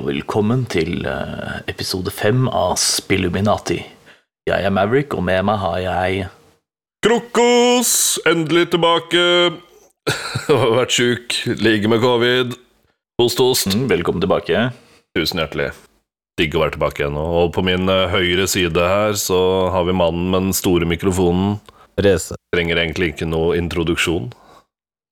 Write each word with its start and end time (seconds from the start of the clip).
Og 0.00 0.06
velkommen 0.08 0.62
til 0.72 1.02
eh, 1.04 1.58
episode 1.68 2.08
fem 2.08 2.46
av 2.48 2.78
Spilluminati. 2.80 3.82
Jeg 4.48 4.64
er 4.64 4.72
Maverick, 4.72 5.12
og 5.12 5.26
med 5.28 5.42
meg 5.44 5.60
har 5.60 5.76
jeg 5.84 6.22
Krokos! 7.04 8.16
Endelig 8.24 8.70
tilbake. 8.72 9.20
Har 10.48 10.72
vært 10.78 10.96
sjuk, 10.96 11.36
ligger 11.60 11.92
med 11.92 12.00
covid. 12.00 12.56
Host, 13.20 13.44
host. 13.44 13.68
mm, 13.68 13.90
Velkommen 13.92 14.24
tilbake. 14.24 14.70
Tusen 15.18 15.44
hjertelig. 15.44 15.68
Digg 16.40 16.56
å 16.56 16.64
være 16.64 16.78
tilbake 16.78 17.04
igjen. 17.04 17.20
Og 17.20 17.52
på 17.52 17.68
min 17.68 17.84
eh, 17.92 18.08
høyre 18.08 18.48
side 18.48 18.90
her 18.94 19.20
så 19.20 19.68
har 19.74 19.84
vi 19.84 20.00
mannen 20.00 20.32
med 20.32 20.48
den 20.48 20.56
store 20.56 20.88
mikrofonen. 20.88 21.58
Reze. 22.00 22.40
Trenger 22.56 22.80
egentlig 22.86 23.12
ikke 23.12 23.28
noe 23.28 23.58
introduksjon. 23.60 24.32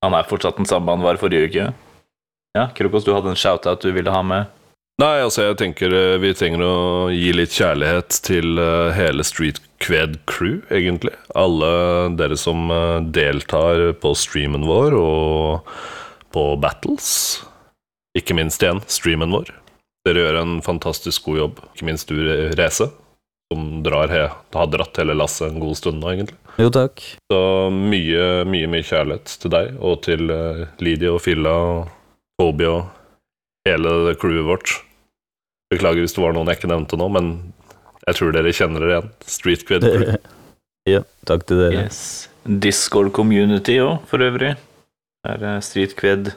Han 0.00 0.16
er 0.16 0.32
fortsatt 0.32 0.56
den 0.56 0.70
samme 0.70 0.96
han 0.96 1.04
var 1.04 1.20
forrige 1.20 1.52
uke. 1.52 1.72
Ja, 2.56 2.70
Krokos, 2.72 3.04
du 3.04 3.12
hadde 3.12 3.36
en 3.36 3.38
shout-out 3.38 3.84
du 3.84 3.92
ville 3.92 4.16
ha 4.16 4.24
med. 4.24 4.54
Nei, 4.98 5.20
altså, 5.22 5.44
jeg 5.44 5.58
tenker 5.60 5.92
eh, 5.94 6.16
vi 6.18 6.32
trenger 6.34 6.62
å 6.66 6.76
gi 7.14 7.28
litt 7.30 7.52
kjærlighet 7.54 8.16
til 8.26 8.58
eh, 8.58 8.96
hele 8.96 9.22
Street 9.22 9.60
Kved 9.78 10.16
Crew, 10.26 10.56
egentlig. 10.74 11.12
Alle 11.38 11.68
dere 12.18 12.34
som 12.34 12.64
eh, 12.74 12.96
deltar 13.14 13.92
på 14.02 14.10
streamen 14.18 14.66
vår 14.66 14.96
og 14.98 15.70
på 16.34 16.42
battles. 16.58 17.10
Ikke 18.18 18.34
minst 18.34 18.64
igjen 18.64 18.82
streamen 18.90 19.30
vår. 19.36 19.52
Dere 20.08 20.24
gjør 20.24 20.40
en 20.40 20.56
fantastisk 20.66 21.30
god 21.30 21.38
jobb. 21.44 21.62
Ikke 21.76 21.86
minst 21.86 22.10
du, 22.10 22.18
Reze, 22.58 22.90
som 23.54 23.70
drar 23.86 24.10
he 24.10 24.24
har 24.26 24.74
dratt 24.74 24.98
hele 24.98 25.14
lasset 25.14 25.52
en 25.52 25.62
god 25.62 25.78
stund 25.78 26.02
nå, 26.02 26.10
egentlig. 26.10 26.40
Jo, 26.58 26.72
takk. 26.74 27.04
Så 27.30 27.40
mye, 27.70 28.42
mye, 28.50 28.72
mye 28.74 28.90
kjærlighet 28.90 29.38
til 29.44 29.54
deg 29.54 29.78
og 29.78 30.02
til 30.10 30.26
Lydia 30.82 31.14
og 31.14 31.22
Filla 31.22 31.54
og 31.54 31.96
Toby 32.42 32.66
og 32.74 32.82
hele 33.70 34.18
crewet 34.18 34.46
vårt. 34.50 34.76
Beklager 35.72 36.04
hvis 36.04 36.16
det 36.16 36.22
var 36.24 36.34
noen 36.36 36.48
jeg 36.48 36.60
ikke 36.60 36.70
nevnte 36.70 36.98
nå, 36.98 37.08
men 37.12 37.30
jeg 38.06 38.16
tror 38.16 38.32
dere 38.32 38.54
kjenner 38.56 38.84
dere 38.84 38.94
igjen. 38.94 39.08
Street 39.28 39.64
Cred 39.68 39.84
Crew. 39.84 40.16
ja, 40.94 41.02
takk 41.28 41.44
til 41.48 41.60
dere. 41.60 41.86
Yes. 41.86 42.00
Discord 42.48 43.12
Community 43.16 43.76
òg, 43.84 43.98
for 44.08 44.24
øvrig. 44.24 44.54
Er 45.28 45.44
eh, 45.44 45.58
Street 45.64 45.92
Qued 45.98 46.32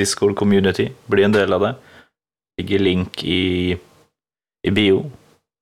Discord 0.00 0.34
Community. 0.40 0.88
Bli 1.06 1.26
en 1.26 1.36
del 1.36 1.54
av 1.54 1.62
det. 1.62 1.74
Ligger 2.58 2.82
link 2.82 3.22
i, 3.22 3.76
i 4.66 4.72
bio 4.74 5.04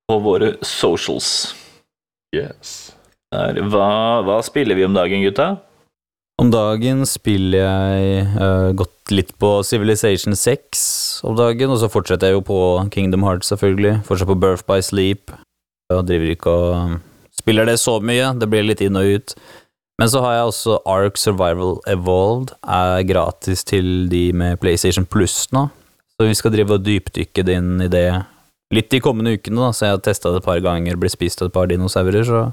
på 0.09 0.17
våre 0.25 0.55
socials. 0.65 1.53
Yes. 2.33 2.93
Der. 3.33 3.61
Hva, 3.69 4.21
hva 4.25 4.39
spiller 4.45 4.77
vi 4.77 4.87
om 4.87 4.97
dagen, 4.97 5.21
gutta? 5.25 5.53
Om 6.41 6.49
dagen 6.49 7.03
spiller 7.05 7.61
jeg 7.61 8.21
uh, 8.39 8.71
gått 8.73 9.13
litt 9.13 9.33
på 9.37 9.59
Civilization 9.67 10.33
6 10.33 10.85
om 11.29 11.35
dagen, 11.37 11.69
og 11.69 11.77
så 11.81 11.89
fortsetter 11.93 12.31
jeg 12.31 12.39
jo 12.39 12.45
på 12.47 12.59
Kingdom 12.93 13.25
Hearts, 13.27 13.51
selvfølgelig. 13.53 13.99
Fortsatt 14.07 14.31
på 14.31 14.39
Birth 14.41 14.65
by 14.65 14.79
Sleep. 14.81 15.33
Jeg 15.93 16.07
driver 16.09 16.31
ikke 16.33 16.55
og 16.55 16.71
um, 16.73 16.95
spiller 17.37 17.69
det 17.69 17.77
så 17.81 17.99
mye, 18.01 18.31
det 18.39 18.49
blir 18.49 18.65
litt 18.65 18.81
inn 18.81 18.97
og 18.97 19.13
ut. 19.13 19.35
Men 20.01 20.09
så 20.09 20.23
har 20.25 20.39
jeg 20.39 20.49
også 20.49 20.79
Ark 20.89 21.21
Survival 21.21 21.77
Evolved, 21.91 22.55
er 22.65 23.05
gratis 23.05 23.61
til 23.69 24.09
de 24.09 24.31
med 24.33 24.57
PlayStation 24.63 25.05
Plus 25.05 25.45
nå. 25.53 25.67
Så 26.17 26.25
vi 26.29 26.37
skal 26.37 26.53
drive 26.53 26.79
og 26.79 26.85
dypdykke 26.85 27.45
inn 27.53 27.85
i 27.85 27.91
det 27.93 28.07
litt 28.73 28.89
de 28.89 29.01
kommende 29.05 29.35
ukene, 29.37 29.59
da, 29.61 29.69
så 29.69 29.85
jeg 29.85 29.95
har 29.99 30.01
testa 30.01 30.31
det 30.33 30.41
et 30.41 30.47
par 30.47 30.61
ganger, 30.65 30.97
blir 30.97 31.11
spist 31.13 31.43
av 31.43 31.51
et 31.51 31.53
par 31.53 31.69
dinosaurer, 31.69 32.25
så 32.25 32.47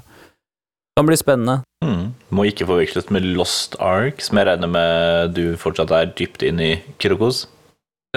kan 0.99 1.07
bli 1.07 1.17
spennende. 1.19 1.61
Mm. 1.85 2.11
Må 2.35 2.45
ikke 2.49 2.67
forveksles 2.69 3.09
med 3.13 3.25
Lost 3.37 3.77
Ark, 3.81 4.21
som 4.23 4.39
jeg 4.39 4.49
regner 4.49 4.71
med 4.71 5.33
du 5.37 5.57
fortsatt 5.59 5.93
er 5.95 6.13
dypt 6.17 6.45
inn 6.45 6.61
i, 6.61 6.75
Krokos. 7.01 7.45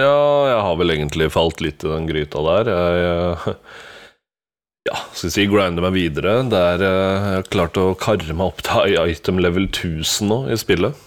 Ja, 0.01 0.11
jeg 0.49 0.61
har 0.67 0.77
vel 0.79 0.91
egentlig 0.91 1.31
falt 1.31 1.61
litt 1.63 1.83
i 1.85 1.91
den 1.91 2.07
gryta 2.09 2.41
der. 2.43 2.71
Jeg 2.71 3.03
eh, 3.07 3.83
ja, 4.89 4.99
skal 5.15 5.31
si 5.33 5.47
grinder 5.49 5.85
meg 5.87 5.95
videre. 5.95 6.37
Der 6.51 6.83
er 6.83 6.85
jeg 6.85 7.39
har 7.39 7.51
klart 7.53 7.79
å 7.79 7.93
karre 7.99 8.35
meg 8.35 8.51
opp 8.51 8.63
til 8.67 8.99
item 9.07 9.39
level 9.41 9.69
1000 9.71 10.31
nå 10.31 10.39
i 10.51 10.59
spillet. 10.59 11.03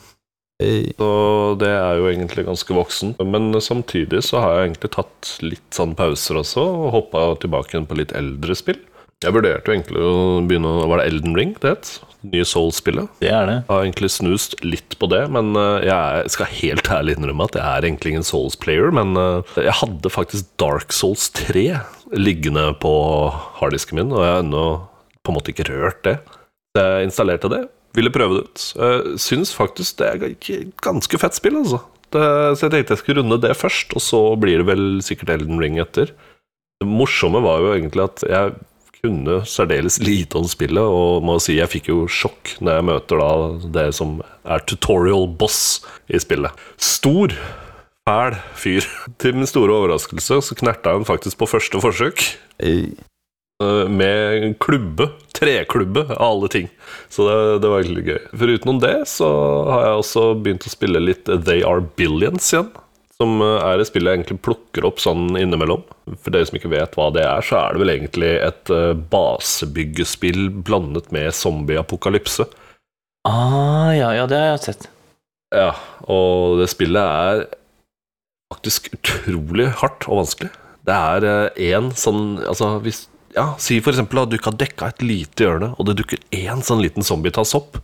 Hey. 0.59 0.89
Så 0.99 1.55
det 1.61 1.71
er 1.71 2.00
jo 2.00 2.09
egentlig 2.11 2.49
ganske 2.49 2.75
voksen. 2.75 3.15
Men 3.29 3.53
samtidig 3.62 4.25
så 4.27 4.41
har 4.43 4.56
jeg 4.56 4.71
egentlig 4.71 4.91
tatt 4.97 5.35
litt 5.45 5.69
sånn 5.77 5.95
pauser 5.99 6.41
også, 6.41 6.65
og 6.65 6.95
hoppa 6.97 7.29
tilbake 7.45 7.77
igjen 7.77 7.87
på 7.87 8.00
litt 8.00 8.17
eldre 8.19 8.56
spill. 8.59 8.81
Jeg 9.19 9.34
vurderte 9.34 9.67
jo 9.67 9.75
egentlig 9.75 10.03
å 10.06 10.19
begynne 10.47 10.71
å 10.71 10.84
Var 10.93 11.01
det 11.01 11.06
Elden 11.11 11.34
Ring 11.34 11.55
det 11.59 11.73
het? 11.73 11.89
Det 12.23 12.37
Nye 12.37 12.47
Soul-spillet. 12.47 13.11
Det 13.23 13.31
er 13.31 13.47
det. 13.47 13.56
Jeg 13.61 13.71
har 13.71 13.84
egentlig 13.84 14.11
snust 14.11 14.55
litt 14.62 14.95
på 14.99 15.09
det, 15.11 15.21
men 15.34 15.53
eh, 15.59 15.87
jeg 15.87 16.33
skal 16.34 16.51
helt 16.51 16.91
ærlig 16.91 17.15
innrømme 17.15 17.47
at 17.47 17.59
jeg 17.59 17.62
er 17.65 17.87
egentlig 17.87 18.12
ingen 18.15 18.27
Souls-player. 18.27 18.91
Men 18.95 19.19
eh, 19.19 19.53
jeg 19.62 19.75
hadde 19.81 20.11
faktisk 20.11 20.49
Dark 20.62 20.95
Souls 20.95 21.29
3 21.34 21.65
liggende 22.15 22.65
på 22.83 22.93
harddisken 23.61 24.01
min, 24.01 24.15
og 24.15 24.23
jeg 24.23 24.33
har 24.34 24.43
ennå 24.45 24.65
på 25.23 25.33
en 25.33 25.39
måte 25.39 25.55
ikke 25.55 25.69
rørt 25.71 26.03
det. 26.06 26.17
Jeg 26.79 27.11
installerte 27.11 27.50
det, 27.50 27.62
ville 27.99 28.15
prøve 28.15 28.39
det 28.39 28.47
ut. 28.47 28.67
Syns 29.19 29.55
faktisk 29.55 29.99
det 29.99 30.09
er 30.09 30.27
et 30.31 30.50
ganske 30.85 31.23
fett 31.23 31.39
spill, 31.39 31.59
altså. 31.62 31.83
Det, 32.15 32.23
så 32.56 32.67
jeg 32.67 32.75
tenkte 32.75 32.95
jeg 32.95 33.03
skulle 33.03 33.23
runde 33.23 33.43
det 33.43 33.55
først, 33.59 33.95
og 33.99 34.03
så 34.03 34.23
blir 34.41 34.62
det 34.62 34.71
vel 34.71 34.89
sikkert 35.05 35.35
Elden 35.35 35.62
Ring 35.62 35.79
etter. 35.83 36.15
Det 36.79 36.87
morsomme 36.87 37.43
var 37.43 37.62
jo 37.62 37.75
egentlig 37.75 38.06
at 38.06 38.23
jeg 38.27 38.59
kunne 39.03 39.41
særdeles 39.49 39.99
lite 40.03 40.39
om 40.41 40.47
spillet, 40.49 40.83
og 40.83 41.23
må 41.27 41.39
si 41.43 41.59
jeg 41.59 41.71
fikk 41.73 41.91
jo 41.93 41.99
sjokk 42.11 42.57
når 42.61 42.79
jeg 42.79 42.87
møter 42.91 43.23
da 43.23 43.31
det 43.79 43.87
som 43.99 44.19
er 44.45 44.65
tutorial 44.69 45.29
boss 45.41 45.81
i 46.11 46.21
spillet. 46.23 46.55
Stor, 46.77 47.35
fæl 48.09 48.39
fyr. 48.59 48.89
Til 49.23 49.39
min 49.39 49.49
store 49.51 49.77
overraskelse 49.77 50.41
så 50.45 50.59
knerta 50.59 50.97
han 50.97 51.07
faktisk 51.09 51.39
på 51.41 51.51
første 51.51 51.81
forsøk. 51.85 52.25
Hey. 52.63 52.91
eh, 53.63 53.87
Med 53.91 54.57
klubbe. 54.63 55.13
Treklubbe, 55.39 56.03
av 56.17 56.25
alle 56.33 56.49
ting. 56.51 56.65
Så 57.15 57.23
det, 57.29 57.63
det 57.63 57.69
var 57.71 57.85
egentlig 57.85 58.09
gøy. 58.09 58.23
Foruten 58.41 58.81
det 58.83 58.97
så 59.07 59.29
har 59.71 59.85
jeg 59.87 60.01
også 60.01 60.25
begynt 60.43 60.67
å 60.67 60.73
spille 60.73 61.03
litt 61.05 61.31
They 61.31 61.63
Are 61.63 61.85
Billions 61.95 62.49
igjen. 62.51 62.73
Som 63.19 63.41
eh, 63.43 63.56
er 63.67 63.81
et 63.83 63.89
spill 63.89 64.06
jeg 64.06 64.21
egentlig 64.21 64.39
plukker 64.47 64.87
opp 64.87 65.01
sånn 65.03 65.33
innimellom. 65.41 65.83
For 66.23 66.34
dere 66.34 66.47
som 66.47 66.59
ikke 66.59 66.71
vet 66.71 66.95
hva 66.95 67.09
det 67.15 67.25
er, 67.27 67.43
så 67.43 67.59
er 67.65 67.75
det 67.75 67.83
vel 67.83 67.95
egentlig 67.97 68.31
et 68.47 68.73
eh, 68.75 68.93
basebyggespill 69.15 70.45
blandet 70.67 71.11
med 71.15 71.34
zombieapokalypse. 71.34 72.47
Ah, 73.27 73.91
ja, 73.97 74.12
ja, 74.15 74.29
det 74.31 74.39
har 74.39 74.53
jeg 74.53 74.65
sett. 74.69 74.89
Ja, 75.55 75.73
og 76.06 76.61
det 76.61 76.69
spillet 76.71 77.03
er 77.03 77.45
faktisk 78.53 78.91
utrolig 78.95 79.67
hardt 79.81 80.06
og 80.06 80.23
vanskelig. 80.23 80.53
Det 80.89 80.95
er 80.97 81.25
én 81.61 81.91
sånn 81.97 82.39
Altså, 82.49 82.79
hvis 82.85 83.06
Ja, 83.35 83.50
si 83.61 83.77
for 83.85 83.93
eksempel 83.93 84.23
at 84.23 84.31
du 84.31 84.39
ikke 84.39 84.53
har 84.53 84.61
dekka 84.61 84.87
et 84.89 85.03
lite 85.05 85.45
hjørne, 85.45 85.75
og 85.77 85.89
det 85.89 85.99
dukker 85.99 86.23
én 86.33 86.62
sånn 86.65 86.81
liten 86.81 87.05
zombie 87.05 87.35
tas 87.35 87.53
opp, 87.59 87.77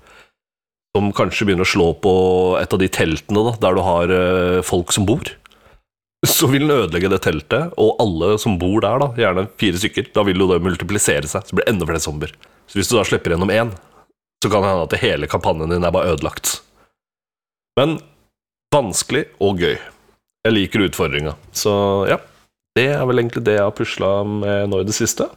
som 0.95 1.11
kanskje 1.15 1.49
begynner 1.49 1.67
å 1.67 1.73
slå 1.73 1.89
på 1.99 2.13
et 2.61 2.75
av 2.75 2.79
de 2.79 2.89
teltene 2.93 3.43
da, 3.49 3.55
der 3.67 3.75
du 3.75 3.83
har 3.83 4.13
eh, 4.15 4.61
folk 4.67 4.95
som 4.95 5.07
bor. 5.09 5.27
Så 6.25 6.49
vil 6.49 6.65
den 6.65 6.77
ødelegge 6.79 7.11
det 7.13 7.21
teltet, 7.27 7.75
og 7.81 7.99
alle 8.01 8.37
som 8.41 8.55
bor 8.61 8.79
der, 8.81 9.03
da, 9.03 9.11
gjerne 9.19 9.49
fire 9.61 9.81
stykker, 9.81 10.09
da 10.15 10.25
vil 10.25 10.41
jo 10.41 10.49
det 10.53 10.63
multiplisere 10.65 11.29
seg, 11.29 11.45
så 11.45 11.57
blir 11.57 11.67
det 11.67 11.75
enda 11.75 11.89
flere 11.89 12.05
zombier. 12.05 12.33
Så 12.71 12.79
hvis 12.79 12.89
du 12.89 12.95
da 12.97 13.05
slipper 13.05 13.35
gjennom 13.35 13.53
én, 13.53 13.75
så 14.41 14.51
kan 14.53 14.63
det 14.65 14.71
hende 14.71 14.87
at 14.87 14.97
hele 15.03 15.29
kampanjen 15.29 15.75
din 15.75 15.85
er 15.85 15.93
bare 15.93 16.15
ødelagt. 16.15 16.61
Men 17.77 17.99
vanskelig 18.73 19.27
og 19.43 19.61
gøy. 19.61 19.77
Jeg 20.45 20.55
liker 20.55 20.87
utfordringa. 20.87 21.35
Så 21.57 21.73
ja, 22.09 22.21
det 22.79 22.87
er 22.95 23.05
vel 23.09 23.23
egentlig 23.23 23.45
det 23.47 23.59
jeg 23.59 23.67
har 23.67 23.77
pusla 23.77 24.11
med 24.29 24.71
nå 24.71 24.83
i 24.83 24.89
det 24.89 24.97
siste. 24.97 25.29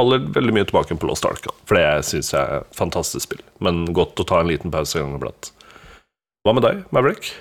Faller 0.00 0.22
veldig 0.32 0.54
mye 0.56 0.64
tilbake 0.64 0.96
på 0.96 1.08
Lost 1.10 1.26
Ark, 1.28 1.44
for 1.68 1.76
det 1.76 1.84
syns 2.08 2.32
jeg 2.32 2.40
er 2.40 2.62
et 2.62 2.76
fantastisk 2.78 3.26
spill. 3.26 3.42
Men 3.60 3.82
godt 3.92 4.20
å 4.22 4.24
ta 4.24 4.40
en 4.40 4.48
liten 4.48 4.72
pause 4.72 4.96
en 4.96 5.10
gang 5.10 5.18
iblant. 5.18 5.50
Hva 6.46 6.54
med 6.56 6.64
deg, 6.64 6.78
Maverick? 6.88 7.34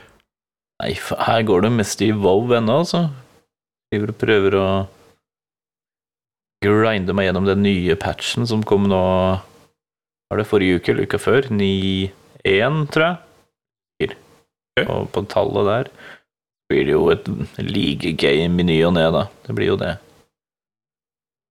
Nei, 0.83 0.91
her 0.99 1.43
går 1.47 1.63
det 1.63 1.71
mest 1.77 2.03
i 2.03 2.11
wow 2.11 2.51
ennå, 2.57 2.81
altså. 2.83 3.05
Driver 3.93 4.11
og 4.11 4.19
prøver 4.19 4.57
å 4.59 4.67
grinde 6.65 7.15
meg 7.15 7.29
gjennom 7.29 7.47
den 7.47 7.63
nye 7.63 7.95
patchen 7.99 8.43
som 8.49 8.65
kom 8.67 8.89
nå 8.91 9.03
Var 10.29 10.41
det 10.41 10.49
forrige 10.49 10.81
uke 10.81 10.91
eller 10.91 11.07
uka 11.07 11.17
før? 11.23 11.47
9-1, 11.47 12.83
tror 12.91 13.05
jeg. 13.07 13.23
Og 14.87 15.09
på 15.11 15.23
tallet 15.31 15.65
der 15.67 15.87
blir 16.69 16.85
det 16.85 16.93
jo 16.93 17.07
et 17.11 17.25
league-game 17.57 18.61
i 18.61 18.67
ny 18.67 18.77
og 18.85 18.93
ne, 18.95 19.07
da. 19.15 19.25
Det 19.47 19.55
blir 19.57 19.71
jo 19.71 19.79
det. 19.81 19.95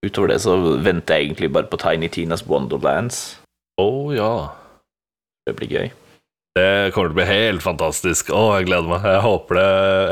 Utover 0.06 0.28
det 0.30 0.40
så 0.44 0.54
venter 0.84 1.18
jeg 1.18 1.28
egentlig 1.28 1.50
bare 1.54 1.66
på 1.70 1.78
Tiny 1.80 2.08
Tinas 2.12 2.44
Wonderlands. 2.46 3.38
Å 3.80 3.88
ja. 4.14 4.32
Det 5.46 5.56
blir 5.58 5.72
gøy. 5.72 5.88
Det 6.58 6.68
kommer 6.94 7.10
til 7.10 7.14
å 7.14 7.18
bli 7.20 7.26
helt 7.28 7.62
fantastisk. 7.62 8.30
Å, 8.34 8.42
jeg 8.58 8.68
gleder 8.68 8.90
meg. 8.90 9.04
Jeg 9.06 9.22
håper, 9.24 9.58
det, 9.58 9.66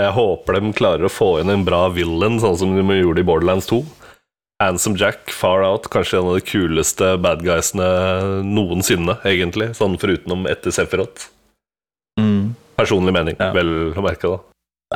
jeg 0.04 0.12
håper 0.18 0.58
de 0.58 0.72
klarer 0.78 1.06
å 1.08 1.12
få 1.12 1.28
inn 1.42 1.50
en 1.54 1.64
bra 1.66 1.86
villain, 1.94 2.38
sånn 2.42 2.58
som 2.60 2.74
de 2.76 2.98
gjorde 3.00 3.22
i 3.22 3.26
Borderlands 3.26 3.66
2. 3.70 3.80
Handsome 4.62 4.96
Jack, 4.96 5.28
Far 5.36 5.62
Out, 5.66 5.90
kanskje 5.92 6.18
en 6.20 6.30
av 6.30 6.38
de 6.38 6.44
kuleste 6.48 7.10
bad 7.20 7.42
guysene 7.44 7.86
noensinne, 8.46 9.18
egentlig. 9.28 9.72
Sånn 9.76 9.98
forutenom 10.00 10.46
etter 10.48 10.72
Sephiroth. 10.72 11.28
Mm. 12.20 12.54
Personlig 12.78 13.12
mening, 13.12 13.36
Ja. 13.38 13.50
vel 13.52 13.92
å 13.92 14.04
merke, 14.04 14.30
da. 14.32 14.38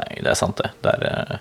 Nei, 0.01 0.23
det 0.23 0.31
er 0.33 0.39
sant, 0.39 0.57
det. 0.57 0.71
Det 0.83 0.95
er, 0.95 1.05
eh, 1.11 1.39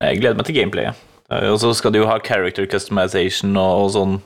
Jeg 0.00 0.20
gleder 0.20 0.36
meg 0.36 0.46
til 0.46 0.54
gameplayet. 0.60 0.94
Eh, 1.30 1.48
Og 1.52 1.60
så 1.62 1.72
skal 1.78 1.94
du 1.94 2.00
jo 2.02 2.10
ha 2.10 2.18
character 2.24 2.66
customization 2.66 3.56
og, 3.56 3.86
og 3.86 3.90
sånn. 3.96 4.20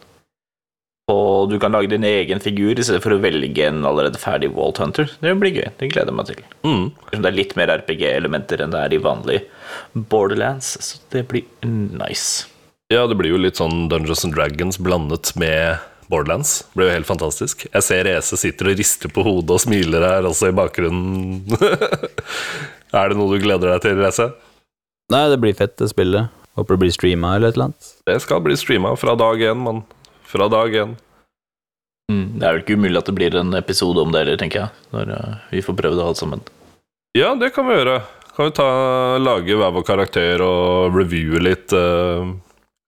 Og 1.12 1.50
du 1.50 1.58
kan 1.60 1.74
lage 1.76 1.90
din 1.92 2.04
egen 2.08 2.40
figur 2.40 2.78
i 2.80 2.84
stedet 2.84 3.02
for 3.04 3.12
å 3.12 3.20
velge 3.20 3.66
en 3.66 3.82
allerede 3.84 4.16
ferdig 4.16 4.48
Walt 4.56 4.78
Hunter. 4.80 5.10
Det 5.20 5.34
blir 5.36 5.52
gøy. 5.52 5.66
Det 5.76 5.90
gleder 5.92 6.08
jeg 6.08 6.16
meg 6.16 6.30
til. 6.30 6.38
Mm. 6.64 6.86
Det 7.12 7.28
er 7.28 7.36
litt 7.36 7.52
mer 7.60 7.72
RPG-elementer 7.74 8.62
enn 8.64 8.72
det 8.72 8.80
er 8.86 8.94
i 8.96 9.00
vanlig 9.04 9.42
Borderlands, 9.92 10.70
så 10.80 11.02
det 11.12 11.26
blir 11.28 11.44
nice. 11.68 12.46
Ja, 12.92 13.02
det 13.08 13.18
blir 13.20 13.34
jo 13.34 13.40
litt 13.40 13.60
sånn 13.60 13.84
Dungeons 13.92 14.24
and 14.24 14.32
Dragons 14.36 14.80
blandet 14.80 15.34
med 15.40 15.76
Borderlands. 16.08 16.62
Det 16.70 16.78
blir 16.80 16.88
jo 16.88 16.96
helt 16.96 17.08
fantastisk. 17.10 17.66
Jeg 17.68 17.84
ser 17.84 18.08
Ese 18.08 18.38
sitter 18.40 18.70
og 18.72 18.80
rister 18.80 19.12
på 19.12 19.24
hodet 19.28 19.58
og 19.58 19.60
smiler 19.60 20.04
her 20.08 20.28
også 20.28 20.48
i 20.48 20.56
bakgrunnen. 20.56 21.44
er 22.96 23.12
det 23.12 23.18
noe 23.20 23.28
du 23.28 23.44
gleder 23.44 23.74
deg 23.74 23.84
til, 23.84 24.00
Ese? 24.08 24.30
Nei, 25.12 25.26
det 25.32 25.36
blir 25.44 25.56
fett, 25.58 25.76
det 25.80 25.90
spillet. 25.92 26.32
Håper 26.54 26.76
det 26.76 26.82
blir 26.84 26.94
streama 26.94 27.34
eller 27.36 27.50
et 27.50 27.58
eller 27.58 27.70
annet. 27.70 27.90
Det 28.06 28.20
skal 28.22 28.42
bli 28.44 28.56
streama 28.58 28.94
fra 28.98 29.16
dag 29.18 29.42
én, 29.42 29.58
mann. 29.58 29.82
Fra 30.22 30.48
dag 30.48 30.74
én. 30.74 30.94
Mm, 32.12 32.38
det 32.38 32.44
er 32.46 32.52
vel 32.52 32.62
ikke 32.62 32.76
umulig 32.78 33.00
at 33.00 33.08
det 33.08 33.16
blir 33.16 33.36
en 33.40 33.56
episode 33.58 34.02
om 34.02 34.12
det 34.12 34.22
heller, 34.22 34.38
tenker 34.40 34.64
jeg. 34.64 34.84
Når 34.94 35.14
eh, 35.16 35.40
vi 35.54 35.64
får 35.64 35.78
prøvd 35.80 35.98
det 35.98 36.06
alt 36.06 36.20
sammen. 36.20 36.44
Ja, 37.16 37.32
det 37.38 37.50
kan 37.56 37.66
vi 37.68 37.78
gjøre. 37.78 37.98
Kan 38.34 38.50
vi 38.50 38.56
ta, 38.58 38.68
lage 39.22 39.58
hver 39.58 39.74
vår 39.74 39.86
karakter 39.86 40.42
og 40.42 40.96
reviewe 40.98 41.42
litt 41.42 41.74
eh, 41.74 42.32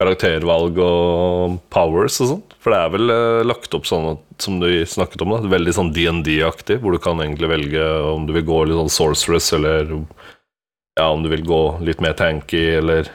karaktervalg 0.03 0.79
og 0.83 1.59
powers 1.73 2.21
og 2.23 2.33
sånn? 2.33 2.47
For 2.63 2.75
det 2.75 2.81
er 2.83 2.95
vel 2.95 3.15
eh, 3.15 3.43
lagt 3.47 3.75
opp 3.79 3.87
sånn 3.89 4.11
at, 4.15 4.25
som 4.43 4.59
du 4.63 4.69
snakket 4.87 5.23
om, 5.27 5.37
da, 5.37 5.53
veldig 5.57 5.75
sånn 5.75 5.93
DND-aktig, 5.97 6.81
hvor 6.83 6.95
du 6.95 7.03
kan 7.03 7.23
egentlig 7.23 7.51
velge 7.51 7.87
om 8.13 8.27
du 8.29 8.35
vil 8.37 8.47
gå 8.47 8.65
litt 8.67 8.79
sånn 8.79 8.97
sorceress, 8.99 9.53
eller 9.57 9.87
ja, 9.95 11.07
om 11.09 11.23
du 11.25 11.31
vil 11.33 11.47
gå 11.47 11.63
litt 11.87 12.03
mer 12.05 12.19
tanky, 12.19 12.67
eller 12.81 13.09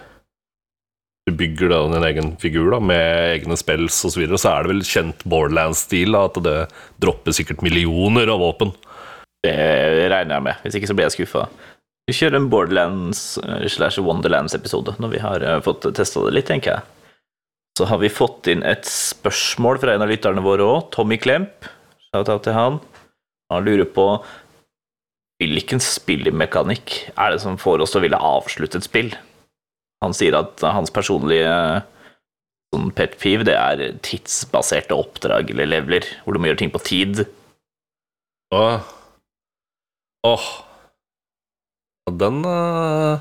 du 1.30 1.36
bygger 1.38 1.70
da 1.70 1.82
din 1.92 2.06
egen 2.08 2.30
figur 2.42 2.72
da, 2.74 2.80
med 2.82 3.36
egne 3.38 3.58
spells 3.60 4.00
og 4.08 4.14
så 4.14 4.22
videre, 4.24 4.40
så 4.42 4.56
er 4.56 4.64
det 4.64 4.74
vel 4.74 4.86
kjent 4.88 5.26
Borderlands-stil 5.30 6.18
at 6.18 6.40
det 6.46 6.56
dropper 7.04 7.36
sikkert 7.38 7.62
millioner 7.66 8.32
av 8.34 8.42
våpen. 8.42 8.74
Det 9.46 9.54
regner 10.12 10.38
jeg 10.38 10.46
med. 10.48 10.64
Hvis 10.64 10.78
ikke 10.78 10.90
så 10.90 10.98
blir 10.98 11.08
jeg 11.08 11.18
skuffa. 11.20 11.46
Vi 12.10 12.18
kjører 12.18 12.40
en 12.40 12.50
Borderlands 12.50 13.22
eh, 13.42 13.68
slash 13.70 14.02
Wonderlands-episode 14.02 14.98
når 15.02 15.14
vi 15.14 15.22
har 15.22 15.46
eh, 15.46 15.62
fått 15.66 15.86
testa 15.98 16.26
det 16.26 16.34
litt, 16.36 16.50
tenker 16.50 16.74
jeg. 16.74 17.18
Så 17.78 17.88
har 17.88 18.02
vi 18.02 18.12
fått 18.12 18.50
inn 18.52 18.66
et 18.68 18.86
spørsmål 18.90 19.80
fra 19.82 19.96
en 19.96 20.04
av 20.04 20.10
lytterne 20.12 20.44
våre 20.44 20.66
òg, 20.66 20.90
Tommy 20.94 21.18
Klemp. 21.22 21.70
Shout-out 22.10 22.44
til 22.46 22.58
han. 22.58 22.82
Han 23.54 23.68
lurer 23.68 23.88
på 23.88 24.08
hvilken 25.42 25.82
spillmekanikk 25.82 26.98
er 27.16 27.34
det 27.34 27.42
som 27.46 27.58
får 27.62 27.86
oss 27.86 27.94
til 27.94 28.02
å 28.02 28.06
ville 28.06 28.26
avslutte 28.34 28.82
et 28.82 28.86
spill? 28.86 29.14
Han 30.02 30.16
sier 30.18 30.38
at 30.40 30.64
hans 30.66 30.94
personlige 30.94 31.52
sånn 32.72 32.92
pet 32.96 33.18
peeve, 33.20 33.46
det 33.48 33.58
er 33.60 33.98
tidsbaserte 34.06 34.96
oppdrag 34.96 35.52
eller 35.52 35.70
leveler, 35.70 36.08
hvor 36.24 36.36
du 36.36 36.42
må 36.42 36.50
gjøre 36.50 36.62
ting 36.64 36.74
på 36.74 36.84
tid. 36.88 37.26
Åh. 38.56 38.80
Åh. 40.28 40.48
Den 42.12 42.42
uh, 42.44 43.20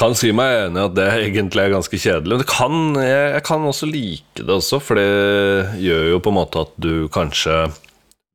kan 0.00 0.14
si 0.16 0.30
meg 0.36 0.66
enig 0.66 0.80
i 0.80 0.84
at 0.88 0.94
det 0.96 1.08
egentlig 1.12 1.64
er 1.64 1.74
ganske 1.74 2.00
kjedelig. 2.00 2.38
Men 2.40 2.50
kan, 2.50 2.76
jeg, 3.00 3.24
jeg 3.36 3.46
kan 3.48 3.66
også 3.70 3.88
like 3.90 4.44
det 4.44 4.54
også, 4.58 4.80
for 4.82 5.00
det 5.00 5.80
gjør 5.82 6.12
jo 6.14 6.22
på 6.22 6.32
en 6.32 6.38
måte 6.38 6.64
at 6.66 6.78
du 6.80 7.08
kanskje 7.12 7.64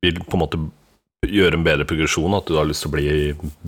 vil 0.04 0.20
på 0.24 0.38
en 0.38 0.44
måte 0.44 0.62
gjøre 1.28 1.58
en 1.58 1.64
bedre 1.66 1.84
progresjon, 1.84 2.32
at 2.36 2.48
du 2.48 2.56
har 2.56 2.68
lyst 2.68 2.84
til 2.84 2.90
å 2.90 2.94
bli 2.94 3.08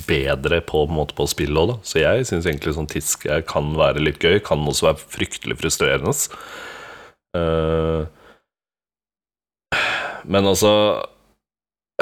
bedre 0.08 0.62
på, 0.64 0.87
på, 0.87 0.94
måte, 0.96 1.16
på 1.16 1.26
spillet 1.28 1.58
òg, 1.60 1.72
da. 1.75 1.76
Så 1.84 2.00
jeg 2.00 2.26
syns 2.28 2.49
egentlig 2.49 2.72
sånn 2.78 2.88
tisk 2.88 3.26
kan 3.49 3.75
være 3.76 4.00
litt 4.00 4.22
gøy, 4.22 4.38
kan 4.44 4.64
også 4.64 4.88
være 4.88 5.10
fryktelig 5.12 5.58
frustrerende. 5.60 6.14
Eh, 7.37 8.04
men 10.28 10.46
altså 10.46 10.70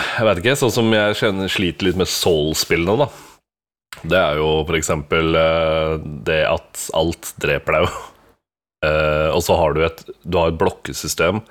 Jeg 0.01 0.25
vet 0.27 0.41
ikke, 0.41 0.57
sånn 0.59 0.73
som 0.75 0.95
jeg 0.95 1.19
kjenner, 1.19 1.51
sliter 1.51 1.89
litt 1.89 1.99
med 1.99 2.09
Soul-spillene, 2.09 3.07
da. 3.07 3.11
Det 4.07 4.17
er 4.17 4.39
jo 4.39 4.49
for 4.69 4.79
eksempel 4.79 5.35
eh, 5.37 5.97
det 6.27 6.45
at 6.47 6.87
alt 6.97 7.35
dreper 7.43 7.77
deg, 7.77 7.89
jo. 7.89 8.07
Eh, 8.87 9.29
og 9.35 9.43
så 9.45 9.59
har 9.61 9.75
du 9.77 9.83
et 9.85 9.99
Du 10.25 10.39
har 10.41 10.49
et 10.49 10.57
blokkesystem. 10.57 11.43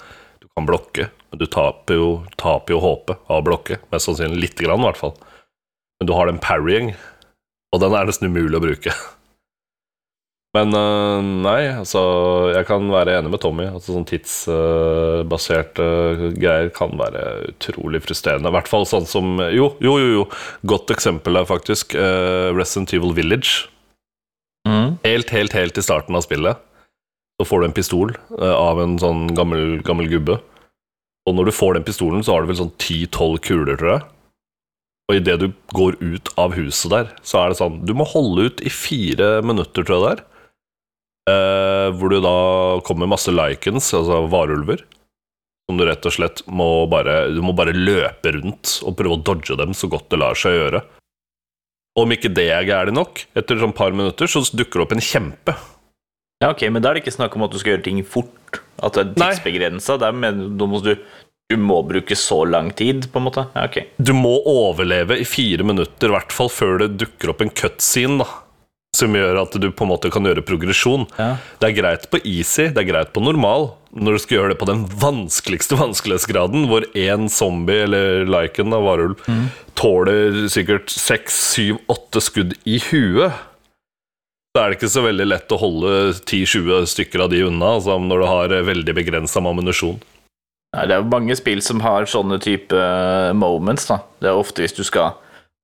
Kan 0.59 0.65
blokke, 0.67 1.05
men 1.31 1.39
du 1.39 1.45
taper 1.47 1.95
jo, 1.95 2.07
taper 2.35 2.73
jo 2.73 2.81
håpet 2.83 3.21
av 3.31 3.37
å 3.37 3.43
blokke. 3.47 3.77
Mest 3.93 4.09
sannsynlig 4.09 4.41
lite 4.43 4.65
grann, 4.65 4.81
i 4.83 4.89
hvert 4.89 4.99
fall. 4.99 5.13
Men 5.95 6.09
du 6.09 6.11
har 6.17 6.27
den 6.27 6.41
parrying, 6.43 6.89
og 7.71 7.79
den 7.79 7.95
er 7.95 8.09
nesten 8.09 8.27
umulig 8.27 8.59
å 8.59 8.63
bruke. 8.65 8.91
Men 10.57 10.73
øh, 10.73 11.19
nei, 11.45 11.69
altså 11.69 12.01
Jeg 12.55 12.65
kan 12.65 12.87
være 12.89 13.19
enig 13.19 13.29
med 13.29 13.39
Tommy. 13.43 13.67
Altså 13.69 13.93
Sånn 13.93 14.07
tidsbaserte 14.09 15.85
greier 16.41 16.71
kan 16.73 16.97
være 16.99 17.51
utrolig 17.53 18.01
frustrerende. 18.01 18.49
I 18.49 18.57
hvert 18.57 18.71
fall 18.71 18.87
sånn 18.89 19.05
som 19.07 19.37
Jo, 19.53 19.75
jo, 19.79 19.93
jo. 20.01 20.07
jo. 20.17 20.23
Godt 20.73 20.89
eksempel 20.95 21.37
er 21.37 21.45
faktisk 21.47 21.93
uh, 21.93 22.49
Resident 22.57 22.97
Evil 22.97 23.13
Village. 23.13 23.69
Mm. 24.67 24.97
Helt, 25.05 25.29
helt, 25.37 25.53
helt 25.53 25.77
i 25.77 25.85
starten 25.85 26.17
av 26.17 26.25
spillet 26.25 26.65
så 27.39 27.47
får 27.47 27.61
du 27.61 27.65
en 27.69 27.75
pistol 27.75 28.13
øh, 28.35 28.55
av 28.55 28.81
en 28.83 28.97
sånn 28.99 29.29
gammel, 29.35 29.79
gammel 29.87 30.09
gubbe. 30.11 30.39
Og 31.27 31.35
når 31.37 31.49
du 31.49 31.55
får 31.55 31.77
den 31.77 31.85
pistolen, 31.87 32.23
så 32.25 32.35
har 32.35 32.43
du 32.43 32.51
vel 32.51 32.59
sånn 32.59 32.73
10-12 32.75 33.37
kuler, 33.45 33.79
tror 33.79 33.93
jeg. 33.93 34.07
Og 35.09 35.17
idet 35.17 35.37
du 35.41 35.47
går 35.73 35.97
ut 36.03 36.29
av 36.37 36.53
huset 36.57 36.91
der, 36.91 37.13
så 37.25 37.41
er 37.41 37.49
det 37.49 37.57
sånn 37.57 37.79
Du 37.87 37.95
må 37.97 38.05
holde 38.05 38.49
ut 38.49 38.61
i 38.61 38.69
fire 38.73 39.39
minutter, 39.45 39.85
tror 39.85 39.95
jeg 39.95 40.03
det 40.03 40.11
er. 40.11 40.25
Eh, 41.29 41.87
hvor 41.95 42.11
du 42.11 42.19
da 42.23 42.37
kommer 42.85 43.09
masse 43.09 43.31
likens, 43.33 43.89
altså 43.95 44.21
varulver. 44.29 44.83
Som 45.69 45.79
du 45.79 45.85
rett 45.85 46.05
og 46.05 46.13
slett 46.15 46.41
må 46.49 46.87
bare 46.89 47.27
Du 47.33 47.43
må 47.45 47.53
bare 47.53 47.75
løpe 47.75 48.33
rundt 48.33 48.79
og 48.83 48.95
prøve 48.97 49.19
å 49.19 49.21
dodge 49.21 49.57
dem 49.57 49.75
så 49.77 49.89
godt 49.89 50.09
det 50.11 50.21
lar 50.21 50.37
seg 50.37 50.57
gjøre. 50.57 50.83
Og 51.97 52.05
om 52.05 52.13
ikke 52.13 52.31
det 52.33 52.49
er 52.53 52.67
gærent 52.67 52.97
nok, 52.97 53.25
etter 53.37 53.59
sånn 53.59 53.75
par 53.75 53.95
minutter, 53.95 54.29
så 54.29 54.43
dukker 54.45 54.79
det 54.79 54.85
opp 54.85 54.95
en 54.97 55.03
kjempe. 55.03 55.55
Ja, 56.39 56.53
ok, 56.53 56.69
men 56.71 56.79
da 56.79 56.91
er 56.91 56.95
det 56.95 57.03
ikke 57.03 57.17
snakk 57.17 57.33
om 57.35 57.43
at 57.43 57.51
du 57.51 57.59
skal 57.59 57.73
gjøre 57.75 57.83
ting 57.89 57.97
fort. 58.07 58.61
At 58.79 58.95
det 58.95 59.01
er 59.03 59.15
tidsbegrensa. 59.35 59.97
Da 59.99 60.13
må 60.15 60.79
du, 60.85 60.93
du 61.51 61.55
må 61.59 61.81
bruke 61.83 62.15
så 62.15 62.45
lang 62.47 62.69
tid, 62.79 63.09
på 63.11 63.19
en 63.19 63.25
måte. 63.27 63.43
Ja, 63.57 63.65
ok. 63.67 63.81
Du 63.99 64.13
må 64.15 64.37
overleve 64.47 65.19
i 65.19 65.27
fire 65.27 65.67
minutter, 65.67 66.07
i 66.07 66.15
hvert 66.15 66.31
fall 66.31 66.51
før 66.53 66.79
det 66.85 66.93
dukker 67.01 67.33
opp 67.33 67.43
en 67.43 67.51
cutscene, 67.51 68.23
da. 68.23 68.29
Som 68.95 69.13
gjør 69.13 69.37
at 69.43 69.53
du 69.61 69.67
på 69.69 69.85
en 69.85 69.91
måte 69.91 70.09
kan 70.09 70.25
gjøre 70.25 70.41
progresjon. 70.47 71.03
Ja. 71.19 71.35
Det 71.61 71.67
er 71.67 71.75
greit 71.77 72.07
på 72.09 72.21
easy, 72.23 72.69
det 72.73 72.81
er 72.81 72.87
greit 72.87 73.11
på 73.13 73.21
normal. 73.21 73.73
Når 73.93 74.15
du 74.15 74.21
skal 74.23 74.37
gjøre 74.39 74.53
det 74.53 74.61
på 74.63 74.69
den 74.69 74.87
vanskeligste 75.03 75.77
vanskelighetsgraden, 75.77 76.65
hvor 76.71 76.87
én 76.97 77.27
zombie 77.29 77.83
eller 77.83 78.23
liken 78.31 78.73
av 78.73 78.87
varulv 78.87 79.27
tåler 79.77 80.47
sikkert 80.49 80.89
seks, 80.89 81.37
syv, 81.51 81.83
åtte 81.91 82.23
skudd 82.23 82.55
i 82.63 82.79
huet, 82.87 83.35
er 84.61 84.71
det 84.71 84.79
ikke 84.79 84.91
så 84.91 85.03
veldig 85.05 85.27
lett 85.27 85.53
å 85.55 85.59
holde 85.61 85.91
10-20 86.19 86.87
stykker 86.91 87.25
av 87.25 87.31
de 87.33 87.43
unna, 87.47 87.75
altså 87.77 87.97
når 88.01 88.21
du 88.21 88.27
har 88.29 88.55
eh, 88.55 88.65
veldig 88.67 88.95
begrensa 88.97 89.41
med 89.43 89.55
ammunisjon. 89.55 89.97
Nei, 90.75 90.85
det 90.85 90.95
er 90.95 91.01
jo 91.01 91.09
mange 91.09 91.37
spill 91.37 91.63
som 91.65 91.81
har 91.81 92.05
sånne 92.09 92.37
type 92.43 92.77
eh, 92.77 93.31
moments. 93.37 93.89
da. 93.89 94.01
Det 94.21 94.29
er 94.29 94.37
ofte 94.37 94.65
hvis 94.65 94.77
du 94.77 94.85
skal 94.87 95.17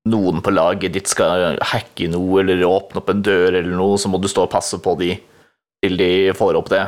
Noen 0.05 0.37
på 0.45 0.51
laget 0.53 0.93
ditt 0.93 1.09
skal 1.09 1.55
hacke 1.65 2.05
noe 2.13 2.43
eller 2.43 2.59
åpne 2.67 2.99
opp 3.01 3.07
en 3.09 3.23
dør 3.25 3.55
eller 3.55 3.71
noe, 3.73 3.95
så 3.97 4.05
må 4.05 4.19
du 4.21 4.27
stå 4.29 4.43
og 4.45 4.51
passe 4.53 4.77
på 4.77 4.91
de 4.99 5.15
til 5.81 5.97
de 5.97 6.09
får 6.37 6.59
opp 6.59 6.69
det. 6.69 6.83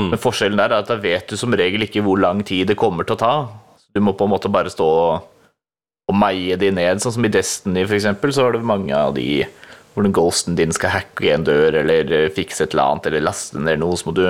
Mm. 0.00 0.08
Men 0.08 0.18
forskjellen 0.18 0.58
der 0.58 0.74
er 0.74 0.82
at 0.82 0.90
da 0.90 0.96
vet 0.98 1.30
du 1.30 1.38
som 1.38 1.54
regel 1.54 1.86
ikke 1.86 2.02
hvor 2.02 2.18
lang 2.18 2.42
tid 2.46 2.70
det 2.70 2.78
kommer 2.80 3.06
til 3.06 3.14
å 3.14 3.20
ta. 3.22 3.34
Så 3.78 3.94
du 3.94 4.02
må 4.02 4.16
på 4.18 4.26
en 4.26 4.32
måte 4.34 4.50
bare 4.50 4.72
stå 4.72 4.88
og, 4.88 5.28
og 6.10 6.18
meie 6.18 6.58
de 6.58 6.72
ned. 6.74 7.02
Sånn 7.02 7.14
som 7.14 7.26
i 7.26 7.32
Destiny, 7.32 7.84
for 7.84 7.98
eksempel, 7.98 8.34
så 8.34 8.48
har 8.48 8.58
du 8.58 8.66
mange 8.66 8.98
av 8.98 9.14
de 9.14 9.44
hvor 9.94 10.06
den 10.06 10.14
ghosten 10.14 10.56
din 10.58 10.72
skal 10.74 10.94
hacke 10.94 11.32
en 11.34 11.44
dør 11.46 11.80
eller 11.82 12.12
eh, 12.16 12.30
fikse 12.34 12.64
et 12.64 12.74
eller 12.74 12.86
annet 12.94 13.10
eller 13.10 13.26
laste 13.26 13.60
ned 13.60 13.82
noe, 13.82 13.98
så 13.98 14.08
må 14.08 14.14
du 14.16 14.24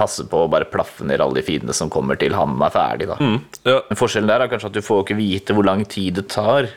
passe 0.00 0.24
på 0.26 0.40
å 0.42 0.50
bare 0.50 0.66
plaffe 0.70 1.06
ned 1.06 1.22
alle 1.22 1.38
de 1.38 1.46
fiendene 1.46 1.76
som 1.76 1.90
kommer 1.92 2.18
til 2.18 2.34
han 2.34 2.56
er 2.64 2.74
ferdig, 2.74 3.08
da. 3.12 3.18
Mm. 3.20 3.38
Ja, 3.62 3.78
Men 3.88 4.00
forskjellen 4.00 4.32
der 4.32 4.44
er 4.44 4.50
kanskje 4.50 4.72
at 4.72 4.76
du 4.76 4.82
får 4.84 5.04
ikke 5.04 5.18
vite 5.20 5.56
hvor 5.56 5.66
lang 5.68 5.84
tid 5.86 6.18
det 6.18 6.26
tar, 6.34 6.68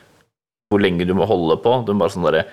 hvor 0.69 0.83
lenge 0.83 1.07
du 1.07 1.15
må 1.17 1.25
holde 1.29 1.57
på. 1.63 1.79
Du 1.87 1.93
må 1.93 2.03
bare 2.03 2.13
sånn 2.13 2.27
derre 2.27 2.45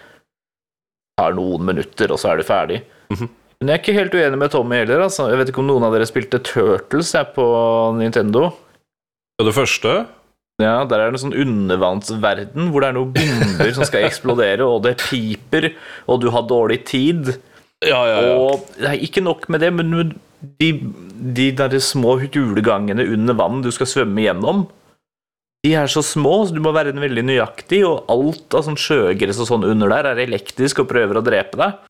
tar 1.18 1.34
noen 1.36 1.66
minutter, 1.68 2.10
og 2.14 2.20
så 2.20 2.32
er 2.32 2.40
du 2.40 2.48
ferdig. 2.48 2.82
Mhm. 3.12 3.30
Men 3.60 3.70
jeg 3.70 3.78
er 3.78 3.82
ikke 3.84 3.96
helt 3.96 4.14
uenig 4.18 4.38
med 4.40 4.50
Tommy 4.52 4.80
heller, 4.80 5.04
altså. 5.06 5.28
Jeg 5.30 5.38
vet 5.40 5.50
ikke 5.52 5.62
om 5.62 5.68
noen 5.68 5.84
av 5.86 5.94
dere 5.94 6.08
spilte 6.08 6.40
Turtles 6.42 7.12
jeg, 7.14 7.28
på 7.36 7.44
Nintendo. 7.96 8.48
Ja, 9.38 9.46
det 9.46 9.54
første 9.56 9.92
Ja, 10.62 10.84
der 10.86 11.00
er 11.00 11.10
det 11.10 11.18
en 11.18 11.22
sånn 11.24 11.40
undervannsverden 11.44 12.68
hvor 12.70 12.84
det 12.84 12.92
er 12.92 12.94
noen 12.94 13.14
bomber 13.16 13.72
som 13.74 13.86
skal 13.88 14.06
eksplodere, 14.06 14.62
og 14.62 14.84
det 14.84 15.00
piper, 15.02 15.72
og 16.06 16.20
du 16.22 16.28
har 16.30 16.46
dårlig 16.46 16.84
tid. 16.86 17.32
Ja, 17.82 18.04
ja, 18.06 18.20
ja. 18.22 18.36
Og 18.38 18.68
det 18.78 18.92
er 18.92 19.02
ikke 19.02 19.24
nok 19.24 19.48
med 19.50 19.64
det, 19.64 19.72
men 19.74 20.14
de, 20.62 20.70
de 21.34 21.48
der 21.58 21.74
små 21.82 22.16
Hjulegangene 22.22 23.06
under 23.16 23.36
vann 23.38 23.64
du 23.64 23.70
skal 23.74 23.88
svømme 23.88 24.24
gjennom 24.26 24.66
De 25.64 25.72
er 25.74 25.88
så 25.88 26.02
små, 26.04 26.44
så 26.44 26.54
du 26.54 26.60
må 26.62 26.74
være 26.76 26.92
veldig 26.92 27.24
nøyaktig, 27.24 27.82
og 27.88 28.06
alt 28.12 28.54
av 28.54 28.66
sånn 28.66 28.78
sjøgress 28.78 29.40
og 29.42 29.48
sånn 29.48 29.66
under 29.66 29.90
der 29.90 30.10
er 30.12 30.22
elektrisk 30.26 30.84
og 30.84 30.90
prøver 30.90 31.18
å 31.18 31.24
drepe 31.24 31.58
deg. 31.58 31.82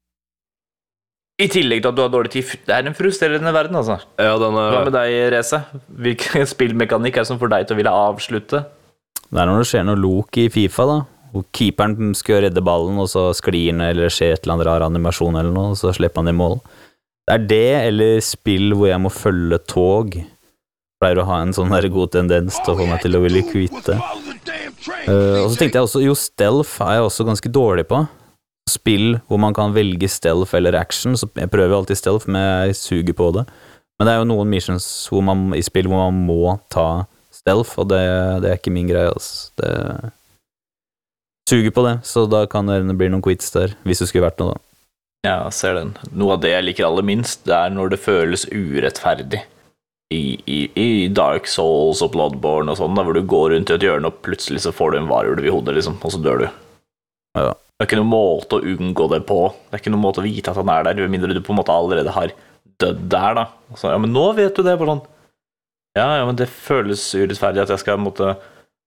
I 1.35 1.49
tillegg 1.51 1.81
til 1.83 1.91
at 1.91 1.97
du 1.99 2.03
har 2.05 2.13
dårlig 2.13 2.31
tid. 2.31 2.51
Det 2.63 2.75
er 2.77 2.87
en 2.87 2.95
frustrerende 2.95 3.51
verden, 3.55 3.75
altså. 3.81 3.97
Ja, 4.23 4.37
den 4.39 4.55
Hva 4.55 4.85
med 4.87 4.95
deg, 4.95 5.15
Reze? 5.35 5.65
Hvilken 6.05 6.47
spillmekanikk 6.55 7.19
er 7.19 7.25
det 7.25 7.31
som 7.33 7.41
får 7.41 7.51
deg 7.57 7.67
til 7.67 7.75
å 7.75 7.81
ville 7.81 7.95
avslutte? 8.05 8.63
Det 9.25 9.43
er 9.43 9.51
når 9.51 9.65
det 9.65 9.71
skjer 9.73 9.87
noe 9.89 9.99
lok 9.99 10.39
i 10.39 10.47
Fifa, 10.55 10.87
da. 10.87 11.01
Hvor 11.35 11.47
keeperen 11.57 12.15
skal 12.15 12.45
redde 12.45 12.63
ballen, 12.63 13.01
og 13.03 13.11
så 13.11 13.27
sklir 13.35 13.73
han, 13.73 13.83
eller 13.83 14.13
skjer 14.15 14.37
et 14.37 14.45
eller 14.45 14.55
annet 14.55 14.69
rar 14.69 14.87
animasjon 14.87 15.35
eller 15.41 15.51
noe, 15.51 15.73
og 15.75 15.81
så 15.81 15.91
slipper 15.97 16.23
han 16.23 16.31
i 16.31 16.39
mål. 16.39 16.61
Det 17.27 17.35
er 17.35 17.49
det, 17.51 17.73
eller 17.89 18.23
spill 18.23 18.77
hvor 18.77 18.93
jeg 18.93 19.03
må 19.03 19.11
følge 19.11 19.59
tog. 19.67 20.15
Pleier 21.03 21.19
å 21.19 21.27
ha 21.27 21.41
en 21.43 21.55
sånn 21.57 21.75
der 21.75 21.89
god 21.91 22.15
tendens 22.15 22.61
til 22.63 22.77
å 22.77 22.79
få 22.79 22.87
meg 22.87 23.03
til 23.03 23.19
å 23.19 23.25
ville 23.25 23.43
kvitte. 23.49 23.99
Uh, 25.09 25.41
og 25.43 25.49
så 25.51 25.59
tenkte 25.59 25.81
jeg 25.81 25.89
også, 25.89 26.05
jo, 26.05 26.15
stealth 26.15 26.77
er 26.85 27.01
jeg 27.01 27.09
også 27.09 27.27
ganske 27.27 27.51
dårlig 27.51 27.89
på. 27.91 28.05
Spill 28.71 29.19
hvor 29.29 29.41
man 29.41 29.55
kan 29.57 29.75
velge 29.77 30.09
stealth 30.09 30.57
eller 30.57 30.77
action, 30.79 31.17
så 31.21 31.29
jeg 31.37 31.53
prøver 31.53 31.77
alltid 31.77 32.01
stealth, 32.01 32.29
men 32.31 32.43
jeg 32.43 32.79
suger 32.81 33.17
på 33.17 33.31
det. 33.37 33.45
Men 33.99 34.09
det 34.09 34.15
er 34.15 34.23
jo 34.23 34.31
noen 34.33 34.51
missions 34.51 34.87
hvor 35.13 35.23
man, 35.27 35.51
i 35.55 35.63
spill 35.63 35.91
hvor 35.91 36.07
man 36.09 36.25
må 36.27 36.57
ta 36.73 37.05
stealth, 37.35 37.77
og 37.79 37.91
det, 37.93 38.03
det 38.43 38.51
er 38.51 38.59
ikke 38.59 38.75
min 38.75 38.89
greie, 38.91 39.13
altså. 39.13 39.51
Det 39.61 39.73
suger 41.51 41.75
på 41.77 41.85
det, 41.87 41.99
så 42.09 42.25
da 42.31 42.47
kan 42.51 42.71
det 42.71 42.97
bli 42.97 43.11
noen 43.13 43.23
quits 43.25 43.53
der, 43.55 43.77
hvis 43.85 44.01
det 44.01 44.09
skulle 44.11 44.27
vært 44.27 44.41
noe, 44.41 44.57
da. 44.57 44.65
Ja, 45.25 45.37
ser 45.53 45.79
den. 45.79 45.95
Noe 46.13 46.37
av 46.37 46.43
det 46.43 46.53
jeg 46.53 46.67
liker 46.67 46.89
aller 46.89 47.05
minst, 47.07 47.47
det 47.49 47.57
er 47.57 47.73
når 47.73 47.95
det 47.95 48.01
føles 48.05 48.45
urettferdig. 48.53 49.41
I, 50.13 50.37
i, 50.47 50.59
i 50.79 50.89
Dark 51.09 51.49
Souls 51.51 52.03
og 52.05 52.13
Bloodborne 52.13 52.71
og 52.71 52.79
sånn, 52.79 52.99
hvor 52.99 53.17
du 53.17 53.23
går 53.25 53.55
rundt 53.55 53.73
i 53.73 53.77
et 53.79 53.87
hjørne, 53.87 54.11
og 54.11 54.21
plutselig 54.27 54.61
så 54.67 54.73
får 54.75 54.93
du 54.93 54.99
en 55.01 55.09
varulv 55.09 55.47
i 55.47 55.53
hodet, 55.53 55.79
liksom, 55.79 55.97
og 56.05 56.13
så 56.13 56.21
dør 56.23 56.45
du. 56.45 56.47
Ja. 57.41 57.55
Det 57.85 57.91
er 57.91 57.99
ikke 57.99 58.01
noen 58.01 58.15
måte 58.15 58.57
å 58.57 58.65
unngå 58.65 59.07
det 59.13 59.19
på. 59.29 59.39
Det 59.69 59.77
er 59.77 59.81
ikke 59.83 59.91
noen 59.93 60.03
måte 60.07 60.23
å 60.23 60.25
vite 60.25 60.49
at 60.49 60.57
han 60.57 60.71
er 60.73 60.87
der, 60.87 61.03
med 61.05 61.13
mindre 61.13 61.35
du 61.37 61.43
på 61.45 61.53
en 61.53 61.59
måte 61.59 61.75
allerede 61.75 62.15
har 62.17 62.31
dødd 62.81 63.03
der, 63.13 63.35
da. 63.37 63.43
Så, 63.77 63.91
ja, 63.93 63.99
men 64.01 64.15
nå 64.15 64.23
vet 64.39 64.57
du 64.57 64.65
det. 64.65 64.79
Bare 64.81 64.95
sånn 64.95 65.03
Ja, 65.99 66.07
ja, 66.17 66.23
men 66.25 66.39
det 66.41 66.47
føles 66.49 67.03
urettferdig 67.13 67.61
at 67.61 67.73
jeg 67.75 67.83
skal 67.83 68.01
måtte 68.01 68.39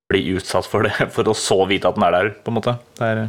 bli 0.09 0.23
utsatt 0.33 0.65
for 0.65 0.87
det, 0.87 0.95
for 1.13 1.29
å 1.29 1.35
så 1.37 1.59
vite 1.69 1.91
at 1.91 1.99
den 1.99 2.07
er 2.07 2.15
der, 2.15 2.31
på 2.41 2.49
en 2.49 2.57
måte. 2.57 2.73
Det 2.97 3.11
er 3.11 3.21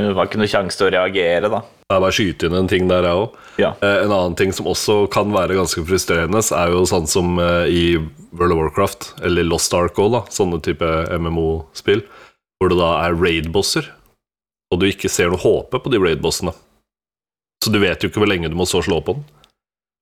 Det 0.00 0.16
var 0.18 0.26
ikke 0.26 0.42
noe 0.42 0.50
sjanse 0.50 0.80
til 0.80 0.88
å 0.88 0.90
reagere, 0.96 1.52
da. 1.54 1.62
Jeg 1.94 2.04
bare 2.08 2.18
skyte 2.18 2.50
inn 2.50 2.58
en 2.58 2.72
ting 2.74 2.90
der, 2.90 3.06
jeg 3.06 3.22
òg. 3.22 3.38
Ja. 3.62 3.70
Eh, 3.86 4.00
en 4.08 4.16
annen 4.16 4.34
ting 4.40 4.50
som 4.56 4.66
også 4.74 5.04
kan 5.14 5.30
være 5.30 5.60
ganske 5.60 5.86
frustrerende, 5.86 6.42
er 6.42 6.74
jo 6.74 6.82
sånn 6.90 7.06
som 7.10 7.38
eh, 7.38 7.70
i 7.70 7.86
World 8.34 8.58
of 8.58 8.64
Warcraft, 8.64 9.08
eller 9.30 9.46
Lost 9.46 9.78
Ark 9.78 10.02
òg, 10.02 10.24
sånne 10.34 10.58
type 10.66 10.90
MMO-spill, 11.22 12.02
hvor 12.58 12.74
det 12.74 12.82
da 12.82 12.92
er 13.06 13.18
raid-bosser, 13.18 13.94
og 14.70 14.80
du 14.80 14.86
ikke 14.88 15.10
ser 15.10 15.30
noe 15.30 15.42
håpe 15.42 15.80
på 15.82 15.92
de 15.92 16.00
raid-bossene. 16.00 16.54
Så 17.60 17.72
du 17.72 17.80
vet 17.82 18.00
jo 18.00 18.10
ikke 18.10 18.22
hvor 18.22 18.30
lenge 18.30 18.48
du 18.48 18.56
må 18.56 18.66
så 18.68 18.80
slå 18.84 19.00
på 19.04 19.18
den. 19.18 19.26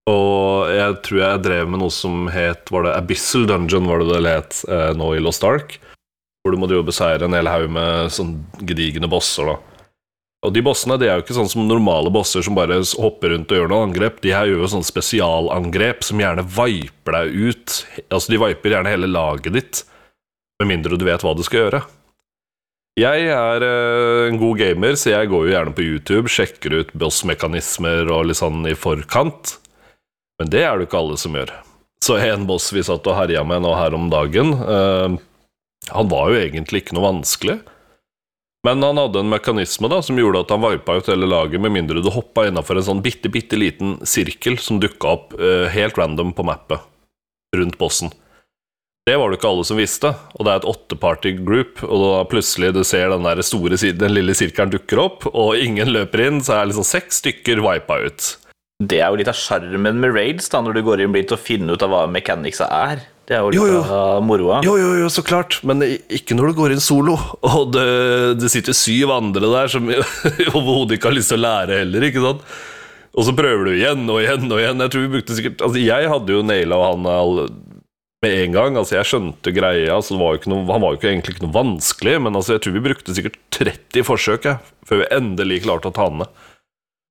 Og 0.09 0.71
jeg 0.73 0.99
tror 1.05 1.21
jeg 1.21 1.45
drev 1.45 1.69
med 1.69 1.83
noe 1.83 1.93
som 1.93 2.31
het 2.33 2.71
Var 2.73 2.87
det 2.87 2.95
Abyssal 2.97 3.43
Dungeon, 3.49 3.89
var 3.91 4.01
det 4.01 4.21
det 4.25 4.31
het 4.33 4.61
eh, 4.65 4.93
nå 4.97 5.11
i 5.17 5.21
Lost 5.21 5.45
Ark? 5.45 5.75
Hvor 6.41 6.55
du 6.55 6.61
må 6.61 6.69
jo 6.73 6.85
beseire 6.87 7.27
en 7.27 7.37
hel 7.37 7.51
haug 7.51 7.67
med 7.75 8.15
sånn 8.15 8.39
gedigne 8.63 9.11
bosser, 9.11 9.51
da. 9.51 9.59
Og 10.47 10.55
de 10.55 10.63
bossene 10.63 10.95
de 11.01 11.09
er 11.09 11.19
jo 11.19 11.25
ikke 11.25 11.35
sånn 11.35 11.51
som 11.51 11.67
normale 11.67 12.13
bosser 12.15 12.45
som 12.47 12.55
bare 12.55 12.79
hopper 13.03 13.35
rundt 13.35 13.51
og 13.51 13.59
gjør 13.59 13.71
noe 13.73 13.89
angrep. 13.89 14.21
De 14.23 14.31
her 14.31 14.47
gjør 14.47 14.63
jo 14.63 14.71
sånn 14.77 14.87
spesialangrep 14.87 16.07
som 16.07 16.23
gjerne 16.23 16.47
viper 16.47 17.17
deg 17.17 17.39
ut. 17.51 17.79
Altså, 18.07 18.31
de 18.31 18.41
viper 18.45 18.77
gjerne 18.77 18.93
hele 18.95 19.11
laget 19.11 19.57
ditt, 19.59 19.81
med 20.63 20.71
mindre 20.71 20.99
du 20.99 21.05
vet 21.09 21.27
hva 21.27 21.35
du 21.35 21.43
skal 21.47 21.65
gjøre. 21.65 21.83
Jeg 22.99 23.29
er 23.31 23.63
eh, 23.63 24.27
en 24.27 24.41
god 24.41 24.59
gamer, 24.59 24.97
så 24.99 25.13
jeg 25.13 25.31
går 25.31 25.45
jo 25.47 25.53
gjerne 25.53 25.75
på 25.77 25.85
YouTube, 25.87 26.33
sjekker 26.33 26.75
ut 26.81 26.93
bossmekanismer 26.99 28.11
og 28.11 28.27
litt 28.27 28.41
sånn 28.41 28.65
i 28.67 28.75
forkant. 28.75 29.55
Men 30.41 30.51
det 30.51 30.65
er 30.65 30.75
det 30.75 30.87
jo 30.87 30.89
ikke 30.89 31.03
alle 31.05 31.19
som 31.21 31.37
gjør. 31.39 31.53
Så 32.03 32.17
en 32.23 32.47
boss 32.49 32.73
vi 32.75 32.83
satt 32.87 33.07
og 33.07 33.19
herja 33.19 33.45
med 33.47 33.63
nå 33.63 33.75
her 33.79 33.95
om 33.95 34.09
dagen, 34.11 34.51
eh, 34.59 35.15
han 35.95 36.11
var 36.11 36.33
jo 36.33 36.41
egentlig 36.41 36.83
ikke 36.83 36.97
noe 36.99 37.07
vanskelig. 37.07 37.61
Men 38.67 38.83
han 38.83 38.99
hadde 38.99 39.23
en 39.23 39.31
mekanisme 39.31 39.87
da 39.91 40.01
som 40.03 40.19
gjorde 40.19 40.43
at 40.43 40.51
han 40.51 40.65
vipa 40.65 40.99
ut 40.99 41.11
hele 41.13 41.29
laget, 41.31 41.63
med 41.63 41.77
mindre 41.77 42.03
du 42.03 42.11
hoppa 42.11 42.49
innafor 42.49 42.81
en 42.81 42.89
sånn 42.89 43.05
bitte, 43.05 43.31
bitte 43.31 43.61
liten 43.61 44.01
sirkel 44.03 44.59
som 44.59 44.83
dukka 44.83 45.13
opp 45.15 45.37
eh, 45.39 45.69
helt 45.71 45.99
random 46.01 46.35
på 46.35 46.47
mappet 46.51 46.83
rundt 47.55 47.79
bossen. 47.79 48.11
Det 49.09 49.15
var 49.17 49.31
det 49.31 49.39
ikke 49.39 49.49
alle 49.49 49.65
som 49.65 49.79
visste, 49.81 50.11
og 50.37 50.45
det 50.45 50.51
er 50.53 50.59
et 50.61 50.67
åtte-party 50.69 51.31
group, 51.41 51.81
og 51.87 52.03
da 52.03 52.17
plutselig 52.29 52.75
du 52.77 52.83
ser 52.85 53.09
den 53.09 53.25
der 53.25 53.39
store 53.47 53.79
siden, 53.81 54.03
den 54.03 54.13
lille 54.13 54.35
sirkelen 54.37 54.75
dukker 54.75 55.01
opp, 55.01 55.23
og 55.31 55.57
ingen 55.57 55.89
løper 55.95 56.27
inn, 56.27 56.43
så 56.45 56.59
er 56.59 56.69
liksom 56.69 56.85
seks 56.85 57.23
stykker 57.23 57.63
vipa 57.65 57.97
ut. 58.05 58.27
Det 58.85 58.99
er 59.01 59.09
jo 59.09 59.17
litt 59.17 59.31
av 59.33 59.39
sjarmen 59.39 60.03
med 60.03 60.13
raids, 60.13 60.51
da, 60.53 60.61
når 60.61 60.77
du 60.77 60.83
går 60.91 61.01
inn 61.01 61.15
blindt 61.15 61.33
til 61.33 61.39
å 61.39 61.41
finne 61.41 61.73
ut 61.73 61.87
av 61.87 61.95
hva 61.95 62.03
mechanicsa 62.13 62.69
er. 62.69 63.01
Det 63.25 63.39
er 63.39 63.47
jo 63.47 63.55
litt 63.55 63.59
Jo, 63.63 63.71
jo. 63.79 63.81
av 63.97 64.21
moroa. 64.29 64.59
Jo, 64.67 64.75
jo, 64.77 64.91
jo, 65.01 65.09
så 65.13 65.25
klart, 65.25 65.57
men 65.65 65.87
ikke 65.89 66.37
når 66.37 66.53
du 66.53 66.59
går 66.61 66.75
inn 66.77 66.85
solo, 66.85 67.17
og 67.49 67.73
det, 67.79 67.87
det 68.43 68.51
sitter 68.53 68.77
syv 68.77 69.15
andre 69.17 69.55
der 69.55 69.73
som 69.73 69.89
overhodet 70.53 70.99
ikke 70.99 71.09
har 71.09 71.17
lyst 71.17 71.33
til 71.33 71.41
å 71.41 71.47
lære 71.47 71.81
heller, 71.81 72.07
ikke 72.11 72.27
sant? 72.29 72.45
Og 73.17 73.25
så 73.25 73.33
prøver 73.35 73.71
du 73.71 73.73
igjen 73.73 74.05
og 74.05 74.21
igjen 74.21 74.45
og 74.53 74.61
igjen. 74.61 74.85
Jeg 74.85 74.93
tror 74.93 75.03
vi 75.07 75.11
brukte 75.17 75.35
sikkert 75.35 75.63
Altså, 75.65 75.81
jeg 75.81 76.11
hadde 76.13 76.35
jo 76.37 76.43
naila 76.45 76.77
han 76.85 77.09
all, 77.11 77.41
med 78.25 78.35
en 78.43 78.57
gang. 78.57 78.77
Altså, 78.79 78.97
jeg 78.99 79.09
skjønte 79.13 79.55
greia, 79.55 79.99
så 80.03 80.15
det 80.15 80.21
var 80.23 80.51
noe, 80.51 80.67
han 80.69 80.85
var 80.85 80.95
jo 80.95 81.01
ikke 81.01 81.11
egentlig 81.13 81.37
ikke 81.37 81.47
noe 81.47 81.57
vanskelig, 81.57 82.17
men 82.25 82.39
altså, 82.39 82.57
jeg 82.57 82.65
tror 82.65 82.77
vi 82.77 82.85
brukte 82.89 83.17
sikkert 83.17 83.41
30 83.55 84.07
forsøk 84.09 84.49
jeg, 84.51 84.71
før 84.89 85.03
vi 85.03 85.11
endelig 85.19 85.63
klarte 85.67 85.91
å 85.91 85.95
ta 85.95 86.09
han 86.09 86.23
ned. 86.23 86.47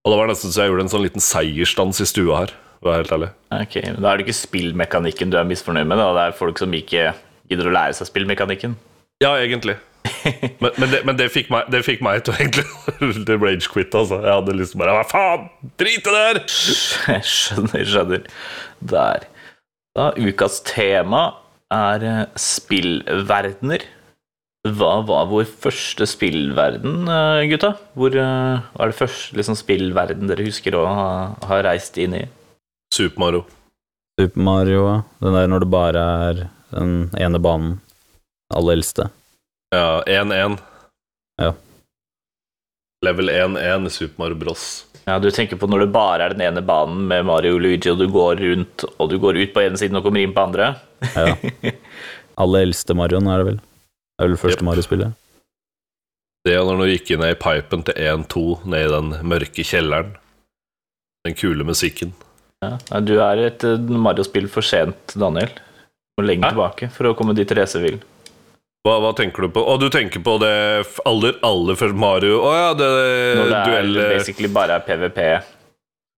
Og 0.06 0.14
det 0.14 0.20
var 0.22 0.30
nesten 0.32 0.54
så 0.54 0.64
jeg 0.64 0.72
gjorde 0.72 0.88
en 0.88 0.94
sånn 0.94 1.04
liten 1.04 1.24
seiersdans 1.24 2.04
i 2.04 2.08
stua 2.08 2.44
her, 2.44 2.56
for 2.78 2.88
å 2.88 2.94
være 2.94 3.04
helt 3.04 3.16
ærlig. 3.18 3.32
Ok, 3.58 3.76
men 3.88 4.02
Da 4.04 4.12
er 4.12 4.20
det 4.20 4.28
ikke 4.28 4.40
spillmekanikken 4.40 5.34
du 5.34 5.40
er 5.40 5.50
misfornøyd 5.50 5.90
med, 5.90 6.00
da. 6.00 6.12
det 6.16 6.26
er 6.30 6.40
folk 6.40 6.62
som 6.62 6.76
ikke 6.76 7.12
gidder 7.52 7.70
å 7.70 7.76
lære 7.76 7.98
seg 7.98 8.12
spillmekanikken. 8.12 8.78
Ja, 9.24 9.34
egentlig. 9.42 9.80
Men, 10.62 10.72
men, 10.78 10.90
det, 10.92 11.00
men 11.06 11.18
det, 11.20 11.28
fikk 11.34 11.50
meg, 11.52 11.68
det 11.74 11.82
fikk 11.84 12.04
meg 12.06 12.22
til 12.24 12.34
å 12.34 12.38
egentlig 12.40 13.40
rage 13.44 13.68
quit. 13.72 13.96
Altså. 13.96 14.22
Jeg 14.24 14.32
hadde 14.32 14.56
til 14.56 14.80
bare 14.80 14.94
Hva 14.96 15.08
faen? 15.10 15.48
Drit 15.80 16.08
i 16.08 16.14
det 16.14 16.14
der! 16.14 16.40
Jeg 17.12 17.28
skjønner, 17.34 17.84
skjønner. 17.92 18.30
Der. 18.94 19.28
Da, 19.98 20.12
ukas 20.14 20.60
tema 20.62 21.22
er 21.74 22.04
eh, 22.06 22.26
spillverdener. 22.38 23.82
Hva 24.68 24.92
var 25.08 25.26
vår 25.32 25.48
første 25.50 26.06
spillverden, 26.06 27.08
eh, 27.10 27.46
gutta? 27.50 27.72
Hvor 27.98 28.14
eh, 28.14 28.60
hva 28.62 28.86
er 28.86 28.92
det 28.92 28.98
første 29.00 29.40
liksom, 29.40 29.58
spillverden 29.58 30.30
dere 30.30 30.46
husker 30.46 30.78
å 30.78 30.84
ha, 30.86 31.08
ha 31.50 31.60
reist 31.66 31.98
inn 31.98 32.14
i? 32.14 32.22
Super 32.94 33.24
Mario. 33.24 33.42
Super 34.22 34.46
Mario, 34.46 34.84
den 35.24 35.34
der 35.40 35.50
når 35.50 35.66
det 35.66 35.72
bare 35.74 36.06
er 36.28 36.44
den 36.76 36.94
ene 37.18 37.42
banen. 37.42 37.80
Aller 38.54 38.78
eldste. 38.78 39.10
Ja, 39.74 40.04
1-1. 40.06 40.60
Ja. 41.42 41.56
Level 43.02 43.34
1-1 43.34 43.90
i 43.90 43.96
Super 43.98 44.22
Mario 44.22 44.38
Bros. 44.46 44.68
Ja, 45.08 45.20
Du 45.24 45.30
tenker 45.32 45.56
på 45.56 45.70
når 45.72 45.86
det 45.86 45.94
bare 45.96 46.26
er 46.26 46.36
den 46.36 46.44
ene 46.44 46.62
banen 46.66 47.06
med 47.08 47.24
Mario 47.30 47.56
og 47.56 47.64
Luigi, 47.64 47.88
og 47.94 48.02
du 48.02 48.10
går 48.12 48.42
rundt, 48.44 48.84
og 48.98 49.10
du 49.10 49.16
går 49.24 49.40
ut 49.40 49.54
på 49.56 49.64
ene 49.64 49.80
siden 49.80 49.96
og 49.96 50.04
kommer 50.04 50.20
inn 50.20 50.36
på 50.36 50.44
andre? 50.44 50.74
Ja. 51.16 51.38
Aller 52.44 52.68
eldste 52.68 52.96
Marion 52.98 53.30
er 53.32 53.40
det 53.40 53.48
vel. 53.48 53.62
Det 53.62 54.26
er 54.26 54.28
vel 54.28 54.36
det 54.36 54.42
første 54.42 54.60
yep. 54.60 54.68
Mario-spillet. 54.68 55.16
Det 56.48 56.54
er 56.56 56.68
når 56.68 56.84
du 56.84 56.92
gikk 56.92 57.14
inn 57.16 57.24
i 57.24 57.34
pipen 57.40 57.86
til 57.88 57.98
1-2 58.04 58.44
ned 58.72 58.84
i 58.84 58.92
den 58.94 59.16
mørke 59.32 59.66
kjelleren. 59.68 60.12
Den 61.28 61.36
kule 61.40 61.66
musikken. 61.68 62.12
Ja. 62.64 62.76
Du 63.04 63.16
er 63.24 63.46
et 63.48 63.64
eh, 63.68 63.80
Mario-spill 63.80 64.48
for 64.52 64.66
sent, 64.66 65.16
Daniel. 65.16 65.56
Du 65.56 66.22
må 66.22 66.28
lenger 66.28 66.52
tilbake 66.52 66.92
for 66.94 67.10
å 67.10 67.16
komme 67.18 67.36
dit 67.38 67.48
Therese 67.48 67.80
vil. 67.84 68.00
Hva, 68.88 68.96
hva 69.04 69.10
tenker 69.18 69.44
du 69.44 69.50
på? 69.52 69.64
Å, 69.68 69.76
du 69.82 69.90
tenker 69.92 70.22
på 70.24 70.38
det 70.40 70.52
aller, 71.10 71.36
aller 71.44 71.76
første 71.80 71.98
Mario 72.00 72.38
Å 72.46 72.52
ja, 72.56 72.68
det 72.78 72.88
Når 73.42 73.50
det 73.52 73.58
er 73.60 73.72
duell 73.72 73.98
basically 74.16 74.48
bare 74.54 74.78
er 74.80 74.86
PVP. 74.88 75.18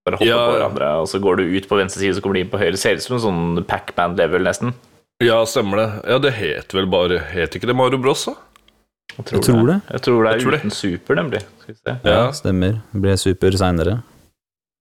Bare 0.06 0.16
hoppe 0.20 0.28
Ja. 0.28 0.36
på 0.46 0.52
hverandre, 0.54 0.90
og 1.02 1.08
så 1.10 1.18
går 1.20 1.40
du 1.42 1.56
ut 1.58 1.66
på 1.68 1.76
venstre 1.80 2.00
side, 2.00 2.14
så 2.16 2.22
kommer 2.24 2.38
de 2.38 2.44
inn 2.46 2.52
på 2.52 2.60
høyre. 2.60 2.78
Ser 2.80 2.94
ut 2.96 3.02
som 3.04 3.16
en 3.18 3.24
sånn 3.24 3.64
Pac-Man-level, 3.68 4.46
nesten. 4.46 4.72
Ja, 5.20 5.42
stemmer 5.44 5.76
det. 5.82 5.88
Ja, 6.08 6.18
det 6.24 6.32
het 6.38 6.72
vel 6.72 6.86
bare 6.88 7.18
Het 7.34 7.58
ikke 7.58 7.66
det 7.68 7.76
Mario 7.76 7.98
Bros, 8.00 8.24
da? 8.24 8.32
Jeg 9.18 9.26
Jeg 9.34 9.42
tror 9.42 9.66
det. 9.66 9.80
Jeg 9.90 10.00
tror 10.06 10.24
det 10.24 10.30
er 10.32 10.40
tror 10.40 10.50
det. 10.54 10.60
uten 10.62 10.70
super, 10.72 11.14
nemlig. 11.18 11.40
Skal 11.60 11.74
vi 11.74 11.78
se. 11.82 11.96
Ja, 12.04 12.10
Ja. 12.14 12.30
stemmer. 12.32 12.80
Det 12.94 13.02
ble 13.02 13.16
super 13.18 13.50
seinere. 13.50 14.02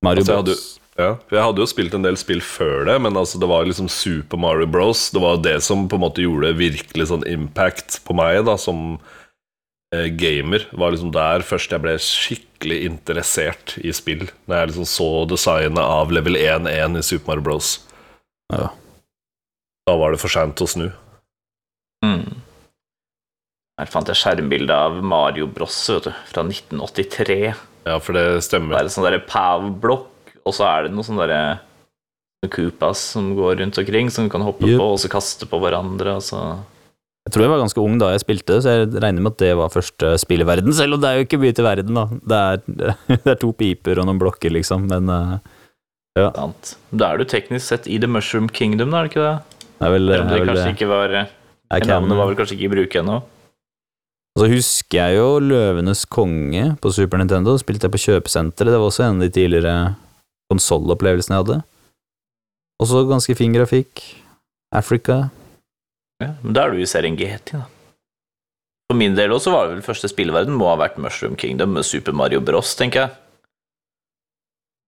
Mario 0.04 0.22
Altså, 0.24 0.44
Bros. 0.46 0.79
Ja, 1.00 1.14
for 1.30 1.38
jeg 1.38 1.46
hadde 1.46 1.64
jo 1.64 1.70
spilt 1.72 1.94
en 1.96 2.04
del 2.04 2.18
spill 2.20 2.42
før 2.44 2.84
det, 2.90 2.98
men 3.06 3.16
altså 3.16 3.40
det 3.40 3.48
var 3.48 3.64
liksom 3.70 3.88
Super 3.94 4.40
Mario 4.42 4.68
Bros. 4.68 5.06
Det 5.16 5.22
var 5.24 5.40
det 5.40 5.56
som 5.64 5.86
på 5.88 5.96
en 5.96 6.04
måte 6.04 6.26
gjorde 6.26 6.52
virkelig 6.60 7.08
sånn 7.14 7.24
impact 7.30 8.02
på 8.04 8.16
meg 8.20 8.42
da, 8.50 8.58
som 8.60 8.98
eh, 9.96 10.10
gamer. 10.20 10.66
Det 10.68 10.82
var 10.82 10.92
liksom 10.92 11.14
der 11.16 11.46
først 11.48 11.72
jeg 11.72 11.86
ble 11.86 11.96
skikkelig 12.04 12.82
interessert 12.90 13.78
i 13.80 13.94
spill. 13.96 14.28
Når 14.50 14.60
jeg 14.60 14.72
liksom 14.74 14.90
så 14.92 15.10
designet 15.32 15.80
av 15.86 16.12
level 16.12 16.36
1-1 16.36 17.00
i 17.00 17.06
Super 17.06 17.32
Mario 17.32 17.48
Bros. 17.48 17.72
Ja. 18.52 18.68
Da 19.88 19.96
var 19.98 20.12
det 20.12 20.20
for 20.22 20.36
seint 20.36 20.60
å 20.62 20.68
snu. 20.68 20.90
Mm. 22.04 22.44
Her 23.80 23.88
fant 23.88 24.12
jeg 24.12 24.20
skjermbilde 24.20 24.76
av 24.76 25.00
Mario 25.00 25.48
Bros 25.48 25.80
vet 25.94 26.10
du, 26.10 26.14
fra 26.28 26.44
1983. 26.44 27.42
Ja, 27.88 27.96
for 28.04 28.14
det 28.18 28.26
Det 28.36 28.44
stemmer. 28.50 28.76
er 28.76 28.90
en 28.90 28.92
sånn 28.92 29.08
PAV-blokk, 29.32 30.10
og 30.46 30.56
så 30.56 30.68
er 30.68 30.88
det 30.88 30.94
noen 30.96 31.08
sånne 31.08 31.26
derre 31.28 32.50
Koopas 32.50 33.02
som 33.16 33.34
går 33.36 33.58
rundt 33.60 33.78
omkring, 33.82 34.10
som 34.14 34.28
du 34.28 34.32
kan 34.32 34.46
hoppe 34.46 34.64
Yep. 34.64 34.80
på 34.80 34.86
og 34.94 35.00
så 35.02 35.10
kaste 35.12 35.48
på 35.50 35.60
hverandre. 35.60 36.16
Og 36.16 36.24
så. 36.24 36.40
Jeg 37.28 37.34
tror 37.36 37.44
jeg 37.44 37.52
var 37.52 37.64
ganske 37.66 37.84
ung 37.84 37.98
da 38.00 38.14
jeg 38.14 38.24
spilte, 38.24 38.62
så 38.64 38.76
jeg 38.78 38.92
regner 38.96 39.22
med 39.26 39.34
at 39.36 39.42
det 39.44 39.52
var 39.60 39.74
første 39.74 40.14
spill 40.24 40.46
i 40.46 40.48
verden. 40.48 40.72
Selv 40.74 40.96
om 40.96 41.02
det 41.04 41.10
er 41.10 41.20
jo 41.20 41.28
ikke 41.28 41.42
mye 41.44 41.56
til 41.58 41.68
verden, 41.68 42.00
da. 42.00 42.06
Det 42.32 42.40
er, 42.40 42.88
det 43.26 43.34
er 43.36 43.42
to 43.44 43.52
piper 43.52 44.00
og 44.00 44.08
noen 44.08 44.22
blokker, 44.22 44.54
liksom, 44.56 44.88
men 44.88 45.12
ja. 46.18 46.30
Da 46.32 47.12
er 47.12 47.20
du 47.20 47.28
teknisk 47.28 47.68
sett 47.68 47.88
i 47.92 48.00
The 48.00 48.08
Mushroom 48.10 48.48
Kingdom, 48.50 48.92
da, 48.96 49.04
er 49.04 49.10
det 49.10 49.12
ikke 49.14 49.26
det? 49.28 49.66
det 49.80 49.88
er 49.88 49.94
vel, 49.94 50.08
Selv 50.10 50.24
om 50.24 50.32
det 50.32 50.40
kanskje 50.48 50.72
ikke 50.74 50.90
var 50.90 51.18
er 51.20 51.86
Navnet 51.86 52.18
var 52.18 52.32
vel 52.32 52.38
kanskje 52.40 52.56
ikke 52.58 52.66
i 52.66 52.74
bruk 52.74 52.96
ennå. 52.98 53.20
Og 54.36 54.42
så 54.42 54.48
husker 54.50 54.98
jeg 54.98 55.18
jo 55.20 55.28
Løvenes 55.44 56.06
konge 56.10 56.64
på 56.82 56.92
Super 56.96 57.20
Nintendo. 57.22 57.56
Spilte 57.62 57.86
jeg 57.88 57.94
på 57.94 58.02
kjøpesenteret. 58.02 58.72
Det 58.72 58.80
var 58.80 58.88
også 58.88 59.06
en 59.06 59.20
av 59.20 59.26
de 59.28 59.34
tidligere 59.36 59.74
konsollopplevelsene 60.52 61.38
jeg 61.38 61.46
hadde. 61.46 61.60
Også 62.84 63.04
ganske 63.10 63.36
fin 63.38 63.56
grafikk. 63.56 64.04
Africa. 64.76 65.30
Ja, 66.22 66.34
men 66.44 66.54
da 66.54 66.66
er 66.66 66.76
du 66.76 66.84
i 66.84 66.90
Serengeti, 66.90 67.58
da. 67.58 67.66
For 68.90 68.98
min 68.98 69.16
del 69.18 69.34
også 69.34 69.54
var 69.54 69.68
det 69.68 69.76
vel 69.78 69.86
første 69.86 70.10
spillverden 70.10 70.56
må 70.58 70.72
ha 70.72 70.78
vært 70.80 70.98
Mushroom 71.02 71.36
Kingdom 71.38 71.76
med 71.78 71.86
Super 71.86 72.16
Mario 72.18 72.42
Bros, 72.42 72.72
tenker 72.78 73.04
jeg. 73.04 73.12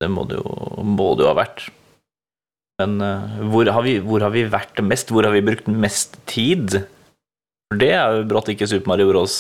Det 0.01 0.09
må 0.09 0.25
det 0.29 0.39
jo, 0.39 0.55
må 0.81 1.11
det 1.13 1.27
jo 1.27 1.29
ha 1.29 1.37
vært. 1.37 1.67
Men 2.81 2.97
uh, 2.97 3.41
hvor, 3.53 3.69
har 3.69 3.85
vi, 3.85 3.99
hvor 4.01 4.25
har 4.25 4.33
vi 4.33 4.47
vært 4.49 4.81
mest? 4.81 5.13
Hvor 5.13 5.27
har 5.27 5.35
vi 5.35 5.43
brukt 5.45 5.69
mest 5.69 6.17
tid? 6.29 6.79
For 7.69 7.81
det 7.81 7.91
er 7.93 8.17
jo 8.17 8.25
brått 8.31 8.49
ikke 8.49 8.69
Super 8.69 8.95
Mario 8.95 9.11
Bros. 9.11 9.35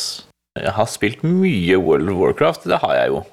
Jeg 0.59 0.75
har 0.77 0.89
spilt 0.91 1.23
mye 1.25 1.79
World 1.81 2.11
of 2.11 2.19
Warcraft, 2.21 2.69
det 2.69 2.81
har 2.83 2.93
jeg 2.99 3.13
jo. 3.15 3.23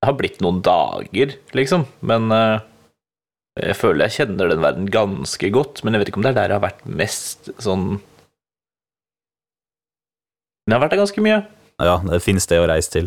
Det 0.00 0.08
har 0.08 0.16
blitt 0.16 0.40
noen 0.40 0.62
dager, 0.64 1.34
liksom, 1.52 1.84
men 2.08 2.30
uh, 2.32 2.62
jeg 3.60 3.76
føler 3.76 4.06
jeg 4.06 4.22
kjenner 4.22 4.48
den 4.48 4.62
verden 4.64 4.86
ganske 4.88 5.50
godt, 5.52 5.82
men 5.84 5.92
jeg 5.92 6.00
vet 6.00 6.10
ikke 6.12 6.20
om 6.22 6.24
det 6.24 6.30
er 6.32 6.38
der 6.38 6.54
jeg 6.54 6.56
har 6.56 6.64
vært 6.64 6.86
mest 6.86 7.50
sånn 7.60 7.84
Men 10.64 10.72
jeg 10.72 10.76
har 10.78 10.82
vært 10.84 10.94
der 10.94 11.02
ganske 11.02 11.24
mye. 11.24 11.38
Ja, 11.82 11.96
det 12.06 12.22
finnes 12.24 12.46
det 12.48 12.60
å 12.62 12.68
reise 12.70 12.92
til. 12.92 13.06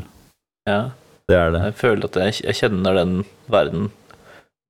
Ja, 0.67 0.91
Det 1.29 1.35
er 1.37 1.51
det. 1.53 1.61
jeg 1.69 1.75
føler 1.79 2.05
at 2.09 2.17
jeg, 2.19 2.39
jeg 2.43 2.59
kjenner 2.59 2.97
den 2.97 3.13
verden 3.47 3.91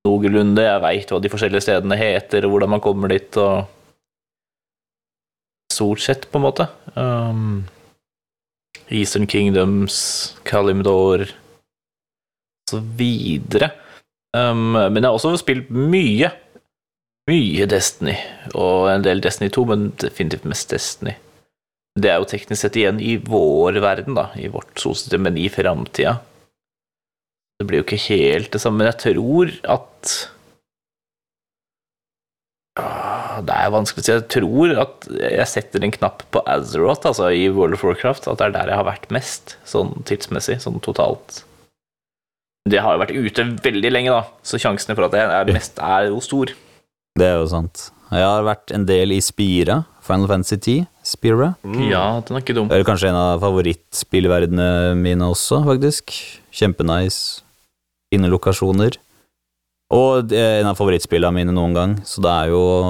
noenlunde. 0.05 0.61
Jeg 0.63 0.83
veit 0.83 1.11
hva 1.11 1.19
de 1.23 1.31
forskjellige 1.31 1.65
stedene 1.65 1.97
heter, 1.97 2.45
og 2.45 2.53
hvordan 2.53 2.73
man 2.75 2.83
kommer 2.83 3.11
dit, 3.11 3.39
og 3.41 3.65
Stort 5.73 6.03
sett, 6.05 6.27
på 6.29 6.37
en 6.37 6.43
måte. 6.45 6.67
Um, 6.93 7.63
Eastern 8.93 9.25
Kingdoms, 9.25 9.95
Kalimdor 10.45 11.25
videre. 12.99 13.71
Um, 14.33 14.73
men 14.73 15.01
jeg 15.01 15.09
har 15.09 15.17
også 15.17 15.35
spilt 15.41 15.69
mye. 15.69 16.31
Mye 17.29 17.67
Destiny, 17.71 18.17
og 18.51 18.89
en 18.91 19.05
del 19.05 19.21
Destiny 19.23 19.51
2, 19.53 19.63
men 19.69 19.85
definitivt 20.01 20.47
mest 20.49 20.73
Destiny. 20.73 21.13
Det 21.93 22.09
er 22.09 22.19
jo 22.19 22.27
teknisk 22.27 22.65
sett 22.65 22.77
igjen 22.79 22.99
i 22.99 23.15
vår 23.21 23.77
verden, 23.83 24.17
da, 24.17 24.31
i 24.35 24.49
vårt 24.51 24.73
solsystem, 24.81 25.23
men 25.27 25.37
i 25.37 25.45
framtida. 25.53 26.17
Det 27.61 27.67
blir 27.69 27.79
jo 27.79 27.85
ikke 27.85 28.01
helt 28.09 28.51
det 28.51 28.59
samme, 28.59 28.81
men 28.81 28.89
jeg 28.89 29.01
tror 29.05 29.53
at 29.77 30.15
Ah, 32.73 33.37
Det 33.45 33.53
er 33.53 33.69
vanskelig 33.69 34.01
å 34.01 34.05
si. 34.05 34.13
Jeg 34.15 34.29
tror 34.33 34.71
at 34.81 35.07
jeg 35.13 35.49
setter 35.51 35.83
en 35.85 35.93
knapp 35.93 36.23
på 36.33 36.41
Azeroth, 36.49 37.05
altså 37.05 37.29
i 37.29 37.45
World 37.53 37.77
of 37.77 37.83
Warcraft, 37.85 38.27
at 38.27 38.39
det 38.41 38.47
er 38.47 38.55
der 38.55 38.71
jeg 38.71 38.79
har 38.79 38.87
vært 38.87 39.11
mest, 39.13 39.55
sånn 39.69 39.93
tidsmessig, 40.09 40.57
sånn 40.63 40.81
totalt. 40.81 41.43
Det 42.69 42.79
har 42.79 42.95
jo 42.95 43.01
vært 43.01 43.15
ute 43.15 43.43
veldig 43.65 43.91
lenge, 43.91 44.13
da, 44.13 44.21
så 44.45 44.59
sjansene 44.61 44.95
for 44.95 45.09
at 45.09 45.15
det 45.15 45.23
er 45.23 45.49
mest, 45.51 45.81
er 45.83 46.07
jo 46.07 46.21
stor. 46.23 46.53
Det 47.19 47.25
er 47.27 47.41
jo 47.41 47.49
sant. 47.51 47.89
Jeg 48.13 48.23
har 48.23 48.45
vært 48.45 48.71
en 48.75 48.85
del 48.87 49.15
i 49.15 49.19
Spira. 49.23 49.81
Final 50.03 50.29
Fantasy 50.29 50.57
10. 50.59 50.85
Spira. 51.03 51.53
Mm. 51.63 51.81
Ja, 51.89 52.03
den 52.23 52.37
er 52.37 52.43
ikke 52.43 52.55
dum. 52.55 52.69
Det 52.71 52.79
er 52.79 52.87
kanskje 52.87 53.09
en 53.11 53.19
av 53.19 53.43
favorittspillverdenene 53.43 54.93
mine 54.99 55.27
også, 55.33 55.59
faktisk. 55.67 56.13
Kjempenice. 56.55 57.41
Fine 58.13 58.31
lokasjoner. 58.31 58.99
Og 59.93 60.33
en 60.33 60.69
av 60.69 60.77
favorittspillene 60.79 61.35
mine 61.35 61.55
noen 61.55 61.75
gang, 61.75 61.95
så 62.07 62.23
det 62.23 62.31
er 62.31 62.51
jo 62.53 62.61
å 62.63 62.83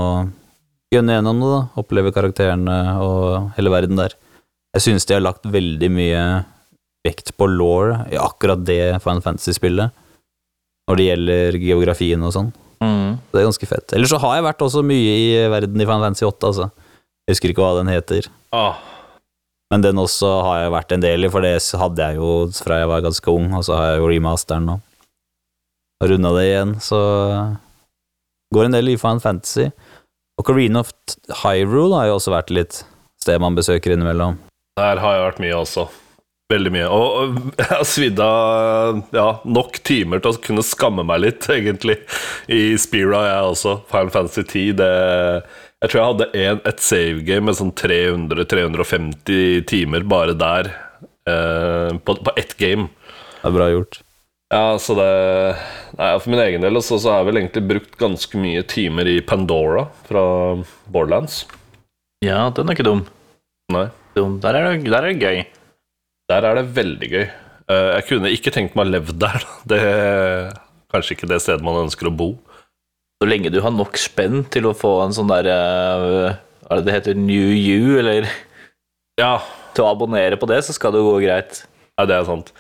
gønne 0.94 1.18
gjennom 1.18 1.42
det, 1.42 1.52
da. 1.54 1.62
Oppleve 1.82 2.14
karakterene 2.16 2.78
og 3.04 3.54
hele 3.58 3.74
verden 3.74 4.00
der. 4.00 4.16
Jeg 4.74 4.88
synes 4.88 5.06
de 5.10 5.18
har 5.18 5.24
lagt 5.24 5.46
veldig 5.50 5.90
mye 5.94 6.22
vekt 7.04 7.34
på 7.38 7.48
law 7.52 7.94
i 8.12 8.20
akkurat 8.20 8.64
det 8.66 9.02
Final 9.04 9.24
Fantasy-spillet. 9.26 9.92
Når 10.90 11.00
det 11.00 11.08
gjelder 11.08 11.58
geografien 11.64 12.24
og 12.28 12.34
sånn. 12.36 12.50
Mm. 12.84 13.20
Det 13.32 13.40
er 13.40 13.48
ganske 13.48 13.68
fett. 13.70 13.94
Ellers 13.96 14.12
så 14.12 14.20
har 14.20 14.38
jeg 14.38 14.48
vært 14.48 14.64
også 14.66 14.84
mye 14.86 15.14
i 15.16 15.28
verden 15.52 15.80
i 15.80 15.88
Final 15.88 16.10
Fantasy 16.10 16.26
8, 16.28 16.50
altså. 16.50 16.70
Jeg 17.24 17.38
husker 17.38 17.54
ikke 17.54 17.64
hva 17.64 17.78
den 17.80 17.92
heter. 17.92 18.28
Oh. 18.56 18.82
Men 19.72 19.86
den 19.86 20.02
også 20.02 20.30
har 20.46 20.58
jeg 20.66 20.74
vært 20.76 20.92
en 20.96 21.06
del 21.06 21.26
i, 21.26 21.32
for 21.32 21.46
det 21.46 21.56
hadde 21.80 22.10
jeg 22.10 22.20
jo 22.20 22.32
fra 22.58 22.82
jeg 22.82 22.90
var 22.92 23.06
ganske 23.06 23.32
ung, 23.32 23.48
og 23.56 23.64
så 23.66 23.78
har 23.80 23.88
jeg 23.94 24.04
jo 24.04 24.10
remasteren 24.12 24.68
nå. 24.70 24.76
Og 26.04 26.12
runda 26.12 26.34
det 26.36 26.44
igjen, 26.50 26.76
så 26.84 27.00
går 28.54 28.68
en 28.68 28.76
del 28.76 28.92
i 28.92 29.00
Final 29.00 29.24
Fantasy. 29.24 29.70
Og 30.38 30.46
Careen 30.46 30.78
of 30.78 30.92
Hyrule 31.44 31.96
har 31.96 32.10
jo 32.10 32.18
også 32.20 32.34
vært 32.36 32.52
litt 32.54 32.84
sted 33.24 33.40
man 33.40 33.56
besøker 33.56 33.96
innimellom. 33.96 34.36
der 34.76 35.00
har 35.00 35.16
jeg 35.16 35.26
vært 35.30 35.42
mye 35.42 35.56
også. 35.56 35.88
Veldig 36.54 36.72
mye. 36.76 36.88
Og 36.94 37.18
og 37.24 37.38
jeg 37.58 37.70
har 37.72 37.84
svidd 37.88 38.20
av 38.24 39.02
ja, 39.16 39.28
nok 39.46 39.80
timer 39.86 40.22
til 40.22 40.36
å 40.36 40.42
kunne 40.44 40.66
skamme 40.66 41.06
meg 41.08 41.24
litt, 41.24 41.48
egentlig. 41.50 41.98
I 42.52 42.76
Spira, 42.82 43.24
jeg 43.30 43.52
også. 43.54 43.76
Final 43.92 44.14
Fantasy 44.14 44.46
10. 44.46 44.78
Det, 44.80 44.90
jeg 45.84 45.92
tror 45.92 46.00
jeg 46.00 46.10
hadde 46.12 46.30
en, 46.46 46.64
et 46.70 46.84
savegame 46.84 47.50
med 47.50 47.60
sånn 47.60 47.74
300-350 47.80 49.64
timer 49.72 50.06
bare 50.08 50.38
der. 50.38 50.74
Eh, 51.30 51.98
på, 52.04 52.18
på 52.20 52.36
ett 52.40 52.58
game. 52.60 52.90
Det 53.40 53.50
er 53.50 53.56
bra 53.56 53.70
gjort. 53.72 54.02
Ja, 54.54 54.78
så 54.80 54.94
det 54.98 55.10
Nei, 55.98 56.12
For 56.22 56.30
min 56.30 56.42
egen 56.44 56.64
del 56.66 56.78
også, 56.78 57.00
så 57.02 57.12
har 57.12 57.22
jeg 57.22 57.30
vel 57.32 57.40
egentlig 57.42 57.64
brukt 57.70 57.98
ganske 58.00 58.40
mye 58.40 58.62
timer 58.70 59.10
i 59.10 59.18
Pandora 59.26 59.88
fra 60.08 60.24
Borderlands. 60.94 61.44
Ja, 62.26 62.48
den 62.56 62.70
er 62.70 62.78
ikke 62.78 62.88
dum. 62.88 63.04
Nei. 63.74 63.88
dum. 64.18 64.38
Der, 64.44 64.58
er 64.58 64.70
det, 64.70 64.92
der 64.92 65.06
er 65.06 65.12
det 65.12 65.22
gøy. 65.24 65.44
Der 66.32 66.46
er 66.48 66.56
det 66.60 66.70
veldig 66.76 67.10
gøy. 67.12 67.26
Eh, 67.70 67.90
Jeg 67.98 68.06
kunne 68.10 68.32
ikke 68.34 68.54
tenkt 68.56 68.76
meg 68.78 68.88
å 68.88 68.94
leve 68.96 69.16
der. 69.20 69.44
Det 69.68 69.80
er 69.80 70.54
kanskje 70.94 71.18
ikke 71.18 71.30
det 71.32 71.42
stedet 71.44 71.66
man 71.66 71.82
ønsker 71.86 72.10
å 72.10 72.16
bo. 72.16 72.32
Så 73.22 73.28
lenge 73.30 73.52
du 73.54 73.60
har 73.64 73.72
nok 73.72 73.96
spenn 74.00 74.44
til 74.52 74.68
å 74.68 74.76
få 74.76 74.98
en 75.06 75.14
sånn 75.16 75.30
der 75.32 75.48
eh, 75.52 76.36
Hva 76.64 76.76
er 76.76 76.82
det 76.82 76.88
det 76.90 76.96
heter? 76.98 77.20
New 77.20 77.52
You, 77.56 77.98
eller 78.02 78.28
Ja, 79.20 79.38
til 79.76 79.86
å 79.86 79.92
abonnere 79.94 80.40
på 80.40 80.48
det, 80.50 80.62
så 80.66 80.74
skal 80.76 80.96
det 80.96 81.04
gå 81.06 81.18
greit. 81.24 81.64
nei, 81.98 82.06
det 82.10 82.16
er 82.18 82.26
sant. 82.28 82.52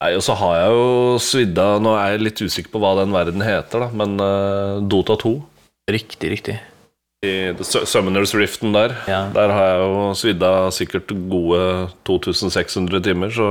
Nei, 0.00 0.14
Og 0.16 0.22
så 0.24 0.34
har 0.40 0.54
jeg 0.56 0.74
jo 0.78 1.18
svidd 1.20 1.58
av 1.60 1.82
Nå 1.84 1.92
er 1.98 2.14
jeg 2.14 2.24
litt 2.24 2.40
usikker 2.40 2.72
på 2.72 2.80
hva 2.82 2.94
den 3.02 3.12
verden 3.12 3.42
heter, 3.44 3.84
da, 3.84 3.88
men 3.92 4.16
uh, 4.22 4.80
Dota 4.80 5.18
2 5.20 5.34
Riktig, 5.90 6.30
riktig. 6.30 6.56
I 7.26 7.52
Summoners 7.62 8.32
Riften 8.34 8.72
der. 8.72 8.94
Ja. 9.08 9.26
Der 9.34 9.52
har 9.52 9.66
jeg 9.68 9.80
jo 9.84 10.04
svidd 10.16 10.44
av 10.46 10.70
sikkert 10.72 11.10
gode 11.28 11.60
2600 12.08 13.02
timer, 13.04 13.30
så 13.34 13.48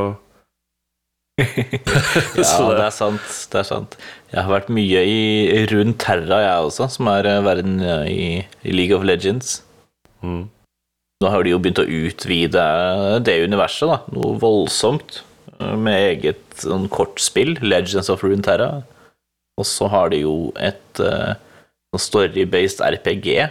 Ja, 1.39 2.55
det 2.75 2.85
er 2.87 2.93
sant. 2.95 3.27
Det 3.51 3.59
er 3.61 3.67
sant. 3.67 3.93
Jeg 4.33 4.41
har 4.43 4.51
vært 4.51 4.71
mye 4.73 5.03
i 5.07 5.65
rundt 5.71 5.99
Terra, 6.01 6.41
jeg 6.43 6.65
også, 6.69 6.89
som 6.97 7.07
er 7.13 7.29
eh, 7.29 7.43
verden 7.45 7.77
eh, 7.79 8.07
i, 8.11 8.25
i 8.65 8.73
League 8.75 8.95
of 8.97 9.05
Legends. 9.07 9.59
mm. 10.25 10.47
Nå 11.19 11.27
har 11.27 11.43
de 11.43 11.51
jo 11.51 11.57
begynt 11.59 11.81
å 11.81 11.83
utvide 11.83 12.61
det 13.27 13.33
universet, 13.43 13.89
da. 13.91 13.97
Noe 14.15 14.37
voldsomt. 14.39 15.17
eh, 15.59 15.75
Med 15.75 15.97
eget 16.13 16.61
sånn 16.63 16.87
kortspill, 16.91 17.57
Legends 17.61 18.09
of 18.09 18.23
Runeterra. 18.23 18.81
Og 19.59 19.67
så 19.67 19.89
har 19.91 20.09
de 20.13 20.21
jo 20.23 20.53
et 20.55 21.01
uh, 21.03 21.33
story-based 21.97 22.83
RPG 22.85 23.49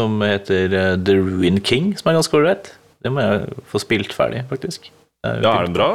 som 0.00 0.20
heter 0.24 0.74
eh, 0.76 0.94
The 1.00 1.16
Ruin 1.16 1.60
King, 1.64 1.92
som 1.98 2.10
er 2.10 2.18
ganske 2.18 2.36
ålreit. 2.36 2.72
Det 3.00 3.12
må 3.12 3.24
jeg 3.24 3.60
få 3.70 3.80
spilt 3.80 4.14
ferdig, 4.16 4.44
faktisk. 4.50 4.90
Er 5.26 5.42
Ja, 5.44 5.54
er 5.58 5.68
den 5.68 5.76
bra? 5.76 5.90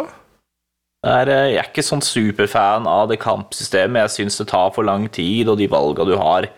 Er, 1.06 1.30
eh, 1.30 1.52
jeg 1.54 1.62
er 1.62 1.70
ikke 1.70 1.86
sånn 1.86 2.02
superfan 2.06 2.90
av 2.90 3.10
det 3.12 3.20
kampsystemet. 3.22 4.06
Jeg 4.06 4.16
syns 4.18 4.40
det 4.42 4.50
tar 4.50 4.72
for 4.74 4.88
lang 4.88 5.08
tid, 5.14 5.50
og 5.50 5.60
de 5.62 5.70
valga 5.70 6.06
du 6.06 6.16
har 6.18 6.50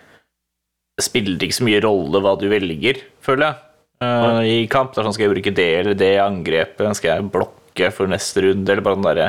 Det 0.97 1.05
spiller 1.05 1.37
ikke 1.37 1.53
så 1.53 1.65
mye 1.67 1.81
rolle 1.83 2.19
hva 2.25 2.31
du 2.41 2.47
velger, 2.49 3.03
føler 3.21 3.43
jeg. 3.45 3.57
Uh, 4.01 4.41
I 4.41 4.55
kamp 4.65 4.95
det 4.95 5.01
er 5.01 5.05
sånn 5.05 5.13
skal 5.13 5.27
jeg 5.27 5.33
bruke 5.35 5.51
det 5.53 5.67
eller 5.79 5.93
det 5.97 6.15
angrepet, 6.21 6.97
skal 6.97 7.11
jeg 7.11 7.29
blokke 7.33 7.91
for 7.93 8.09
neste 8.09 8.41
runde, 8.41 8.65
eller 8.65 8.81
bare 8.81 8.97
den 8.97 9.05
derre 9.05 9.27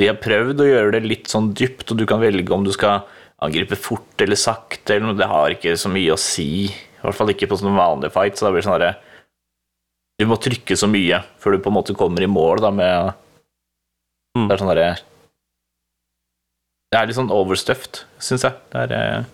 De 0.00 0.08
har 0.08 0.16
prøvd 0.16 0.60
å 0.64 0.68
gjøre 0.70 0.94
det 0.96 1.02
litt 1.04 1.28
sånn 1.28 1.50
dypt, 1.52 1.92
og 1.92 2.00
du 2.00 2.06
kan 2.08 2.20
velge 2.24 2.52
om 2.56 2.64
du 2.64 2.72
skal 2.72 3.04
angripe 3.42 3.78
fort 3.78 4.22
eller 4.22 4.38
sakte, 4.38 4.94
eller 4.94 5.10
noe. 5.10 5.18
Det 5.18 5.30
har 5.30 5.54
ikke 5.54 5.74
så 5.80 5.90
mye 5.92 6.14
å 6.14 6.20
si 6.20 6.68
I 6.68 7.02
hvert 7.02 7.18
fall 7.18 7.32
ikke 7.32 7.48
på 7.50 7.58
sånne 7.58 7.78
vanlige 7.78 8.14
fight. 8.14 8.38
Så 8.38 8.46
da 8.46 8.52
blir 8.52 8.62
det 8.62 8.68
sånn 8.68 8.76
herre 8.76 8.92
Du 10.20 10.28
må 10.30 10.38
trykke 10.38 10.76
så 10.78 10.86
mye 10.90 11.22
før 11.42 11.56
du 11.56 11.64
på 11.64 11.72
en 11.72 11.78
måte 11.80 11.96
kommer 11.98 12.22
i 12.22 12.30
mål 12.30 12.62
da 12.62 12.70
med 12.74 13.12
Mm. 14.32 14.48
Det 14.48 14.54
er 14.54 14.60
sånn 14.62 14.70
herre 14.72 14.90
Det 16.92 16.98
er 16.98 17.08
litt 17.08 17.16
sånn 17.16 17.32
overstuffed, 17.32 18.02
syns 18.20 18.44
jeg. 18.46 18.56
Det 18.72 18.84
er 18.84 18.94
eh, 18.96 19.24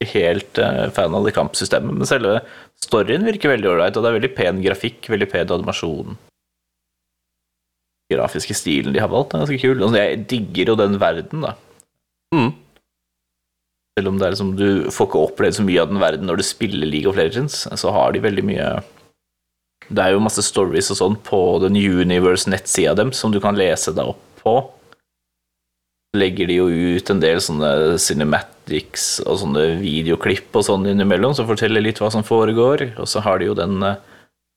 ikke 0.00 0.12
helt 0.14 0.60
eh, 0.60 0.86
fan 0.96 1.16
av 1.16 1.26
det 1.26 1.34
kampsystemet, 1.36 1.92
men 1.92 2.08
selve 2.08 2.38
storyen 2.80 3.26
virker 3.28 3.52
veldig 3.52 3.68
ålreit, 3.74 3.96
og 3.96 4.04
det 4.04 4.10
er 4.10 4.16
veldig 4.16 4.30
pen 4.38 4.62
grafikk, 4.64 5.10
veldig 5.12 5.28
pen 5.28 5.52
animasjon. 5.58 6.16
Den 8.08 8.16
grafiske 8.16 8.56
stilen 8.56 8.96
de 8.96 9.02
har 9.04 9.12
valgt, 9.12 9.36
er 9.36 9.44
ganske 9.44 9.60
kul. 9.60 9.84
Og 9.84 9.98
jeg 9.98 10.22
digger 10.32 10.72
jo 10.72 10.78
den 10.80 10.96
verden, 11.02 11.44
da. 11.44 11.52
Mm. 12.32 12.48
Selv 13.98 14.12
om 14.12 14.18
det 14.20 14.26
er 14.26 14.34
liksom, 14.34 14.54
du 14.56 14.90
får 14.94 15.08
ikke 15.08 15.22
opplevd 15.26 15.58
så 15.58 15.66
mye 15.66 15.82
av 15.82 15.90
den 15.90 16.00
verden 16.02 16.28
når 16.30 16.40
du 16.40 16.46
spiller 16.46 16.88
League 16.88 17.10
of 17.10 17.18
Legends, 17.18 17.64
så 17.66 17.94
har 17.94 18.14
de 18.14 18.22
veldig 18.22 18.44
mye 18.46 18.68
Det 19.90 20.02
er 20.04 20.14
jo 20.14 20.22
masse 20.22 20.44
stories 20.46 20.92
og 20.94 21.00
sånn 21.00 21.16
på 21.26 21.40
den 21.64 21.74
Universe-nettsida 21.74 22.94
dem 22.98 23.10
som 23.16 23.34
du 23.34 23.40
kan 23.42 23.58
lese 23.58 23.92
deg 23.96 24.12
opp 24.12 24.44
på. 24.44 24.54
Legger 26.16 26.46
de 26.46 26.60
jo 26.60 26.68
ut 26.70 27.10
en 27.10 27.22
del 27.22 27.42
sånne 27.42 27.98
cinematics 28.02 29.20
og 29.24 29.40
sånne 29.42 29.64
videoklipp 29.82 30.54
og 30.58 30.66
sånn 30.66 30.86
innimellom, 30.90 31.34
som 31.34 31.48
forteller 31.50 31.82
litt 31.82 31.98
hva 32.02 32.10
som 32.14 32.26
foregår. 32.26 32.92
Og 33.02 33.10
så 33.10 33.22
har 33.26 33.38
de 33.38 33.50
jo 33.50 33.58
den 33.58 33.82
eh, 33.86 33.98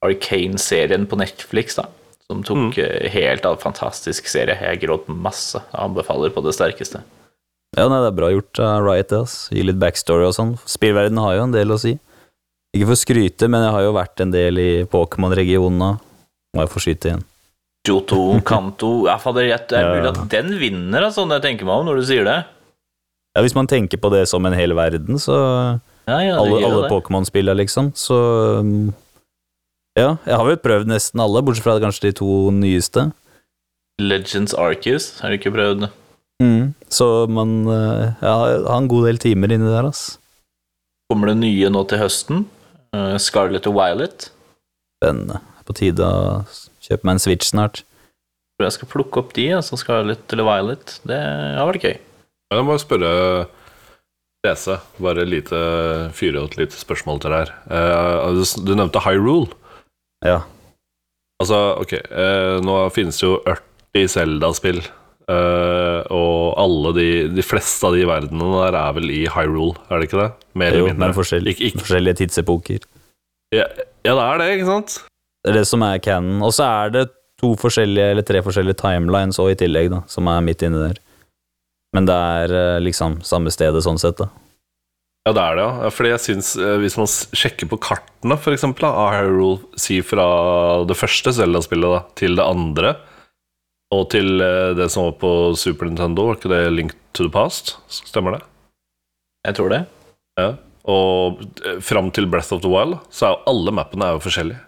Arcane-serien 0.06 1.06
på 1.10 1.18
Netflix, 1.18 1.78
da. 1.78 1.88
Som 2.30 2.42
tok 2.46 2.78
mm. 2.78 3.10
helt 3.12 3.46
av 3.46 3.60
fantastisk 3.62 4.30
serie. 4.30 4.56
Jeg 4.56 4.82
gråt 4.86 5.10
masse. 5.10 5.60
Jeg 5.60 5.80
anbefaler 5.82 6.34
på 6.34 6.42
det 6.46 6.54
sterkeste. 6.56 7.02
Ja, 7.74 7.88
nei, 7.90 8.00
det 8.04 8.10
er 8.12 8.16
bra 8.16 8.30
gjort 8.30 8.60
av 8.62 8.84
Riot, 8.86 9.10
det, 9.10 9.20
ass. 9.26 9.36
Gi 9.50 9.64
litt 9.66 9.78
backstory 9.82 10.26
og 10.28 10.34
sånn. 10.36 10.54
Spillverden 10.70 11.18
har 11.18 11.38
jo 11.38 11.46
en 11.48 11.54
del 11.54 11.74
å 11.74 11.78
si. 11.80 11.96
Ikke 12.74 12.88
for 12.88 12.96
å 12.96 13.00
skryte, 13.02 13.48
men 13.50 13.64
jeg 13.66 13.74
har 13.74 13.84
jo 13.86 13.94
vært 13.94 14.22
en 14.22 14.34
del 14.34 14.58
i 14.62 14.70
Pokémon-regionen 14.90 15.78
nå. 15.82 15.92
Må 16.54 16.62
jeg 16.62 16.70
få 16.70 16.82
skyte 16.82 17.10
igjen. 17.10 17.24
Johto 17.84 18.18
Kanto 18.46 18.90
Ja, 19.04 19.18
fader, 19.20 19.50
det 19.50 19.76
er 19.76 19.90
mulig 19.90 20.12
at 20.12 20.20
den 20.32 20.54
vinner, 20.60 21.04
altså, 21.10 21.26
når 21.26 21.40
jeg 21.40 21.46
tenker 21.50 21.68
meg 21.68 21.82
om, 21.82 21.88
når 21.90 22.00
du 22.00 22.04
sier 22.08 22.26
det. 22.26 22.36
Ja, 23.34 23.42
hvis 23.44 23.56
man 23.58 23.68
tenker 23.68 24.00
på 24.00 24.12
det 24.14 24.22
som 24.30 24.46
en 24.46 24.56
hel 24.56 24.74
verden, 24.78 25.18
så 25.20 25.34
Ja, 26.06 26.20
ja, 26.20 26.38
Alle, 26.38 26.60
alle. 26.64 26.88
Pokémon-spillene, 26.92 27.58
liksom. 27.64 27.90
Så 27.98 28.16
um, 28.62 28.94
Ja, 29.98 30.16
jeg 30.26 30.38
har 30.38 30.46
vel 30.46 30.58
prøvd 30.62 30.90
nesten 30.90 31.20
alle, 31.22 31.42
bortsett 31.42 31.66
fra 31.66 31.76
kanskje 31.82 32.08
de 32.08 32.16
to 32.22 32.30
nyeste. 32.54 33.10
Legends 34.02 34.54
Arceus, 34.58 35.20
har 35.20 35.30
du 35.30 35.38
ikke 35.38 35.54
prøvd? 35.54 35.86
Så 36.94 37.06
man 37.30 37.64
ja, 37.66 38.32
har 38.34 38.66
har 38.68 38.76
en 38.80 38.88
god 38.90 39.06
del 39.08 39.18
timer 39.22 39.52
inni 39.54 39.66
der, 39.70 39.88
ass. 39.88 40.18
Kommer 41.10 41.30
det 41.30 41.38
nye 41.40 41.70
nå 41.72 41.82
til 41.90 41.98
høsten? 42.02 42.44
Uh, 42.94 43.16
Scarlet 43.18 43.66
og 43.66 43.74
Violet. 43.78 44.28
Spennende. 45.00 45.40
På 45.66 45.74
tide 45.76 46.04
å 46.06 46.44
kjøpe 46.84 47.06
meg 47.08 47.16
en 47.16 47.22
Switch 47.24 47.48
snart. 47.50 47.82
Jeg 47.82 48.60
Tror 48.60 48.68
jeg 48.68 48.76
skal 48.76 48.90
plukke 48.92 49.20
opp 49.22 49.32
de, 49.34 49.48
altså 49.56 49.78
Scarlet 49.80 50.34
eller 50.34 50.46
Violet. 50.46 50.96
Det 51.08 51.18
har 51.18 51.66
vært 51.70 51.86
gøy. 51.88 51.96
Jeg 52.54 52.66
må 52.68 52.76
spørre 52.78 53.12
Lese, 54.44 54.76
bare 55.00 55.24
lite 55.26 55.58
fyre 56.14 56.42
og 56.42 56.50
et 56.52 56.58
lite 56.60 56.76
spørsmål 56.76 57.22
til 57.24 57.32
deg 57.32 57.46
her. 57.46 57.52
Eh, 57.72 58.42
du- 58.60 58.74
nevnte 58.76 59.00
Hyrule. 59.00 59.48
Ja. 60.24 60.42
Altså, 61.40 61.80
ok, 61.80 61.94
eh, 61.94 62.60
nå 62.60 62.76
finnes 62.92 63.18
det 63.18 63.24
jo 63.26 63.38
80 63.48 64.08
Zelda-spill, 64.12 64.82
eh, 65.30 66.00
og 66.14 66.54
alle 66.60 66.92
de, 66.98 67.08
de 67.34 67.42
fleste 67.44 67.86
av 67.88 67.94
de 67.96 68.04
verdenene 68.08 68.60
der 68.66 68.78
er 68.80 68.92
vel 68.98 69.10
i 69.14 69.22
Hyrule, 69.30 69.76
er 69.90 70.00
det 70.02 70.08
ikke 70.10 70.20
det? 70.22 70.30
Mer 70.60 70.72
Jo, 70.76 70.84
eller 70.86 70.94
mindre. 70.98 71.14
forskjell, 71.16 71.48
Ikke- 71.52 71.68
ikke- 71.70 71.82
forskjellige 71.84 72.16
tidsepoker. 72.22 72.84
Ja, 73.54 73.66
ja, 74.04 74.14
det 74.14 74.24
er 74.24 74.38
det, 74.38 74.48
ikke 74.58 74.66
sant? 74.70 74.98
Det 75.44 75.52
er 75.54 75.58
det 75.60 75.66
som 75.68 75.82
er 75.82 75.98
canon. 75.98 76.42
Og 76.42 76.52
så 76.56 76.64
er 76.64 76.90
det 76.90 77.08
to 77.40 77.54
forskjellige, 77.56 78.10
eller 78.14 78.22
tre 78.22 78.40
forskjellige 78.42 78.78
timelines 78.80 79.38
òg 79.38 79.52
i 79.52 79.58
tillegg, 79.60 79.90
da, 79.90 80.02
som 80.06 80.26
er 80.28 80.40
midt 80.40 80.62
inni 80.62 80.80
der. 80.88 80.98
Men 81.94 82.06
det 82.06 82.14
er 82.14 82.54
eh, 82.54 82.80
liksom 82.82 83.20
samme 83.22 83.52
stedet 83.54 83.82
sånn 83.84 83.98
sett, 84.00 84.16
da. 84.18 84.28
Ja, 85.26 85.32
det 85.32 85.40
er 85.40 85.54
det, 85.56 85.62
ja. 85.64 85.82
Ja, 85.84 85.90
Fordi 85.94 86.10
jeg 86.10 86.20
syns, 86.20 86.56
eh, 86.60 86.76
hvis 86.82 86.96
man 86.98 87.06
sjekker 87.06 87.68
på 87.70 87.78
kartene, 87.80 88.36
for 88.38 88.52
eksempel, 88.52 88.84
av 88.90 89.12
Hyrule, 89.14 89.60
si 89.80 90.00
fra 90.04 90.84
det 90.84 90.96
første 90.98 91.32
Zelda-spillet 91.32 91.94
da, 91.94 92.00
til 92.18 92.34
det 92.36 92.44
andre, 92.44 92.96
og 93.94 94.10
til 94.14 94.42
eh, 94.42 94.74
det 94.78 94.90
som 94.92 95.08
var 95.08 95.16
på 95.22 95.32
Super 95.58 95.88
Nintendo, 95.88 96.28
var 96.28 96.38
ikke 96.38 96.52
det 96.52 96.62
Link 96.74 96.94
to 97.16 97.26
the 97.26 97.32
Past? 97.32 97.76
Stemmer 97.92 98.38
det? 98.38 98.44
Jeg 99.48 99.58
tror 99.58 99.72
det. 99.72 99.82
Ja. 100.40 100.52
Og 100.90 101.42
eh, 101.64 101.80
fram 101.84 102.10
til 102.14 102.28
Breath 102.30 102.54
of 102.56 102.62
the 102.64 102.70
Wild, 102.70 102.98
så 103.14 103.28
er 103.28 103.34
jo 103.34 103.42
alle 103.54 103.74
mappene 103.76 104.08
er 104.08 104.16
jo 104.16 104.24
forskjellige. 104.24 104.60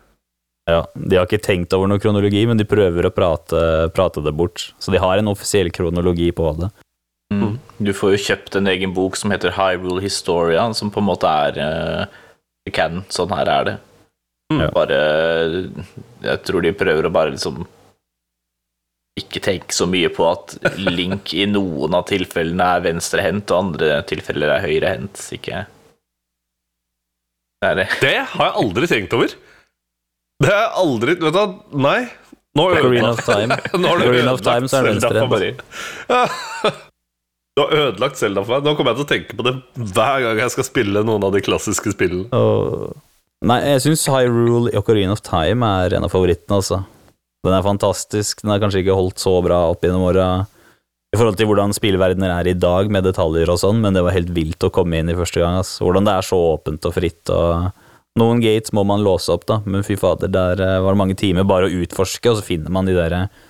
Ja, 0.66 0.80
De 0.94 1.18
har 1.18 1.28
ikke 1.28 1.44
tenkt 1.44 1.74
over 1.76 1.86
noe 1.90 2.02
kronologi, 2.02 2.42
men 2.48 2.58
de 2.58 2.66
prøver 2.66 3.06
å 3.06 3.14
prate, 3.14 3.60
prate 3.94 4.22
det 4.24 4.34
bort. 4.34 4.72
Så 4.82 4.90
de 4.90 4.98
har 5.02 5.20
en 5.20 5.30
offisiell 5.30 5.70
kronologi 5.70 6.32
på 6.34 6.48
det. 6.58 6.72
Mm. 7.34 7.58
Du 7.82 7.92
får 7.94 8.16
jo 8.16 8.22
kjøpt 8.30 8.58
en 8.58 8.70
egen 8.70 8.94
bok 8.94 9.18
som 9.18 9.30
heter 9.34 9.54
Hyrule 9.54 10.02
Historia, 10.02 10.64
som 10.74 10.90
på 10.90 11.02
en 11.02 11.06
måte 11.06 11.30
er 11.30 11.60
uh, 11.62 12.18
canon. 12.74 13.04
Sånn 13.14 13.34
her 13.34 13.50
er 13.52 13.68
det. 13.68 13.76
Mm. 14.54 14.60
Bare 14.74 14.98
Jeg 16.22 16.42
tror 16.46 16.62
de 16.62 16.70
prøver 16.78 17.08
å 17.08 17.14
bare 17.14 17.32
liksom 17.34 17.64
ikke 19.16 19.40
tenke 19.40 19.72
så 19.72 19.86
mye 19.88 20.10
på 20.12 20.26
at 20.28 20.58
Link 20.76 21.32
i 21.36 21.46
noen 21.48 21.94
av 21.96 22.04
tilfellene 22.10 22.66
er 22.76 22.84
venstrehendt, 22.84 23.50
og 23.52 23.70
andre 23.70 24.02
tilfeller 24.08 24.52
er 24.58 24.64
høyrehendt. 24.66 25.22
Ikke 25.36 25.64
Det 27.62 27.70
er 27.70 27.78
det. 27.80 27.88
Det 28.02 28.16
har 28.34 28.50
jeg 28.50 28.58
aldri 28.62 28.90
tenkt 28.90 29.16
over. 29.16 29.32
Det 30.44 30.50
har 30.52 30.66
jeg 30.66 30.72
aldri 30.82 31.14
Vet 31.16 31.32
du 31.32 31.38
hva, 31.38 31.46
nei. 31.86 32.00
Nå 32.56 32.66
Ocarina 32.72 33.12
of 33.12 33.22
Time. 33.24 33.56
Nå 33.80 33.88
har 33.88 34.02
du 34.02 34.04
of 34.04 34.12
ødelagt 34.12 34.44
Time, 34.44 34.68
så 34.68 34.80
er 34.82 34.90
det 34.90 35.00
Zelda 35.04 35.24
for 35.24 35.40
meg. 35.40 36.82
Du 37.56 37.62
har 37.62 37.70
ødelagt 37.72 38.18
Zelda 38.20 38.42
for 38.44 38.58
meg. 38.58 38.66
Nå 38.66 38.76
kommer 38.76 38.92
jeg 38.92 38.98
til 38.98 39.06
å 39.06 39.10
tenke 39.14 39.36
på 39.38 39.44
det 39.46 39.54
hver 39.96 40.26
gang 40.26 40.40
jeg 40.42 40.52
skal 40.52 40.66
spille 40.68 41.00
noen 41.08 41.24
av 41.24 41.32
de 41.32 41.40
klassiske 41.40 41.94
spillene. 41.94 42.28
Oh. 42.36 42.92
Nei, 43.48 43.62
jeg 43.64 43.80
syns 43.86 44.04
Hyrule 44.12 44.74
i 44.74 44.76
Ocarina 44.76 45.16
of 45.16 45.22
Time 45.24 45.64
er 45.84 45.96
en 45.96 46.04
av 46.04 46.12
favorittene, 46.12 46.58
altså. 46.58 46.82
Den 47.44 47.54
er 47.56 47.64
fantastisk. 47.66 48.42
Den 48.42 48.54
har 48.54 48.62
kanskje 48.62 48.84
ikke 48.84 48.96
holdt 48.96 49.22
så 49.22 49.34
bra 49.44 49.66
opp 49.72 49.84
gjennom 49.84 50.06
åra 50.08 50.28
i 51.14 51.18
forhold 51.18 51.38
til 51.38 51.48
hvordan 51.48 51.72
spillverdener 51.72 52.32
er 52.34 52.50
i 52.50 52.56
dag, 52.58 52.90
med 52.92 53.06
detaljer 53.06 53.48
og 53.52 53.60
sånn, 53.62 53.78
men 53.80 53.96
det 53.96 54.02
var 54.04 54.16
helt 54.16 54.32
vilt 54.36 54.64
å 54.66 54.72
komme 54.74 54.98
inn 54.98 55.10
i 55.12 55.16
første 55.16 55.40
gang. 55.40 55.60
Altså. 55.62 55.84
Hvordan 55.86 56.08
det 56.08 56.14
er 56.16 56.26
så 56.26 56.38
åpent 56.50 56.88
og 56.88 56.96
fritt. 56.96 57.32
og 57.32 57.70
Noen 58.20 58.40
gates 58.42 58.74
må 58.76 58.84
man 58.88 59.04
låse 59.04 59.32
opp, 59.32 59.46
da, 59.48 59.60
men 59.64 59.84
fy 59.86 59.96
fader, 60.00 60.32
der 60.32 60.60
eh, 60.64 60.78
var 60.82 60.96
det 60.96 61.00
mange 61.02 61.18
timer 61.20 61.46
bare 61.48 61.68
å 61.68 61.82
utforske, 61.84 62.32
og 62.32 62.40
så 62.40 62.46
finner 62.46 62.72
man 62.72 62.88
de 62.88 62.96
der 62.96 63.12
eh, 63.12 63.44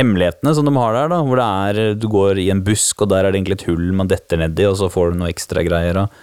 hemmelighetene 0.00 0.54
som 0.56 0.66
de 0.66 0.74
har 0.74 0.96
der, 0.96 1.10
da, 1.12 1.20
hvor 1.26 1.38
det 1.38 1.48
er 1.68 1.98
Du 1.98 2.08
går 2.10 2.40
i 2.42 2.48
en 2.54 2.62
busk, 2.66 3.02
og 3.04 3.10
der 3.12 3.26
er 3.26 3.34
det 3.34 3.42
egentlig 3.42 3.60
et 3.60 3.68
hull 3.68 3.90
man 3.94 4.10
detter 4.10 4.40
nedi, 4.40 4.66
og 4.70 4.78
så 4.80 4.90
får 4.90 5.12
du 5.12 5.20
noe 5.20 5.32
ekstra 5.34 5.66
greier. 5.66 6.06
og 6.06 6.22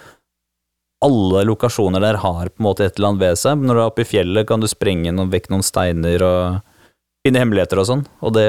alle 1.01 1.45
lokasjoner 1.49 2.03
der 2.03 2.19
har 2.21 2.51
på 2.51 2.61
en 2.61 2.67
måte 2.67 2.85
et 2.85 2.99
eller 2.99 3.09
annet 3.09 3.23
ved 3.23 3.39
seg. 3.41 3.63
Når 3.65 3.73
du 3.73 3.79
er 3.79 3.87
oppe 3.87 4.03
i 4.03 4.05
fjellet, 4.05 4.45
kan 4.45 4.61
du 4.61 4.67
sprenge 4.69 5.09
noen, 5.09 5.31
vekk 5.33 5.47
noen 5.49 5.65
steiner 5.65 6.21
og 6.21 6.59
finne 7.25 7.41
hemmeligheter 7.41 7.81
og 7.81 7.89
sånn. 7.89 8.03
Og 8.23 8.35
det 8.37 8.47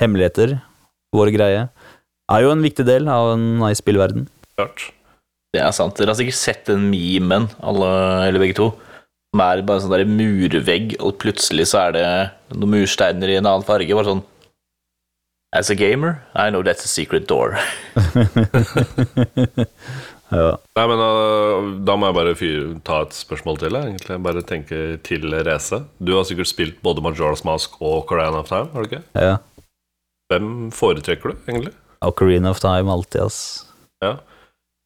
Hemmeligheter, 0.00 0.58
vår 1.16 1.32
greie, 1.34 1.66
er 2.32 2.44
jo 2.44 2.52
en 2.52 2.64
viktig 2.64 2.86
del 2.86 3.08
av 3.10 3.34
en 3.34 3.46
nice 3.62 3.82
spillverden. 3.82 4.28
Klart. 4.58 4.90
Det 5.54 5.62
er 5.62 5.72
sant. 5.74 5.96
Dere 5.96 6.12
har 6.12 6.18
sikkert 6.18 6.38
sett 6.38 6.66
den 6.68 6.88
memen, 6.90 7.48
alle, 7.64 7.90
eller 8.26 8.42
begge 8.42 8.58
to. 8.58 8.70
Som 9.32 9.42
er 9.42 9.62
bare 9.66 9.80
en 9.80 9.86
sånn 9.86 9.94
der 9.94 10.10
murvegg, 10.10 10.96
og 11.00 11.16
plutselig 11.22 11.70
så 11.72 11.86
er 11.86 11.96
det 11.96 12.06
noen 12.56 12.76
mursteiner 12.76 13.32
i 13.32 13.38
en 13.40 13.48
annen 13.48 13.66
farge. 13.66 13.96
Bare 13.96 14.14
sånn 14.14 14.26
As 15.54 15.70
a 15.70 15.76
gamer, 15.78 16.18
I 16.34 16.50
know 16.50 16.60
that's 16.60 16.84
a 16.84 16.90
secret 16.90 17.28
door. 17.30 17.56
ja. 20.34 20.56
Nei, 20.78 20.84
men 20.90 21.00
uh, 21.02 21.66
Da 21.86 21.94
må 21.94 22.08
jeg 22.08 22.16
bare 22.16 22.36
fyr, 22.38 22.62
ta 22.86 23.02
et 23.04 23.14
spørsmål 23.14 23.60
til. 23.62 23.76
Jeg, 23.78 23.92
egentlig. 23.92 24.18
Bare 24.26 24.42
tenke 24.46 24.80
til 25.06 25.36
Reze. 25.46 25.84
Du 26.02 26.16
har 26.16 26.26
sikkert 26.28 26.50
spilt 26.50 26.80
både 26.82 27.04
Majora's 27.04 27.44
Mask 27.46 27.76
og 27.80 28.06
Korean 28.10 28.38
of 28.38 28.50
Time? 28.50 28.72
har 28.72 28.82
du 28.82 28.90
ikke? 28.90 29.04
ja. 29.14 29.36
Hvem 30.26 30.72
foretrekker 30.74 31.30
du, 31.30 31.36
egentlig? 31.46 31.70
Ocarina 32.02 32.50
of 32.50 32.58
Time, 32.58 32.90
alltid, 32.90 33.28
ass. 33.28 33.66
Ja. 34.02 34.16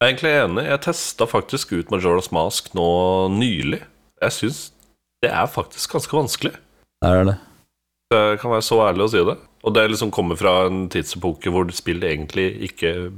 Jeg 0.01 0.05
er 0.05 0.11
egentlig 0.11 0.33
enig. 0.33 0.65
Jeg 0.69 0.81
testa 0.85 1.25
faktisk 1.29 1.73
ut 1.73 1.89
Majora's 1.93 2.29
Mask 2.33 2.69
nå 2.77 2.85
nylig. 3.33 3.81
Jeg 4.21 4.37
syns 4.37 4.61
det 5.21 5.29
er 5.29 5.49
faktisk 5.49 5.93
ganske 5.93 6.17
vanskelig. 6.17 6.53
Det 7.01 7.09
er 7.09 7.25
det. 7.29 7.35
Jeg 8.11 8.39
kan 8.41 8.51
være 8.51 8.65
så 8.65 8.79
ærlig 8.87 9.05
å 9.05 9.11
si 9.13 9.21
det. 9.25 9.35
Og 9.61 9.75
det 9.77 9.83
liksom 9.91 10.13
kommer 10.13 10.39
fra 10.39 10.65
en 10.67 10.87
tidsepoke 10.91 11.53
hvor 11.53 11.69
spill 11.75 12.01
egentlig 12.05 12.47
ikke 12.69 13.11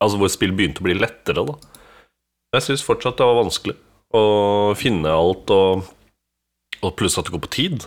Altså 0.00 0.16
hvor 0.16 0.30
spill 0.32 0.54
begynte 0.56 0.80
å 0.80 0.86
bli 0.86 0.94
lettere, 0.96 1.42
da. 1.44 1.69
Jeg 2.56 2.66
syns 2.66 2.82
fortsatt 2.82 3.18
det 3.20 3.26
var 3.28 3.38
vanskelig 3.44 3.76
å 4.16 4.22
finne 4.78 5.12
alt, 5.14 5.50
og, 5.54 5.86
og 6.82 6.94
pluss 6.98 7.18
at 7.20 7.28
det 7.28 7.34
går 7.36 7.44
på 7.44 7.54
tid. 7.54 7.86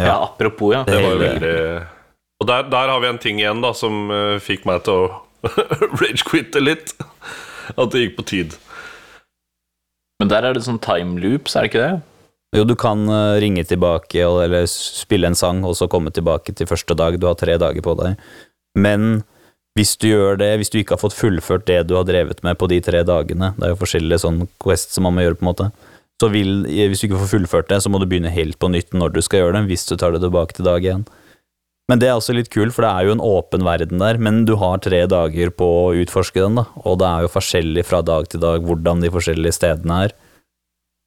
Ja, 0.00 0.16
apropos, 0.24 0.72
ja. 0.74 0.82
Det 0.86 0.96
Det 0.96 1.02
var 1.04 1.12
jo 1.12 1.20
veldig 1.20 1.56
Og 2.40 2.46
der, 2.48 2.68
der 2.72 2.88
har 2.88 3.00
vi 3.02 3.08
en 3.10 3.20
ting 3.20 3.38
igjen 3.38 3.60
da 3.60 3.74
som 3.76 4.08
uh, 4.08 4.40
fikk 4.40 4.64
meg 4.66 4.82
til 4.86 4.96
å 4.96 5.50
ragequitte 6.00 6.62
litt. 6.62 6.94
At 7.76 7.92
det 7.92 8.06
gikk 8.06 8.16
på 8.18 8.26
tid. 8.32 8.56
Men 10.20 10.32
der 10.32 10.48
er 10.48 10.56
det 10.56 10.64
sånn 10.66 10.80
time 10.82 11.20
loops, 11.20 11.54
er 11.54 11.64
det 11.64 11.70
ikke 11.70 11.84
det? 11.84 12.00
Jo, 12.56 12.64
du 12.66 12.74
kan 12.74 13.04
eh, 13.06 13.38
ringe 13.40 13.62
tilbake 13.64 14.24
eller 14.26 14.66
spille 14.68 15.28
en 15.30 15.38
sang, 15.38 15.62
og 15.64 15.76
så 15.78 15.86
komme 15.88 16.10
tilbake 16.10 16.52
til 16.56 16.66
første 16.66 16.96
dag. 16.98 17.14
Du 17.20 17.28
har 17.28 17.38
tre 17.38 17.54
dager 17.62 17.84
på 17.84 17.94
deg. 18.00 18.18
Men 18.74 19.22
hvis 19.78 19.94
du 20.02 20.08
gjør 20.10 20.40
det, 20.40 20.50
hvis 20.58 20.72
du 20.72 20.80
ikke 20.80 20.96
har 20.96 21.02
fått 21.02 21.16
fullført 21.16 21.68
det 21.68 21.84
du 21.88 21.94
har 21.96 22.06
drevet 22.08 22.42
med 22.46 22.58
på 22.58 22.68
de 22.70 22.80
tre 22.84 23.04
dagene, 23.06 23.52
det 23.56 23.68
er 23.68 23.72
jo 23.74 23.80
forskjellige 23.80 24.22
sånn 24.24 24.44
quests 24.62 24.96
som 24.96 25.06
man 25.06 25.16
må 25.16 25.24
gjøre, 25.24 25.38
på 25.38 25.46
en 25.46 25.50
måte, 25.52 25.70
så 26.20 26.28
vil, 26.32 26.66
hvis 26.66 27.00
du 27.00 27.06
ikke 27.08 27.22
får 27.22 27.32
fullført 27.36 27.70
det, 27.70 27.78
så 27.80 27.92
må 27.92 28.00
du 28.00 28.08
begynne 28.10 28.32
helt 28.34 28.58
på 28.60 28.68
nytt 28.72 28.92
når 28.92 29.14
du 29.14 29.22
skal 29.24 29.44
gjøre 29.44 29.56
det, 29.56 29.68
hvis 29.70 29.86
du 29.88 29.94
tar 29.96 30.12
det 30.12 30.20
tilbake 30.24 30.56
til 30.56 30.68
dag 30.68 30.84
én. 30.84 31.06
Men 31.90 32.02
det 32.02 32.10
er 32.10 32.18
også 32.18 32.34
litt 32.36 32.50
kult, 32.52 32.74
for 32.76 32.86
det 32.86 32.90
er 32.90 33.06
jo 33.08 33.14
en 33.16 33.22
åpen 33.24 33.64
verden 33.66 34.02
der, 34.02 34.18
men 34.22 34.44
du 34.46 34.52
har 34.60 34.82
tre 34.82 35.00
dager 35.10 35.50
på 35.54 35.66
å 35.66 35.94
utforske 36.02 36.42
den, 36.42 36.60
da, 36.60 36.66
og 36.84 37.00
det 37.00 37.08
er 37.08 37.24
jo 37.24 37.32
forskjellig 37.32 37.86
fra 37.88 38.02
dag 38.06 38.28
til 38.30 38.42
dag 38.42 38.66
hvordan 38.66 39.02
de 39.02 39.10
forskjellige 39.14 39.56
stedene 39.56 40.02
er. 40.06 40.14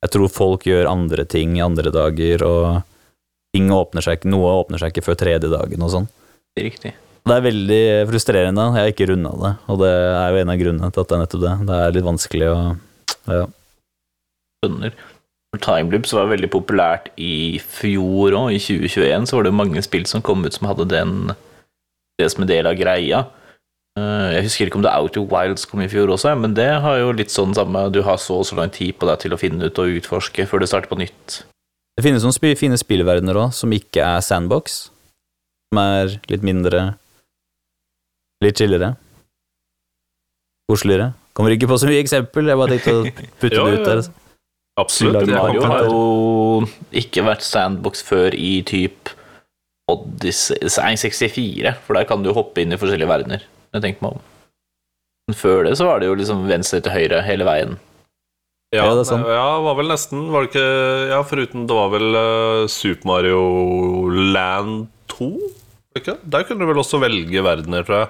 Jeg 0.04 0.16
tror 0.16 0.34
folk 0.34 0.66
gjør 0.68 0.90
andre 0.92 1.24
ting 1.30 1.56
andre 1.64 1.94
dager, 1.94 2.44
og 2.44 2.82
ting 3.56 3.70
åpner 3.72 4.04
seg 4.04 4.20
ikke, 4.20 4.34
noe 4.34 4.58
åpner 4.64 4.82
seg 4.82 4.92
ikke 4.92 5.06
før 5.06 5.22
tredje 5.22 5.54
dagen 5.54 5.86
og 5.86 5.94
sånn. 5.94 6.10
Riktig. 6.60 6.96
Det 7.24 7.36
er 7.38 7.46
veldig 7.46 7.84
frustrerende, 8.10 8.64
jeg 8.76 8.84
har 8.84 8.92
ikke 8.92 9.08
runda 9.14 9.32
det, 9.40 9.52
og 9.72 9.78
det 9.80 9.92
er 9.94 10.34
jo 10.34 10.40
en 10.42 10.52
av 10.52 10.60
grunnene 10.60 10.90
til 10.92 11.04
at 11.04 11.10
det 11.10 11.16
er 11.16 11.22
nettopp 11.22 11.44
det. 11.44 11.54
Det 11.70 11.78
er 11.80 11.94
litt 11.96 12.08
vanskelig 12.10 12.50
å 12.52 12.58
ja. 13.32 13.46
Skjønner. 14.60 14.98
Timeloops 15.64 16.12
var 16.18 16.32
veldig 16.32 16.50
populært 16.52 17.12
i 17.22 17.62
fjor 17.62 18.36
òg, 18.36 18.50
i 18.56 18.60
2021 18.60 19.30
så 19.30 19.38
var 19.38 19.48
det 19.48 19.56
mange 19.56 19.84
spill 19.86 20.08
som 20.10 20.24
kom 20.26 20.44
ut 20.44 20.56
som 20.56 20.68
hadde 20.68 20.90
den 20.92 21.32
det 22.20 22.28
som 22.34 22.44
en 22.44 22.50
del 22.50 22.68
av 22.70 22.76
greia. 22.78 23.24
Eh, 23.98 24.30
Jeg 24.36 24.48
husker 24.48 24.70
ikke 24.70 24.80
om 24.82 24.86
det 24.86 24.94
Outer 24.94 25.26
Wilds 25.30 25.68
kom 25.70 25.82
i 25.82 25.90
fjor 25.92 26.12
også, 26.14 26.34
men 26.40 26.56
det 26.58 26.70
har 26.84 27.00
jo 27.00 27.14
litt 27.14 27.34
sånn 27.34 27.54
samme 27.56 27.88
Du 27.94 28.02
har 28.06 28.18
så 28.22 28.42
og 28.42 28.48
så 28.50 28.58
lang 28.58 28.74
tid 28.74 28.98
på 28.98 29.08
deg 29.10 29.22
til 29.22 29.34
å 29.34 29.40
finne 29.40 29.70
ut 29.70 29.80
og 29.80 30.00
utforske 30.00 30.48
før 30.50 30.64
du 30.64 30.68
starter 30.70 30.90
på 30.92 31.00
nytt. 31.00 31.44
Det 31.94 32.04
finnes 32.06 32.26
noen 32.26 32.34
sp 32.34 32.52
fine 32.58 32.78
spillverdener 32.80 33.38
òg, 33.38 33.54
som 33.54 33.72
ikke 33.72 34.02
er 34.02 34.26
sandbox, 34.26 34.90
som 35.70 35.82
er 35.82 36.18
litt 36.32 36.46
mindre 36.46 36.96
Litt 38.42 38.58
chillere. 38.58 38.96
Koseligere. 40.72 41.12
Kommer 41.38 41.54
ikke 41.56 41.68
på 41.70 41.78
så 41.82 41.88
mye 41.90 42.02
eksempel, 42.02 42.50
jeg 42.50 42.60
bare 42.60 42.76
tenkte 42.76 42.94
å 42.94 43.04
putte 43.42 43.58
Ja, 43.58 43.64
det 43.68 43.80
ut 43.80 43.86
der. 43.88 44.02
Altså. 44.02 44.14
Absolutt. 44.82 45.20
Jeg 45.28 45.38
Mario 45.38 45.66
har 45.70 45.86
jo 45.86 46.68
ikke 47.04 47.24
vært 47.28 47.46
sandbox 47.46 48.02
før 48.06 48.34
i 48.34 48.62
typ 48.66 49.12
Odyssey 49.92 50.58
64, 50.66 51.74
for 51.86 51.98
der 52.00 52.08
kan 52.10 52.24
du 52.24 52.32
hoppe 52.34 52.64
inn 52.64 52.74
i 52.74 52.80
forskjellige 52.80 53.10
verdener. 53.12 53.44
Jeg 53.76 53.84
tenker 53.84 54.06
meg 54.06 54.16
om. 54.18 54.22
Men 55.30 55.38
før 55.40 55.64
det 55.68 55.76
så 55.80 55.86
var 55.88 56.02
det 56.02 56.08
jo 56.10 56.16
liksom 56.20 56.46
venstre 56.50 56.82
til 56.84 56.94
høyre 56.96 57.22
hele 57.28 57.46
veien. 57.48 57.76
Ja, 58.74 58.88
Ja, 58.88 58.96
det 58.98 59.06
sånn? 59.06 59.22
ja, 59.30 59.60
var 59.62 59.76
vel 59.78 59.92
nesten 59.92 60.32
Var 60.34 60.42
det 60.42 60.50
ikke 60.50 60.70
Ja, 61.12 61.20
foruten 61.30 61.68
Det 61.70 61.76
var 61.78 61.92
vel 61.94 62.16
uh, 62.18 62.64
Super 62.74 63.06
Mario 63.06 63.44
Land 64.34 64.88
2? 65.14 65.28
Ikke? 66.00 66.16
Der 66.26 66.42
kunne 66.48 66.66
du 66.66 66.72
vel 66.72 66.82
også 66.82 66.98
velge 67.04 67.44
verdener, 67.46 67.86
tror 67.86 68.00
jeg. 68.00 68.10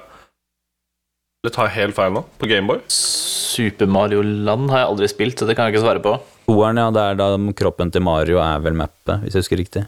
Eller 1.44 1.52
tar 1.52 1.68
jeg 1.68 1.76
helt 1.76 1.96
feil 1.98 2.14
nå? 2.16 2.22
På 2.40 2.48
Gameboy? 2.48 2.78
Super 2.88 3.90
Mario 3.92 4.22
Land 4.24 4.70
har 4.72 4.86
jeg 4.86 4.92
aldri 4.94 5.08
spilt, 5.12 5.42
så 5.42 5.44
det 5.44 5.58
kan 5.58 5.68
jeg 5.68 5.76
ikke 5.76 5.82
svare 5.84 6.00
på. 6.00 6.14
Toeren, 6.48 6.78
ja, 6.80 6.86
det 6.96 7.02
er 7.04 7.18
da 7.20 7.26
kroppen 7.60 7.92
til 7.92 8.04
Mario 8.06 8.38
er 8.40 8.62
vel 8.64 8.78
mappet, 8.80 9.26
hvis 9.26 9.36
jeg 9.36 9.44
husker 9.44 9.60
riktig. 9.60 9.84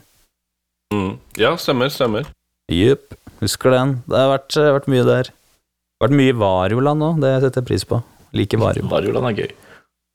Mm. 0.92 1.14
Ja, 1.40 1.54
stemmer, 1.56 1.88
stemmer. 1.92 2.28
Jepp, 2.68 3.16
husker 3.40 3.72
den. 3.72 3.94
Det 4.04 4.20
har 4.20 4.28
vært, 4.34 4.58
eh, 4.60 4.68
vært 4.76 4.90
mye 4.92 5.06
der. 5.08 5.30
Det 5.32 6.04
har 6.04 6.10
vært 6.10 6.18
mye 6.20 6.36
Varioland 6.42 7.06
òg, 7.08 7.24
det 7.24 7.32
setter 7.46 7.62
jeg 7.62 7.68
pris 7.72 7.88
på. 7.88 8.02
Liker 8.36 8.60
Vario. 8.60 8.84
Varioland 8.92 9.30
er 9.32 9.40
gøy. 9.40 9.56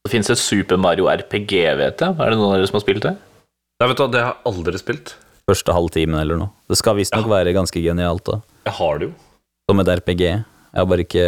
Det 0.05 0.13
fins 0.13 0.29
et 0.29 0.37
Super 0.37 0.77
Mario 0.77 1.09
RPG, 1.09 1.57
vet 1.81 2.05
jeg. 2.05 2.21
Er 2.21 2.29
det 2.29 2.37
noen 2.37 2.53
av 2.53 2.57
dere 2.59 2.69
som 2.69 2.77
har 2.77 2.85
spilt 2.85 3.01
det? 3.01 3.17
Nei, 3.81 3.89
vet 3.89 3.97
du 3.97 4.05
hva, 4.05 4.11
det 4.13 4.21
har 4.21 4.37
jeg 4.37 4.53
aldri 4.53 4.77
spilt. 4.77 5.15
Første 5.49 5.73
halvtimen 5.73 6.21
eller 6.21 6.37
noe. 6.37 6.53
Det 6.69 6.77
skal 6.77 7.01
visstnok 7.01 7.25
være 7.25 7.57
ganske 7.57 7.81
genialt 7.81 8.29
òg. 8.29 8.45
Jeg 8.69 8.77
har 8.77 9.01
det 9.01 9.09
jo. 9.09 9.13
Som 9.65 9.81
et 9.81 9.89
RPG. 9.97 10.45
Jeg 10.71 10.79
har 10.79 10.87
bare 10.87 11.05
ikke 11.05 11.25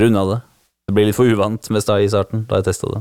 runda 0.00 0.24
det. 0.28 0.40
Det 0.84 0.94
blir 0.96 1.08
litt 1.08 1.16
for 1.16 1.30
uvant 1.30 1.70
med 1.72 1.84
sta 1.84 1.96
i 2.00 2.10
starten, 2.12 2.44
da 2.48 2.60
jeg 2.60 2.68
testa 2.68 2.90
det. 2.92 3.00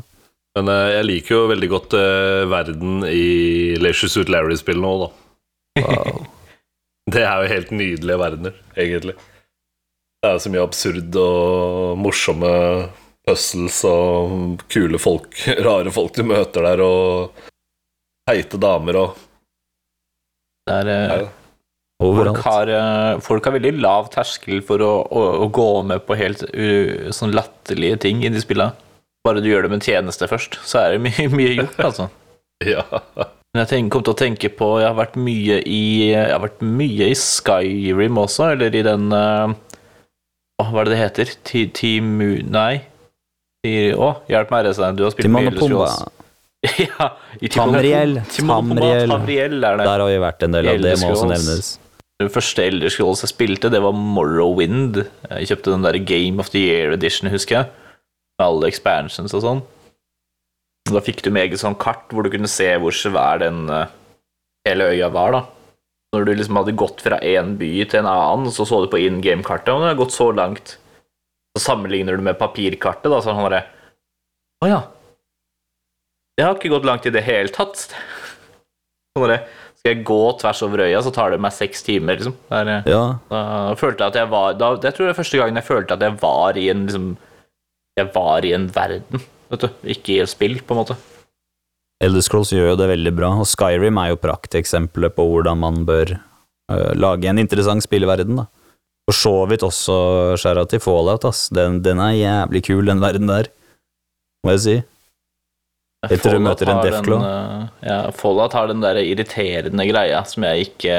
Men 0.57 0.69
eh, 0.69 0.93
jeg 0.99 1.07
liker 1.09 1.35
jo 1.35 1.49
veldig 1.49 1.69
godt 1.71 1.95
uh, 1.97 2.45
verden 2.51 3.03
i 3.09 3.75
Leisure 3.81 4.11
Suit 4.13 4.31
Larry-spillene 4.31 4.89
òg, 4.89 5.05
da. 5.05 5.83
Wow. 5.83 6.23
Det 7.13 7.19
er 7.19 7.41
jo 7.41 7.51
helt 7.51 7.71
nydelige 7.75 8.19
verdener, 8.21 8.59
egentlig. 8.79 9.17
Det 10.23 10.29
er 10.29 10.37
jo 10.37 10.43
så 10.45 10.51
mye 10.53 10.63
absurd 10.63 11.17
og 11.19 11.97
morsomme 11.99 12.51
puzzles 13.27 13.81
og 13.89 14.61
kule 14.71 15.01
folk, 15.01 15.35
rare 15.67 15.91
folk 15.91 16.15
du 16.15 16.23
møter 16.27 16.63
der, 16.63 16.83
og 16.85 17.43
heite 18.29 18.59
damer 18.61 18.99
og 19.01 19.21
Det 20.63 20.75
er, 20.79 20.89
eh, 20.93 21.27
Nei, 22.03 22.23
folk, 22.23 22.39
har, 22.45 22.71
eh, 22.75 23.19
folk 23.23 23.47
har 23.47 23.55
veldig 23.55 23.73
lav 23.83 24.09
terskel 24.13 24.63
for 24.65 24.83
å, 24.83 24.91
å, 25.07 25.23
å 25.45 25.49
gå 25.53 25.67
med 25.89 26.03
på 26.07 26.17
helt 26.19 26.43
uh, 26.49 27.11
sånn 27.15 27.35
latterlige 27.35 28.01
ting 28.07 28.23
i 28.25 28.31
de 28.33 28.41
spillene. 28.43 28.75
Bare 29.23 29.39
du 29.43 29.47
gjør 29.47 29.67
det 29.67 29.71
med 29.77 29.85
tjeneste 29.87 30.27
først, 30.27 30.59
så 30.67 30.81
er 30.83 30.95
det 30.97 31.03
mye, 31.05 31.29
mye 31.39 31.55
gjort, 31.61 31.79
altså. 31.91 32.09
Ja. 32.63 32.85
Men 33.53 33.65
jeg 33.65 33.69
tenk, 33.73 33.89
kom 33.91 34.03
til 34.05 34.13
å 34.13 34.17
tenke 34.17 34.47
på 34.55 34.67
Jeg 34.79 34.85
har 34.87 34.95
vært 34.95 35.17
mye 35.19 35.57
i 35.67 35.79
Jeg 36.13 36.29
har 36.29 36.39
vært 36.39 36.61
mye 36.63 37.09
i 37.11 37.15
Skyrim 37.19 38.19
også, 38.21 38.53
eller 38.53 38.77
i 38.77 38.83
den 38.85 39.09
uh, 39.11 39.51
hva 40.61 40.83
er 40.83 40.87
det 40.87 40.93
det 40.93 40.99
heter? 41.01 41.31
Ti- 41.43 41.69
Timu... 41.75 42.29
Nei. 42.53 42.83
Ti- 43.65 43.93
Å, 43.97 44.09
hjelp 44.31 44.53
meg, 44.53 44.67
Reza. 44.69 44.91
Du 44.95 45.03
har 45.05 45.13
spilt 45.15 45.33
mye 45.33 45.51
Scrolls. 45.57 46.03
ja, 46.85 47.09
i 47.43 47.49
Tamriel. 47.51 48.21
Tamriel. 48.37 49.09
Tamriel 49.11 49.57
er. 49.59 49.81
Der 49.81 49.89
har 49.91 50.07
vi 50.07 50.19
vært 50.23 50.45
en 50.47 50.55
del 50.55 50.69
av 50.71 50.85
det, 50.85 50.93
må 51.01 51.09
også 51.11 51.27
nevnes. 51.31 51.73
Den 52.23 52.31
første 52.31 52.63
Elder 52.63 52.91
Scrolls 52.93 53.19
jeg 53.25 53.33
spilte, 53.33 53.67
det 53.67 53.81
var 53.83 53.91
Morrowind. 53.91 55.01
Jeg 55.27 55.49
kjøpte 55.49 55.73
den 55.73 55.83
der 55.83 55.97
Game 56.07 56.39
of 56.39 56.53
the 56.53 56.61
Year 56.63 56.93
Edition, 56.95 57.27
husker 57.33 57.57
jeg. 57.57 57.71
Med 58.39 58.45
alle 58.45 58.69
expansions 58.69 59.33
og 59.35 59.41
sånn. 59.43 59.63
Da 60.87 61.01
fikk 61.03 61.19
du 61.25 61.27
med 61.33 61.49
eget 61.49 61.59
sånn 61.59 61.75
kart 61.79 62.07
hvor 62.11 62.23
du 62.23 62.31
kunne 62.31 62.47
se 62.51 62.69
hvor 62.79 62.95
svær 62.95 63.41
den 63.43 63.67
eh, 63.71 63.91
hele 64.67 64.87
øya 64.93 65.09
var, 65.11 65.35
da. 65.35 65.41
Når 66.15 66.27
du 66.27 66.31
liksom 66.31 66.59
hadde 66.61 66.75
gått 66.79 67.03
fra 67.03 67.17
én 67.25 67.57
by 67.59 67.71
til 67.91 68.03
en 68.03 68.09
annen, 68.13 68.51
så 68.55 68.63
så 68.69 68.79
du 68.83 68.87
på 68.91 69.01
in 69.03 69.19
game-kartet, 69.23 69.73
og 69.73 69.83
du 69.83 69.89
har 69.89 69.99
gått 69.99 70.15
så 70.15 70.29
langt. 70.31 70.77
Så 71.57 71.63
sammenligner 71.65 72.15
du 72.15 72.23
med 72.23 72.39
papirkartet, 72.39 73.09
da, 73.11 73.19
så 73.19 73.33
er 73.33 73.39
han 73.39 73.47
bare 73.49 73.63
Å 74.63 74.69
ja. 74.69 74.79
Det 76.37 76.47
har 76.47 76.55
ikke 76.55 76.71
gått 76.71 76.87
langt 76.87 77.09
i 77.09 77.13
det 77.13 77.25
hele 77.27 77.51
tatt. 77.53 77.89
Så 79.13 79.21
bare 79.21 79.43
Skal 79.83 79.97
jeg 79.97 80.05
gå 80.07 80.17
tvers 80.39 80.61
over 80.63 80.79
øya, 80.85 80.99
så 81.03 81.11
tar 81.11 81.33
det 81.33 81.41
meg 81.43 81.51
seks 81.51 81.81
timer, 81.83 82.15
liksom. 82.15 82.37
Det 82.47 82.59
er, 82.61 82.69
eh, 82.71 82.85
Ja, 82.87 83.01
da 83.27 83.73
følte 83.75 84.05
jeg 84.05 84.13
at 84.13 84.15
jeg 84.15 84.29
var 84.31 84.53
da, 84.55 84.75
Det 84.79 84.93
tror 84.95 85.09
jeg 85.09 85.11
er 85.11 85.17
første 85.17 85.37
gangen 85.41 85.59
jeg 85.59 85.67
følte 85.67 85.97
at 85.97 86.05
jeg 86.05 86.15
var 86.21 86.55
i 86.55 86.69
en 86.71 86.85
liksom 86.87 87.17
Jeg 87.99 88.07
var 88.15 88.45
i 88.47 88.53
en 88.55 88.69
verden, 88.73 89.19
vet 89.51 89.65
du. 89.65 89.67
Ikke 89.83 90.15
i 90.15 90.21
et 90.23 90.31
spill, 90.31 90.55
på 90.63 90.71
en 90.73 90.79
måte. 90.79 90.95
Elder 92.01 92.23
Scrolls 92.23 92.53
gjør 92.55 92.71
jo 92.71 92.79
det 92.79 92.87
veldig 92.89 93.13
bra, 93.15 93.33
og 93.37 93.45
Skyrim 93.45 93.99
er 93.99 94.13
jo 94.13 94.21
prakteksempelet 94.23 95.13
på 95.15 95.27
hvordan 95.29 95.59
man 95.59 95.83
bør 95.85 96.15
øh, 96.71 96.93
lage 96.95 97.27
en 97.29 97.43
interessant 97.43 97.83
spilleverden, 97.83 98.39
da. 98.39 98.47
For 99.03 99.19
så 99.19 99.35
vidt 99.51 99.67
også 99.67 100.39
skjæra 100.39 100.63
til 100.71 100.79
Fallout, 100.79 101.27
ass. 101.27 101.49
Den, 101.53 101.81
den 101.83 101.99
er 101.99 102.15
jævlig 102.15 102.63
kul, 102.63 102.87
den 102.87 103.03
verden 103.03 103.27
der, 103.27 103.51
må 104.43 104.55
jeg 104.55 104.63
si. 104.63 104.75
Til 106.09 106.33
du 106.35 106.39
møter 106.43 106.67
en 106.69 106.75
har 106.79 106.83
Deathclaw. 106.89 107.21
eh, 107.23 107.67
Ja, 107.87 107.97
Fallout 108.11 108.53
har 108.57 108.67
den 108.67 108.81
der 108.83 108.95
irriterende 108.99 109.85
greia 109.87 110.23
som 110.27 110.43
jeg 110.43 110.67
ikke 110.67 110.97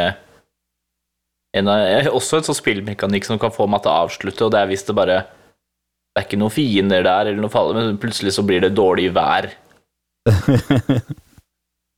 en 1.54 1.68
Også 2.10 2.38
en 2.38 2.46
sånn 2.48 2.56
spillmekanikk 2.58 3.24
som 3.28 3.38
kan 3.38 3.52
få 3.54 3.66
meg 3.70 3.82
til 3.84 3.92
å 3.92 3.98
avslutte, 4.06 4.42
og 4.46 4.50
det 4.54 4.60
er 4.62 4.70
hvis 4.72 4.86
det 4.88 4.96
bare 4.96 5.18
Det 6.14 6.22
er 6.22 6.26
ikke 6.28 6.38
noen 6.40 6.54
fiender 6.54 7.02
der, 7.06 7.26
eller 7.30 7.40
noe 7.42 7.50
farlig, 7.52 7.74
men 7.82 7.98
plutselig 7.98 8.32
så 8.36 8.42
blir 8.46 8.60
det 8.62 8.72
dårlig 8.74 9.08
vær. 9.14 9.50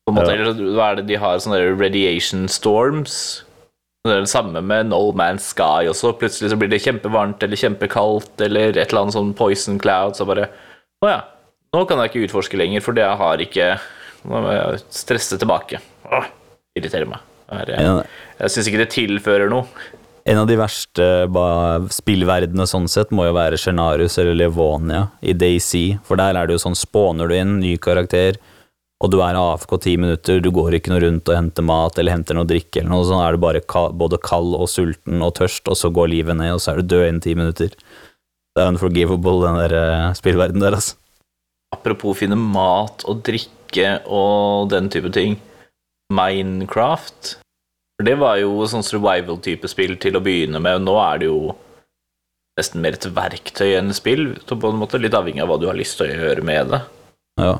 På 0.06 0.12
en 0.12 0.14
måte, 0.16 0.30
Ja. 0.32 0.42
eller 0.42 0.54
Hva 0.76 0.90
er 0.92 0.96
det 1.00 1.06
de 1.10 1.18
har? 1.20 1.36
Sånne 1.42 1.58
radiation 1.78 2.46
storms. 2.48 3.42
Det 4.06 4.14
er 4.14 4.20
det 4.22 4.30
samme 4.30 4.62
med 4.62 4.86
No 4.88 5.12
Man's 5.12 5.48
Sky 5.52 5.88
også. 5.90 6.12
Plutselig 6.18 6.52
så 6.52 6.56
blir 6.58 6.70
det 6.70 6.78
kjempevarmt 6.84 7.42
eller 7.42 7.58
kjempekaldt 7.58 8.40
eller 8.46 8.68
et 8.78 8.86
eller 8.92 9.02
annet 9.02 9.16
sånn 9.18 9.32
poison 9.36 9.78
cloud. 9.82 10.14
Så 10.16 10.24
bare 10.28 10.48
Å 11.04 11.08
ja, 11.10 11.20
nå 11.74 11.84
kan 11.88 11.98
jeg 11.98 12.10
ikke 12.12 12.24
utforske 12.28 12.58
lenger, 12.58 12.80
for 12.84 12.92
det 12.96 13.04
jeg 13.04 13.16
har 13.22 13.38
ikke 13.44 13.68
Nå 14.26 14.40
må 14.42 14.50
jeg 14.50 14.80
stresse 14.90 15.36
tilbake. 15.38 15.78
Åh, 16.10 16.24
irriterer 16.74 17.06
meg. 17.06 17.20
Det 17.46 17.76
er- 17.78 18.06
Jeg 18.40 18.50
syns 18.50 18.66
ikke 18.66 18.80
det 18.82 18.90
tilfører 18.90 19.48
noe. 19.48 19.66
en 20.26 20.38
av 20.38 20.48
de 20.48 20.56
verste 20.56 21.28
spillverdenene 21.94 22.66
sånn 22.66 22.88
sett 22.90 23.12
må 23.14 23.26
jo 23.28 23.34
være 23.36 23.56
Scenarius 23.60 24.18
eller 24.18 24.34
Levonia 24.34 25.10
i 25.22 25.32
DayZ, 25.32 26.00
for 26.02 26.16
der 26.16 26.34
er 26.34 26.48
det 26.48 26.56
jo 26.58 26.64
sånn 26.68 26.74
spåner 26.74 27.28
du 27.28 27.34
inn 27.36 27.60
ny 27.60 27.76
karakter, 27.76 28.34
og 29.00 29.12
du 29.12 29.20
er 29.22 29.36
AFK 29.36 29.76
ti 29.80 29.96
minutter, 29.96 30.40
du 30.40 30.50
går 30.50 30.74
ikke 30.80 30.88
noe 30.90 31.04
rundt 31.04 31.28
og 31.28 31.36
henter 31.36 31.62
mat 31.62 31.98
eller 31.98 32.16
henter 32.16 32.34
noe 32.34 32.48
drikke 32.48 32.80
eller 32.80 32.90
noe, 32.90 33.04
sånn 33.04 33.22
er 33.22 33.36
du 33.36 33.38
bare 33.38 33.60
både 33.92 34.18
kald 34.20 34.54
og 34.58 34.66
sulten 34.66 35.22
og 35.22 35.34
tørst, 35.36 35.68
og 35.68 35.76
så 35.76 35.92
går 35.92 36.08
livet 36.10 36.34
ned, 36.36 36.54
og 36.54 36.58
så 36.60 36.72
er 36.72 36.82
du 36.82 36.96
død 36.96 37.08
innen 37.08 37.22
ti 37.22 37.34
minutter. 37.34 37.68
Det 38.56 38.64
er 38.64 38.72
unforgivable, 38.72 39.42
den 39.44 39.60
der 39.68 39.76
uh, 39.76 40.12
spillverdenen 40.16 40.60
der, 40.64 40.72
altså. 40.80 40.96
Apropos 41.76 42.16
finne 42.18 42.38
mat 42.40 43.04
og 43.06 43.22
drikke 43.26 44.00
og 44.08 44.72
den 44.72 44.88
type 44.92 45.12
ting 45.14 45.36
Minecraft. 46.12 47.36
For 47.96 48.06
det 48.06 48.16
var 48.20 48.38
jo 48.40 48.66
sånn 48.68 48.84
survival-type 48.84 49.68
spill 49.70 49.96
til 50.00 50.18
å 50.18 50.22
begynne 50.24 50.60
med. 50.62 50.84
Nå 50.84 50.96
er 51.00 51.22
det 51.22 51.30
jo 51.30 51.54
nesten 52.56 52.82
mer 52.84 52.96
et 52.96 53.08
verktøy 53.16 53.76
enn 53.78 53.92
et 53.92 53.98
spill. 53.98 54.28
Så 54.44 54.58
på 54.60 54.70
en 54.70 54.78
måte 54.80 55.00
Litt 55.00 55.16
avhengig 55.16 55.42
av 55.44 55.50
hva 55.50 55.58
du 55.60 55.66
har 55.70 55.78
lyst 55.78 55.98
til 56.00 56.12
å 56.12 56.18
gjøre 56.28 56.44
med 56.46 56.74
det. 56.74 56.82
Ja. 57.40 57.56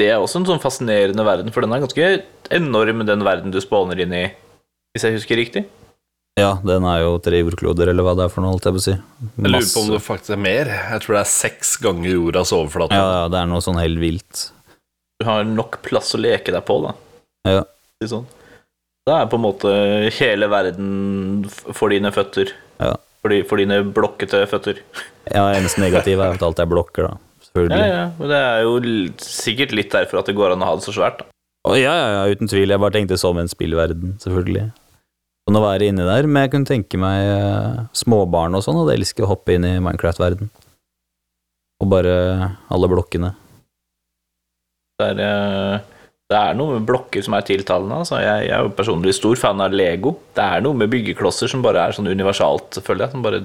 Det 0.00 0.08
er 0.08 0.20
også 0.20 0.40
en 0.40 0.48
sånn 0.48 0.62
fascinerende 0.62 1.24
verden, 1.26 1.52
for 1.52 1.64
den 1.64 1.74
er 1.76 1.82
ganske 1.82 2.06
enorm, 2.56 3.02
den 3.04 3.24
verden 3.26 3.52
du 3.52 3.58
spawner 3.60 4.00
inn 4.00 4.14
i, 4.16 4.22
hvis 4.94 5.04
jeg 5.04 5.18
husker 5.18 5.36
riktig. 5.36 5.66
Ja, 6.38 6.52
den 6.64 6.84
er 6.86 7.00
jo 7.02 7.16
tre 7.22 7.40
jordkloder, 7.42 7.90
eller 7.90 8.06
hva 8.06 8.14
det 8.18 8.26
er 8.28 8.32
for 8.32 8.44
noe, 8.44 8.54
holdt 8.54 8.68
jeg 8.68 8.76
på 8.76 8.80
å 8.80 8.84
si. 8.86 8.94
Jeg 8.94 9.50
lurer 9.50 9.66
på 9.74 9.82
om 9.82 9.90
det 9.92 10.00
faktisk 10.04 10.34
er 10.36 10.40
mer. 10.40 10.70
Jeg 10.92 11.02
tror 11.04 11.16
det 11.16 11.22
er 11.24 11.30
seks 11.32 11.72
ganger 11.82 12.12
jordas 12.14 12.52
overflate. 12.56 12.96
Ja, 12.96 13.08
ja, 13.18 13.28
det 13.32 13.40
er 13.42 13.50
noe 13.50 13.64
sånn 13.64 13.80
helt 13.80 14.00
vilt. 14.00 14.44
Du 15.20 15.26
har 15.28 15.44
nok 15.44 15.80
plass 15.84 16.14
å 16.16 16.20
leke 16.22 16.54
deg 16.54 16.64
på, 16.68 16.78
da. 16.86 16.94
Ja. 17.50 17.64
Sånn. 18.08 18.28
Da 19.08 19.18
er 19.22 19.28
på 19.32 19.36
en 19.40 19.44
måte 19.44 19.72
hele 20.16 20.48
verden 20.52 20.90
for 21.50 21.92
dine 21.92 22.12
føtter. 22.14 22.54
Ja. 22.80 22.94
For, 23.20 23.32
de, 23.34 23.42
for 23.48 23.60
dine 23.60 23.82
blokkete 23.84 24.44
føtter. 24.48 24.78
Ja, 25.28 25.50
eneste 25.52 25.82
negative 25.82 26.24
er 26.24 26.38
at 26.38 26.44
alt 26.46 26.62
er 26.62 26.68
blokker, 26.70 27.10
da. 27.10 27.18
Ja, 27.20 27.44
Selvfølgelig. 27.50 27.86
ja, 27.90 28.02
men 28.16 28.28
Det 28.30 28.36
er 28.46 28.60
jo 28.62 28.74
sikkert 29.26 29.72
litt 29.74 29.90
derfor 29.92 30.20
at 30.20 30.28
det 30.30 30.36
går 30.38 30.54
an 30.54 30.62
å 30.62 30.68
ha 30.70 30.76
det 30.78 30.86
så 30.86 30.94
svært. 30.94 31.24
da. 31.24 31.26
Å, 31.66 31.74
ja, 31.76 31.92
ja, 31.92 32.08
ja, 32.14 32.20
uten 32.32 32.48
tvil. 32.48 32.70
Jeg 32.72 32.80
bare 32.80 32.94
tenkte 32.94 33.18
som 33.20 33.36
en 33.42 33.50
spillverden, 33.50 34.14
selvfølgelig. 34.22 34.70
Sånn 35.50 35.58
å 35.58 35.64
være 35.64 35.88
inni 35.90 36.04
der, 36.06 36.28
men 36.30 36.44
jeg 36.44 36.50
kunne 36.52 36.68
tenke 36.68 36.98
meg 37.02 37.24
eh, 37.26 37.78
småbarn 37.98 38.54
og 38.54 38.60
sånn, 38.62 38.76
og 38.78 38.84
det 38.86 39.00
elsker 39.00 39.24
å 39.26 39.32
hoppe 39.32 39.56
inn 39.56 39.64
i 39.66 39.72
Minecraft-verden. 39.82 40.46
Og 41.82 41.88
bare 41.90 42.12
alle 42.70 42.88
blokkene. 42.92 43.32
Det 45.02 45.08
er, 45.08 45.22
eh, 45.24 46.04
det 46.30 46.36
er 46.38 46.54
noe 46.54 46.76
med 46.76 46.84
blokker 46.86 47.24
som 47.26 47.34
er 47.34 47.42
tiltalende. 47.48 47.96
Altså. 47.98 48.20
Jeg, 48.22 48.44
jeg 48.46 48.54
er 48.54 48.62
jo 48.62 48.70
personlig 48.78 49.16
stor 49.16 49.40
fan 49.40 49.64
av 49.64 49.74
Lego. 49.74 50.12
Det 50.38 50.44
er 50.44 50.62
noe 50.62 50.78
med 50.84 50.92
byggeklosser 50.92 51.50
som 51.50 51.64
bare 51.64 51.82
er 51.82 51.96
sånn 51.96 52.12
universalt, 52.12 52.78
føler 52.86 53.08
jeg, 53.08 53.14
som 53.16 53.24
bare 53.24 53.40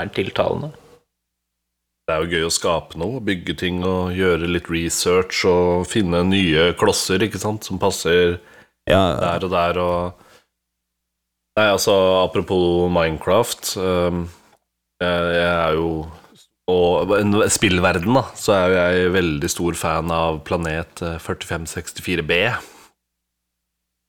er 0.00 0.12
tiltalende. 0.16 0.70
Det 2.08 2.14
er 2.14 2.24
jo 2.24 2.38
gøy 2.38 2.46
å 2.46 2.54
skape 2.56 3.02
noe, 3.02 3.20
bygge 3.20 3.58
ting 3.66 3.82
og 3.84 4.16
gjøre 4.16 4.48
litt 4.48 4.72
research 4.72 5.42
og 5.52 5.84
finne 5.92 6.24
nye 6.30 6.70
klosser, 6.80 7.20
ikke 7.28 7.42
sant, 7.44 7.68
som 7.68 7.76
passer 7.84 8.38
Ja, 8.88 9.02
der 9.20 9.44
og 9.44 9.52
der 9.52 9.82
og 9.84 10.24
Nei, 11.58 11.66
altså, 11.74 11.94
apropos 12.22 12.86
Minecraft 12.94 13.72
um, 13.82 14.24
jeg, 15.02 15.30
jeg 15.34 15.48
er 15.50 15.72
jo 15.78 15.88
Og 16.70 17.10
spillverden, 17.50 18.12
da, 18.14 18.22
så 18.36 18.52
er 18.54 18.66
jo 18.68 18.76
jeg 18.78 19.12
veldig 19.14 19.48
stor 19.50 19.78
fan 19.80 20.10
av 20.12 20.42
planet 20.46 21.00
eh, 21.02 21.16
4564b. 21.24 22.36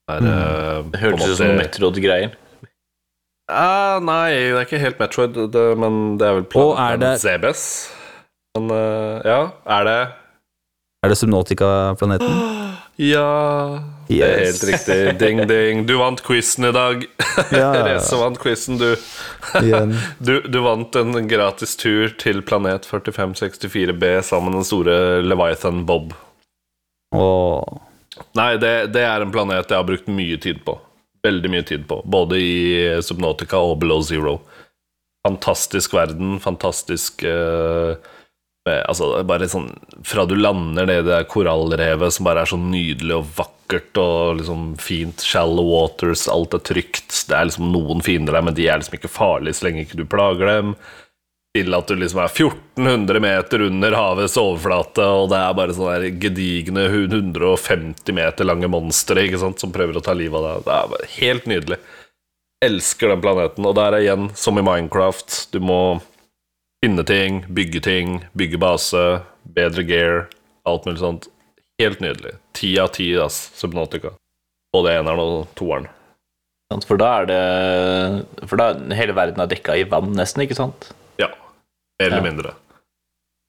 Der, 0.10 0.20
Mm. 0.20 0.28
eh, 0.28 0.84
Det 0.92 1.00
hørtes 1.00 1.30
ut 1.30 1.38
som 1.40 1.54
Metrod-greier. 1.56 2.34
Eh, 3.50 4.00
nei, 4.04 4.30
det 4.34 4.58
er 4.60 4.66
ikke 4.68 4.82
helt 4.84 5.00
Metroid, 5.00 5.38
det, 5.54 5.64
men 5.80 6.18
det 6.20 6.28
er 6.28 6.34
vel 6.42 6.48
Planet 6.52 6.84
er 6.84 6.98
det- 7.06 7.22
Zebes. 7.24 7.64
Men 8.58 8.70
eh, 8.76 9.22
ja, 9.32 9.40
er 9.78 9.84
det 9.88 10.00
Er 11.06 11.08
det 11.14 11.18
Subnautica-planeten? 11.18 12.36
Ja 13.00 13.80
Det 14.10 14.20
er 14.26 14.42
helt 14.44 14.64
riktig. 14.68 14.96
Ding, 15.20 15.48
ding. 15.48 15.86
Du 15.88 15.94
vant 15.98 16.20
quizen 16.26 16.66
i 16.68 16.72
dag. 16.76 17.06
Ja, 17.56 17.70
Therese 17.72 18.18
vant 18.20 18.40
quizen, 18.42 18.78
du. 18.78 18.96
Du. 20.20 20.42
Du 20.42 20.60
vant 20.66 20.96
en 21.00 21.28
gratis 21.28 21.78
tur 21.80 22.12
til 22.20 22.42
planet 22.44 22.88
4564b 22.90 24.22
sammen 24.28 24.52
med 24.52 24.60
den 24.60 24.68
store 24.68 24.98
Leviathan 25.24 25.86
Bob. 25.88 26.12
Åh. 27.16 27.80
Nei, 28.36 28.52
det, 28.60 28.92
det 28.92 29.06
er 29.08 29.24
en 29.24 29.32
planet 29.32 29.70
jeg 29.72 29.78
har 29.80 29.88
brukt 29.88 30.12
mye 30.12 30.36
tid 30.42 30.60
på. 30.68 30.76
Veldig 31.24 31.52
mye 31.56 31.64
tid 31.72 31.88
på. 31.88 32.02
Både 32.04 32.40
i 32.44 32.60
Subnautica 33.06 33.62
og 33.64 33.78
Below 33.80 34.04
Zero. 34.04 34.42
Fantastisk 35.28 35.96
verden, 35.96 36.36
fantastisk 36.44 37.24
eh, 37.24 37.96
med, 37.96 38.19
Altså, 38.68 39.24
bare 39.24 39.48
sånn 39.50 39.70
Fra 40.06 40.26
du 40.28 40.36
lander 40.38 40.86
ned 40.86 41.06
i 41.06 41.10
det 41.10 41.24
korallrevet 41.32 42.14
som 42.14 42.28
bare 42.28 42.44
er 42.44 42.52
så 42.52 42.60
nydelig 42.60 43.16
og 43.16 43.30
vakkert 43.38 44.00
og 44.02 44.40
liksom 44.42 44.64
fint, 44.82 45.24
shallow 45.26 45.68
waters, 45.70 46.28
alt 46.32 46.56
er 46.58 46.64
trygt. 46.66 47.14
Det 47.30 47.38
er 47.38 47.50
liksom 47.50 47.70
noen 47.74 48.04
fiender 48.06 48.36
der, 48.36 48.46
men 48.46 48.58
de 48.58 48.68
er 48.68 48.82
liksom 48.82 48.98
ikke 48.98 49.12
farlige 49.14 49.60
så 49.60 49.68
lenge 49.68 49.86
ikke 49.86 50.00
du 50.00 50.08
plager 50.10 50.50
dem. 50.50 50.74
Til 51.58 51.74
at 51.74 51.90
du 51.90 51.96
liksom 51.98 52.22
er 52.22 52.30
1400 52.30 53.22
meter 53.26 53.64
under 53.66 53.96
havets 53.98 54.38
overflate, 54.38 55.06
og 55.06 55.32
det 55.32 55.40
er 55.40 55.56
bare 55.58 55.78
sånne 55.78 56.12
gedigne 56.22 56.86
150 56.92 58.14
meter 58.18 58.46
lange 58.46 58.70
monstre 58.70 59.26
som 59.42 59.74
prøver 59.74 59.98
å 59.98 60.04
ta 60.06 60.14
livet 60.18 60.38
av 60.38 60.46
deg. 60.50 60.68
Det 60.68 60.76
er 60.76 60.94
bare 60.94 61.10
helt 61.16 61.50
nydelig. 61.50 61.80
Elsker 62.66 63.14
den 63.14 63.24
planeten. 63.24 63.66
Og 63.66 63.78
der 63.78 63.96
er 63.96 64.06
igjen, 64.06 64.30
som 64.38 64.60
i 64.60 64.66
Minecraft, 64.66 65.48
du 65.54 65.62
må 65.64 65.82
finne 66.86 67.04
ting, 67.08 67.42
bygge 67.54 67.82
ting, 67.84 68.20
bygge 68.38 68.60
base, 68.62 69.02
bedre 69.56 69.84
gear, 69.88 70.28
alt 70.70 70.86
mulig 70.88 71.02
sånt. 71.02 71.28
Helt 71.80 72.02
nydelig. 72.04 72.36
Ti 72.58 72.74
av 72.84 72.92
ti, 72.96 73.10
ass, 73.20 73.52
Subnotica. 73.56 74.14
Både 74.76 74.94
eneren 75.00 75.20
og 75.24 75.48
toeren. 75.60 75.88
For 76.86 77.00
da 77.02 77.08
er 77.22 77.26
det 77.26 78.48
For 78.52 78.60
da 78.60 78.68
hele 78.94 79.16
verden 79.18 79.42
er 79.42 79.48
dekka 79.50 79.74
i 79.80 79.86
vann, 79.90 80.12
nesten, 80.14 80.44
ikke 80.44 80.58
sant? 80.58 80.92
Ja. 81.18 81.32
Mer 82.00 82.06
eller 82.12 82.18
Ja. 82.22 82.26
mindre. 82.28 82.52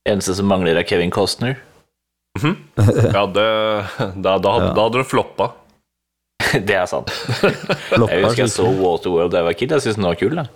Eneste 0.09 0.35
som 0.35 0.47
mangler, 0.49 0.79
er 0.79 0.85
Kevin 0.88 1.11
Costner. 1.11 1.59
Ja, 2.40 3.27
det 3.27 3.45
Da, 4.23 4.38
da, 4.38 4.53
Ja. 4.59 4.73
da 4.73 4.83
hadde 4.87 5.03
du 5.03 5.05
floppa. 5.05 5.53
det 6.66 6.71
er 6.75 6.87
sant. 6.87 7.11
Jeg 7.43 8.25
husker 8.25 8.45
jeg 8.47 8.51
så. 8.55 8.64
Waterworld 8.64 9.31
da 9.33 9.38
jeg 9.43 9.45
var 9.51 9.53
kid. 9.59 9.71
Jeg 9.71 9.83
syntes 9.83 9.97
den 10.01 10.07
var 10.09 10.14
kul. 10.16 10.35
Da. 10.38 10.47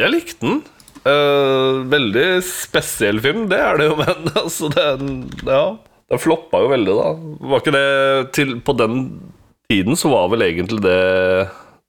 Jeg 0.00 0.10
likte 0.14 0.40
den. 0.40 0.62
Eh, 1.06 1.78
veldig 1.92 2.26
spesiell 2.46 3.20
film, 3.22 3.46
det 3.50 3.58
er 3.62 3.78
det 3.80 3.86
jo, 3.90 3.96
men 4.02 4.30
altså, 4.34 4.68
den 4.74 5.12
Ja, 5.46 5.76
den 6.10 6.22
floppa 6.22 6.62
jo 6.64 6.70
veldig, 6.72 6.96
da. 6.98 7.08
Var 7.52 7.62
ikke 7.62 7.74
det 7.76 8.32
til 8.36 8.54
På 8.64 8.74
den 8.76 9.02
tiden 9.70 9.98
så 10.00 10.10
var 10.12 10.30
vel 10.32 10.46
egentlig 10.46 10.80
det 10.82 10.98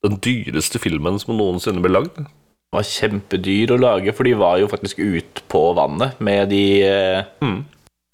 den 0.04 0.15
dyreste 0.24 0.80
filmen 0.80 1.17
som 1.19 1.36
noensinne 1.36 1.82
ble 1.84 1.91
lagd. 1.91 2.15
Den 2.19 2.76
var 2.76 2.86
kjempedyr 2.88 3.74
å 3.76 3.80
lage, 3.82 4.13
for 4.15 4.28
de 4.28 4.34
var 4.39 4.60
jo 4.62 4.69
faktisk 4.72 5.00
ut 5.02 5.41
på 5.52 5.62
vannet 5.76 6.19
med 6.24 6.52
de 6.54 6.63
eh, 6.88 7.24
Mm. 7.43 7.65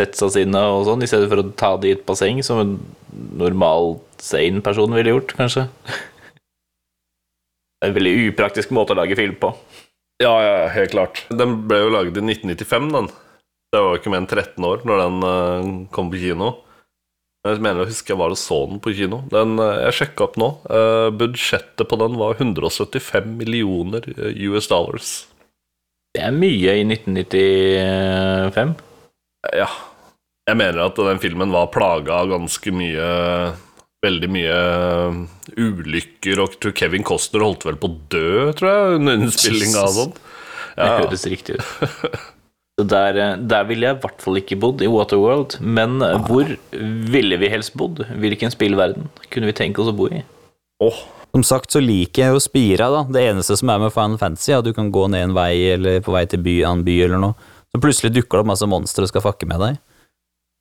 setsa 0.01 0.29
sine 0.33 0.61
og 0.73 0.85
sånn, 0.87 1.03
i 1.05 1.09
stedet 1.09 1.29
for 1.29 1.41
å 1.43 1.49
ta 1.57 1.75
de 1.81 1.91
i 1.91 1.95
et 1.97 2.05
basseng, 2.07 2.41
som 2.45 2.61
en 2.61 2.73
normal 3.37 3.99
sane 4.21 4.61
person 4.65 4.93
ville 4.97 5.13
gjort, 5.13 5.35
kanskje. 5.37 5.67
Er 7.83 7.91
en 7.91 7.97
veldig 7.97 8.13
upraktisk 8.31 8.71
måte 8.73 8.95
å 8.95 8.97
lage 9.01 9.17
film 9.19 9.35
på. 9.37 9.51
Ja, 10.23 10.33
ja, 10.43 10.67
helt 10.71 10.93
klart. 10.95 11.25
Den 11.29 11.57
ble 11.67 11.81
jo 11.83 11.91
laget 11.91 12.15
i 12.15 12.23
1995, 12.23 12.91
den. 12.95 13.09
Det 13.73 13.81
var 13.83 13.91
jo 13.91 13.99
ikke 13.99 14.13
mer 14.13 14.21
enn 14.23 14.29
13 14.31 14.67
år 14.69 14.85
når 14.87 15.01
den 15.01 15.25
eh, 15.27 15.71
kom 15.95 16.11
på 16.11 16.21
kino. 16.21 16.53
Jeg 17.45 17.59
mener 17.61 17.83
å 17.83 17.89
huske 17.89 18.13
jeg 18.13 18.17
var 18.17 18.33
og 18.33 18.39
så 18.39 18.61
den 18.69 18.79
på 18.81 18.93
kino. 18.95 19.19
Den, 19.33 19.57
eh, 19.59 19.81
jeg 19.83 19.97
sjekka 19.99 20.29
opp 20.29 20.37
nå. 20.39 20.49
Eh, 20.71 21.09
budsjettet 21.19 21.83
på 21.91 21.99
den 21.99 22.15
var 22.21 22.39
175 22.39 23.35
millioner 23.41 24.07
US 24.47 24.71
dollars. 24.71 25.11
Det 26.15 26.23
er 26.23 26.31
mye 26.31 26.77
i 26.79 26.87
1995. 26.87 28.77
Ja. 29.51 29.67
Jeg 30.45 30.61
mener 30.61 30.85
at 30.85 30.99
den 31.01 31.19
filmen 31.19 31.51
var 31.51 31.73
plaga 31.73 32.21
av 32.21 32.31
ganske 32.31 32.71
mye 32.71 33.05
Veldig 34.05 34.29
mye 34.31 34.53
eh, 34.53 35.19
ulykker, 35.57 36.43
og 36.43 36.59
tror 36.61 36.75
Kevin 36.77 37.05
Costner 37.07 37.45
holdt 37.45 37.65
vel 37.67 37.79
på 37.81 37.89
å 37.89 37.97
dø, 38.13 38.53
tror 38.57 38.71
jeg, 38.71 39.01
under 39.01 39.19
innspillinga 39.25 39.83
av 39.87 39.93
sånn. 39.97 40.15
Det 40.75 40.93
høres 40.99 41.27
riktig 41.31 41.59
ut. 41.59 42.31
Der, 42.75 43.15
eh, 43.15 43.37
der 43.39 43.67
ville 43.69 43.87
jeg 43.87 43.95
i 43.95 44.03
hvert 44.03 44.23
fall 44.23 44.39
ikke 44.41 44.57
bodd, 44.59 44.81
i 44.83 44.89
Waterworld. 44.91 45.57
Men 45.63 46.01
eh, 46.03 46.17
hvor 46.27 46.49
ville 46.75 47.37
vi 47.39 47.51
helst 47.53 47.71
bodd? 47.79 48.01
Hvilken 48.19 48.51
spillverden 48.51 49.07
kunne 49.31 49.47
vi 49.47 49.55
tenke 49.55 49.79
oss 49.79 49.93
å 49.93 49.95
bo 49.95 50.09
i? 50.11 50.19
Oh. 50.83 50.97
Som 51.35 51.43
sagt 51.47 51.71
så 51.71 51.81
liker 51.83 52.21
jeg 52.21 52.35
jo 52.35 52.43
Spira, 52.43 52.89
da. 52.91 53.05
Det 53.11 53.23
eneste 53.31 53.55
som 53.59 53.71
er 53.71 53.79
med 53.79 53.95
Final 53.95 54.19
Fantasy, 54.19 54.51
er 54.51 54.59
at 54.59 54.67
du 54.67 54.75
kan 54.75 54.91
gå 54.91 55.07
ned 55.11 55.29
en 55.29 55.35
vei 55.35 55.53
eller 55.71 56.03
på 56.03 56.13
vei 56.15 56.25
til 56.31 56.43
by, 56.43 56.57
en 56.67 56.83
by 56.83 56.99
eller 57.07 57.23
noe. 57.23 57.35
Så 57.71 57.81
plutselig 57.83 58.13
dukker 58.15 58.37
det 58.37 58.43
opp 58.43 58.51
masse 58.53 58.67
monstre 58.71 59.07
og 59.07 59.11
skal 59.11 59.23
fakke 59.23 59.47
med 59.49 59.63
deg. 59.63 59.79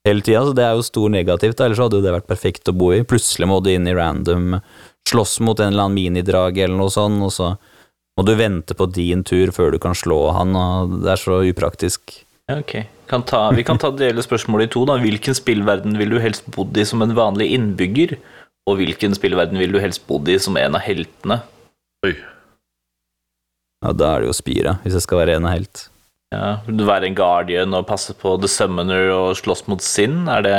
Hele 0.05 0.21
tida, 0.21 0.43
så 0.45 0.53
det 0.53 0.65
er 0.65 0.75
jo 0.77 0.85
stor 0.85 1.09
negativt. 1.09 1.61
Ellers 1.65 1.81
hadde 1.81 1.97
jo 1.97 2.05
det 2.05 2.13
vært 2.13 2.29
perfekt 2.29 2.69
å 2.69 2.75
bo 2.77 2.91
i. 2.93 3.01
Plutselig 3.07 3.49
må 3.49 3.57
du 3.65 3.71
inn 3.73 3.89
i 3.89 3.95
random, 3.97 4.59
slåss 5.09 5.39
mot 5.45 5.59
en 5.59 5.73
eller 5.73 5.87
annen 5.87 5.97
minidrag 5.97 6.59
eller 6.61 6.77
noe 6.77 6.93
sånt, 6.93 7.23
og 7.25 7.33
så 7.33 7.55
må 8.15 8.25
du 8.25 8.35
vente 8.37 8.77
på 8.77 8.87
din 8.93 9.25
tur 9.27 9.51
før 9.55 9.73
du 9.73 9.79
kan 9.81 9.97
slå 9.97 10.19
han, 10.37 10.53
og 10.55 10.99
det 11.01 11.15
er 11.15 11.21
så 11.21 11.39
upraktisk. 11.49 12.19
Ja, 12.45 12.59
ok. 12.61 12.77
Kan 13.09 13.25
ta, 13.25 13.49
vi 13.53 13.65
kan 13.65 13.81
ta 13.81 13.89
dele 13.93 14.21
spørsmålet 14.25 14.69
i 14.69 14.73
to. 14.73 14.85
da. 14.85 14.99
Hvilken 15.01 15.37
spillverden 15.37 15.97
vil 15.97 16.13
du 16.13 16.21
helst 16.21 16.45
bodd 16.53 16.77
i 16.77 16.85
som 16.85 17.01
en 17.05 17.13
vanlig 17.17 17.51
innbygger? 17.57 18.15
Og 18.69 18.79
hvilken 18.79 19.13
spillverden 19.17 19.59
vil 19.61 19.75
du 19.75 19.81
helst 19.81 20.05
bodd 20.09 20.29
i 20.29 20.39
som 20.41 20.57
en 20.57 20.77
av 20.77 20.85
heltene? 20.85 21.41
oi. 22.05 22.13
Ja, 23.81 23.91
da 23.93 24.15
er 24.15 24.23
det 24.23 24.29
jo 24.29 24.37
Spira, 24.37 24.77
hvis 24.83 24.95
jeg 24.97 25.05
skal 25.05 25.21
være 25.21 25.37
en 25.37 25.45
av 25.45 25.57
helt. 25.57 25.87
Ja, 26.33 26.57
være 26.65 27.09
en 27.09 27.17
guardian 27.17 27.75
og 27.77 27.85
passe 27.89 28.15
på 28.17 28.33
The 28.41 28.49
Summoner 28.49 29.11
og 29.13 29.35
slåss 29.39 29.65
mot 29.69 29.83
Sinn? 29.85 30.25
Er 30.31 30.45
det 30.45 30.57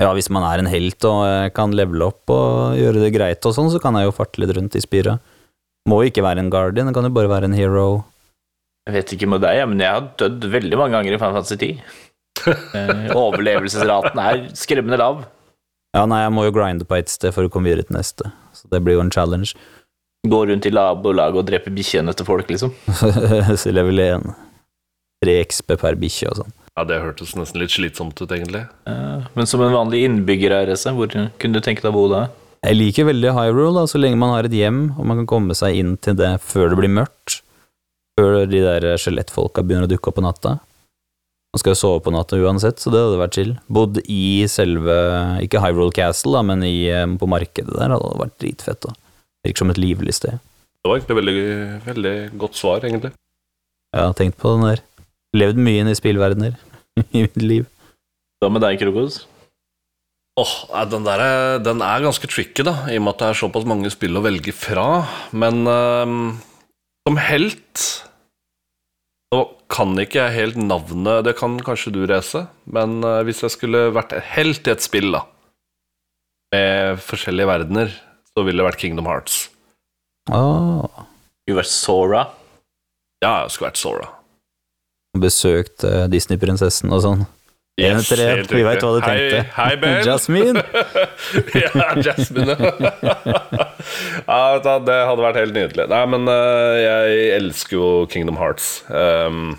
Ja, 0.00 0.10
hvis 0.16 0.30
man 0.32 0.42
er 0.48 0.58
en 0.58 0.70
helt 0.70 1.04
og 1.06 1.22
eh, 1.28 1.50
kan 1.54 1.74
levele 1.76 2.08
opp 2.10 2.32
og 2.34 2.74
gjøre 2.80 3.04
det 3.04 3.12
greit 3.14 3.46
og 3.46 3.54
sånn, 3.54 3.70
så 3.70 3.78
kan 3.82 3.94
jeg 3.94 4.08
jo 4.08 4.16
farte 4.16 4.42
litt 4.42 4.54
rundt 4.56 4.74
i 4.74 4.82
spira. 4.82 5.18
Må 5.88 6.00
jo 6.02 6.10
ikke 6.10 6.24
være 6.24 6.42
en 6.42 6.50
guardian, 6.50 6.88
det 6.88 6.96
kan 6.96 7.06
jo 7.06 7.14
bare 7.14 7.30
være 7.30 7.50
en 7.50 7.56
hero. 7.56 8.02
Jeg 8.88 8.96
vet 8.96 9.12
ikke 9.14 9.28
med 9.30 9.44
deg, 9.44 9.62
men 9.70 9.80
jeg 9.80 9.94
har 9.94 10.08
dødd 10.20 10.48
veldig 10.52 10.80
mange 10.80 10.98
ganger 10.98 11.14
i 11.14 11.20
Final 11.20 11.38
Fantasy 11.38 11.60
10. 11.60 11.84
Eh, 12.44 13.06
Overlevelsesraten 13.14 14.18
er 14.20 14.40
skremmende 14.58 14.98
lav. 15.00 15.22
Ja, 15.94 16.02
nei, 16.10 16.18
jeg 16.24 16.32
må 16.34 16.42
jo 16.44 16.52
grinde 16.52 16.84
på 16.84 16.98
ett 16.98 17.08
sted 17.08 17.32
for 17.32 17.46
å 17.46 17.52
komme 17.52 17.70
videre 17.70 17.86
til 17.86 17.96
neste, 17.96 18.32
så 18.52 18.68
det 18.68 18.82
blir 18.84 18.98
jo 18.98 19.04
en 19.04 19.12
challenge. 19.14 19.54
Gå 20.28 20.40
rundt 20.50 20.66
i 20.68 20.72
nabolaget 20.74 21.40
og 21.40 21.46
drepe 21.48 21.72
bikkjene 21.72 22.12
til 22.18 22.26
folk, 22.28 22.50
liksom. 22.50 22.74
så 23.62 23.72
level 23.72 24.02
1. 24.02 24.26
3 25.24 25.40
XP 25.48 25.74
per 25.80 25.98
bikkje 26.00 26.30
og 26.30 26.40
sånn. 26.42 26.54
Ja, 26.74 26.82
det 26.88 27.00
hørtes 27.02 27.36
nesten 27.38 27.62
litt 27.62 27.70
slitsomt 27.70 28.18
ut, 28.18 28.30
egentlig. 28.34 28.64
Ja, 28.88 29.22
Men 29.34 29.46
som 29.46 29.62
en 29.62 29.74
vanlig 29.74 30.04
innbygger 30.08 30.56
her, 30.56 30.66
Resse, 30.72 30.90
hvor 30.94 31.10
kunne 31.10 31.54
du 31.54 31.62
tenke 31.62 31.84
deg 31.84 31.92
å 31.92 31.96
bo 31.96 32.08
da? 32.10 32.26
Jeg 32.64 32.78
liker 32.78 33.06
veldig 33.10 33.34
Hyrule, 33.36 33.74
da, 33.76 33.84
så 33.90 34.00
lenge 34.00 34.18
man 34.18 34.32
har 34.32 34.46
et 34.48 34.54
hjem 34.56 34.86
og 34.96 35.04
man 35.06 35.20
kan 35.20 35.28
komme 35.34 35.56
seg 35.56 35.76
inn 35.76 35.98
til 36.00 36.16
det 36.16 36.38
før 36.42 36.72
det 36.72 36.78
blir 36.80 36.94
mørkt. 36.96 37.42
Før 38.18 38.44
de 38.48 38.62
der 38.62 38.86
skjelettfolka 39.00 39.62
begynner 39.66 39.86
å 39.86 39.90
dukke 39.90 40.10
opp 40.10 40.16
på 40.18 40.24
natta. 40.24 40.54
Man 41.54 41.62
skal 41.62 41.74
jo 41.74 41.78
sove 41.78 42.00
på 42.02 42.10
natta 42.14 42.38
uansett, 42.40 42.80
så 42.82 42.90
det 42.90 43.02
hadde 43.04 43.20
vært 43.20 43.36
chill. 43.38 43.52
Bodd 43.70 44.00
i 44.10 44.42
selve, 44.50 44.96
ikke 45.44 45.60
Hyrule 45.62 45.94
Castle, 45.94 46.32
da, 46.34 46.42
men 46.42 46.64
i, 46.66 46.88
eh, 46.90 47.06
på 47.06 47.28
markedet 47.30 47.70
der 47.70 47.94
hadde 47.94 48.10
det 48.10 48.22
vært 48.24 48.38
dritfett. 48.42 48.80
da. 48.88 48.94
Virker 49.46 49.62
som 49.62 49.70
et 49.70 49.78
livlig 49.78 50.14
sted. 50.16 50.40
Det 50.82 50.90
var 50.90 50.98
egentlig 50.98 51.18
veldig, 51.20 51.84
veldig 51.84 52.16
godt 52.40 52.58
svar, 52.58 52.80
egentlig. 52.82 53.12
Har 53.94 54.16
tenkt 54.18 54.40
på 54.42 54.56
den 54.56 54.66
der. 54.66 54.82
Levd 55.34 55.58
mye 55.58 55.82
inn 55.82 55.90
i 55.90 55.98
spillverdener 55.98 56.56
i 57.16 57.24
mitt 57.26 57.38
liv. 57.42 57.68
Hva 58.42 58.50
med 58.52 58.62
deg, 58.64 58.78
Krokos? 58.82 59.24
Åh, 60.34 60.54
oh, 60.66 60.84
den 60.90 61.04
der 61.06 61.20
er, 61.22 61.60
den 61.62 61.82
er 61.86 62.02
ganske 62.02 62.26
tricky, 62.26 62.64
da, 62.66 62.74
i 62.90 62.98
og 62.98 63.04
med 63.06 63.14
at 63.14 63.20
det 63.20 63.28
er 63.28 63.38
såpass 63.38 63.66
mange 63.70 63.90
spill 63.94 64.18
å 64.18 64.24
velge 64.24 64.54
fra. 64.56 65.04
Men 65.30 65.62
ehm, 65.70 66.24
som 67.06 67.20
helt 67.22 67.84
så 69.34 69.44
kan 69.72 69.94
ikke 69.98 70.20
jeg 70.20 70.34
helt 70.34 70.58
navnet 70.60 71.24
Det 71.26 71.32
kan 71.38 71.56
kanskje 71.66 71.90
du 71.94 72.04
Reze. 72.06 72.44
men 72.70 73.00
uh, 73.02 73.22
hvis 73.26 73.42
jeg 73.42 73.54
skulle 73.54 73.88
vært 73.94 74.14
helt 74.34 74.66
i 74.66 74.74
et 74.74 74.84
spill, 74.84 75.10
da, 75.14 75.24
med 76.54 77.02
forskjellige 77.02 77.50
verdener, 77.50 77.94
så 78.30 78.44
ville 78.46 78.62
det 78.62 78.68
vært 78.68 78.82
Kingdom 78.82 79.10
Hearts. 79.10 79.48
Oh. 80.30 80.86
Du 81.46 81.54
vært 81.54 81.70
Sora. 81.70 82.26
Ja, 83.22 83.44
jeg 83.44 83.54
skulle 83.54 83.70
vært 83.72 83.82
Sora. 83.82 84.10
Besøkt 85.20 85.84
eh, 85.86 86.04
Disney-prinsessen 86.12 86.92
og 86.94 87.02
sånn. 87.04 87.24
Yes, 87.74 88.06
helt 88.14 88.52
Vi 88.54 88.62
veit 88.62 88.84
hva 88.84 88.90
du 88.94 89.00
Hei, 89.02 89.14
tenkte. 89.18 89.38
Hei, 89.56 89.74
Ben. 89.82 89.96
Jasmine! 90.06 90.62
ja, 91.58 91.86
Jasmine. 92.06 92.54
ja, 94.30 94.42
det 94.62 94.98
hadde 95.08 95.24
vært 95.24 95.40
helt 95.40 95.56
nydelig. 95.56 95.88
Nei, 95.90 96.02
men 96.14 96.30
eh, 96.30 96.74
jeg 96.84 97.24
elsker 97.40 97.78
jo 97.78 97.88
Kingdom 98.10 98.38
Hearts. 98.38 98.76
Um, 98.86 99.56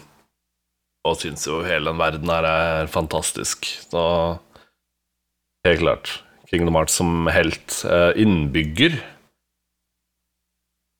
og 1.05 1.19
syns 1.19 1.43
jo 1.45 1.59
hele 1.67 1.91
den 1.91 1.99
verden 1.99 2.31
her 2.31 2.47
er 2.49 2.87
fantastisk. 2.91 3.67
Så 3.91 4.05
helt 5.67 5.83
klart. 5.83 6.15
Kingdom 6.47 6.79
Hearts 6.79 6.95
som 7.01 7.27
helt. 7.35 7.81
Eh, 7.83 8.11
innbygger 8.23 8.95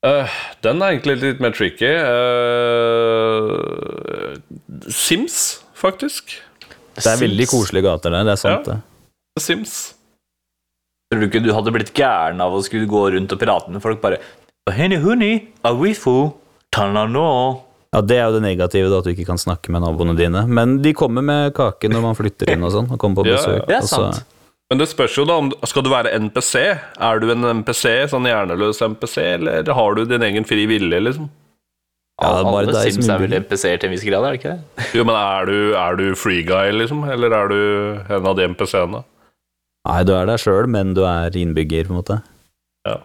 Eh, 0.06 0.28
Den 0.62 0.82
er 0.82 0.94
egentlig 0.94 1.16
litt 1.22 1.40
mer 1.42 1.54
tricky. 1.56 1.88
Uh, 3.06 4.36
Sims, 4.92 5.36
faktisk. 5.76 6.36
Det 6.96 7.06
er 7.10 7.20
veldig 7.20 7.46
koselige 7.50 7.84
gater 7.88 8.14
der, 8.14 8.24
det 8.24 8.32
er 8.36 8.40
sant, 8.40 8.66
Ja. 8.66 8.72
det. 8.74 8.82
Sims. 9.42 9.94
Tror 11.12 11.20
du 11.20 11.26
ikke 11.28 11.42
du 11.44 11.52
hadde 11.54 11.72
blitt 11.74 11.92
gæren 11.94 12.40
av 12.40 12.52
å 12.54 12.62
skulle 12.64 12.86
gå 12.88 13.02
rundt 13.14 13.32
og 13.32 13.38
prate 13.38 13.70
med 13.70 13.82
folk 13.82 14.00
bare 14.00 14.18
huni, 14.70 15.48
awifu, 15.64 16.32
tanano. 16.72 17.62
Ja, 17.92 18.00
Det 18.00 18.16
er 18.16 18.24
jo 18.26 18.32
det 18.40 18.42
negative, 18.42 18.90
da, 18.90 18.98
at 18.98 19.04
du 19.04 19.10
ikke 19.14 19.26
kan 19.26 19.38
snakke 19.38 19.70
med 19.70 19.82
naboene 19.82 20.16
dine. 20.16 20.46
Men 20.46 20.82
de 20.82 20.92
kommer 20.92 21.22
med 21.22 21.54
kake 21.54 21.88
når 21.88 22.02
man 22.02 22.14
flytter 22.14 22.50
inn 22.52 22.62
og 22.64 22.72
sånn, 22.72 22.90
og 22.90 22.98
kommer 22.98 23.22
på 23.22 23.24
besøk. 23.24 23.60
Ja, 23.60 23.66
det 23.66 23.76
er 23.76 23.82
og 23.82 23.88
så- 23.88 24.12
sant. 24.12 24.24
Men 24.70 24.80
det 24.80 24.88
spørs 24.90 25.14
jo 25.14 25.24
da 25.28 25.36
om 25.38 25.52
Skal 25.70 25.84
du 25.86 25.90
være 25.92 26.10
NPC? 26.18 26.54
Er 26.98 27.20
du 27.22 27.28
en 27.30 27.44
NPC, 27.60 27.84
sånn 28.10 28.26
hjerneløs 28.26 28.80
NPC, 28.82 29.16
eller 29.36 29.68
har 29.78 29.94
du 29.94 30.04
din 30.10 30.24
egen 30.26 30.46
fri 30.48 30.64
vilje, 30.66 30.98
liksom? 31.06 31.28
Ja, 32.16 32.30
det 32.32 32.40
er 32.40 32.48
bare 32.48 32.70
Alle 32.72 32.82
Sims 32.86 33.10
er 33.12 33.20
vel. 33.20 33.34
NPC-er 33.44 33.76
til 33.78 33.90
en 33.90 33.92
viss 33.94 34.06
grad, 34.08 34.24
er 34.24 34.34
det 34.34 34.40
ikke 34.40 34.54
det? 34.56 34.86
Jo, 34.98 35.04
men 35.06 35.18
er 35.20 35.50
du, 35.50 35.56
er 35.76 35.98
du 36.00 36.06
free 36.18 36.42
guy, 36.48 36.72
liksom? 36.74 37.04
Eller 37.12 37.34
er 37.36 37.52
du 37.52 37.58
en 38.16 38.26
av 38.32 38.38
de 38.38 38.46
NPC-ene? 38.54 39.02
Nei, 39.86 39.98
du 40.08 40.14
er 40.16 40.26
deg 40.32 40.40
sjøl, 40.42 40.66
men 40.72 40.94
du 40.96 41.04
er 41.06 41.36
innbygger, 41.38 41.86
på 41.86 41.94
en 41.94 42.00
måte. 42.00 42.16
Ja. 42.88 42.96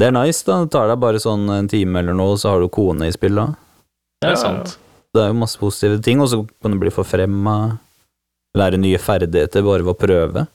Det 0.00 0.06
er 0.08 0.14
nice, 0.16 0.40
da. 0.46 0.62
Det 0.64 0.72
tar 0.72 0.88
deg 0.88 1.02
bare 1.02 1.20
sånn 1.20 1.44
en 1.52 1.68
time 1.68 2.00
eller 2.00 2.16
noe, 2.16 2.38
så 2.40 2.54
har 2.54 2.62
du 2.64 2.70
kone 2.72 3.10
i 3.10 3.12
spill 3.12 3.36
da. 3.42 3.50
Det 4.22 4.30
Ja, 4.30 4.36
er 4.38 4.40
sant. 4.40 4.78
Det 5.12 5.20
er 5.20 5.28
jo 5.34 5.36
masse 5.42 5.58
positive 5.60 5.98
ting, 6.00 6.22
og 6.24 6.30
så 6.32 6.38
kan 6.62 6.72
du 6.72 6.78
bli 6.80 6.94
forfremma, 6.94 7.56
lære 8.56 8.78
nye 8.80 8.96
ferdigheter 9.02 9.66
bare 9.66 9.84
ved 9.84 9.92
å 9.92 9.98
prøve. 10.00 10.46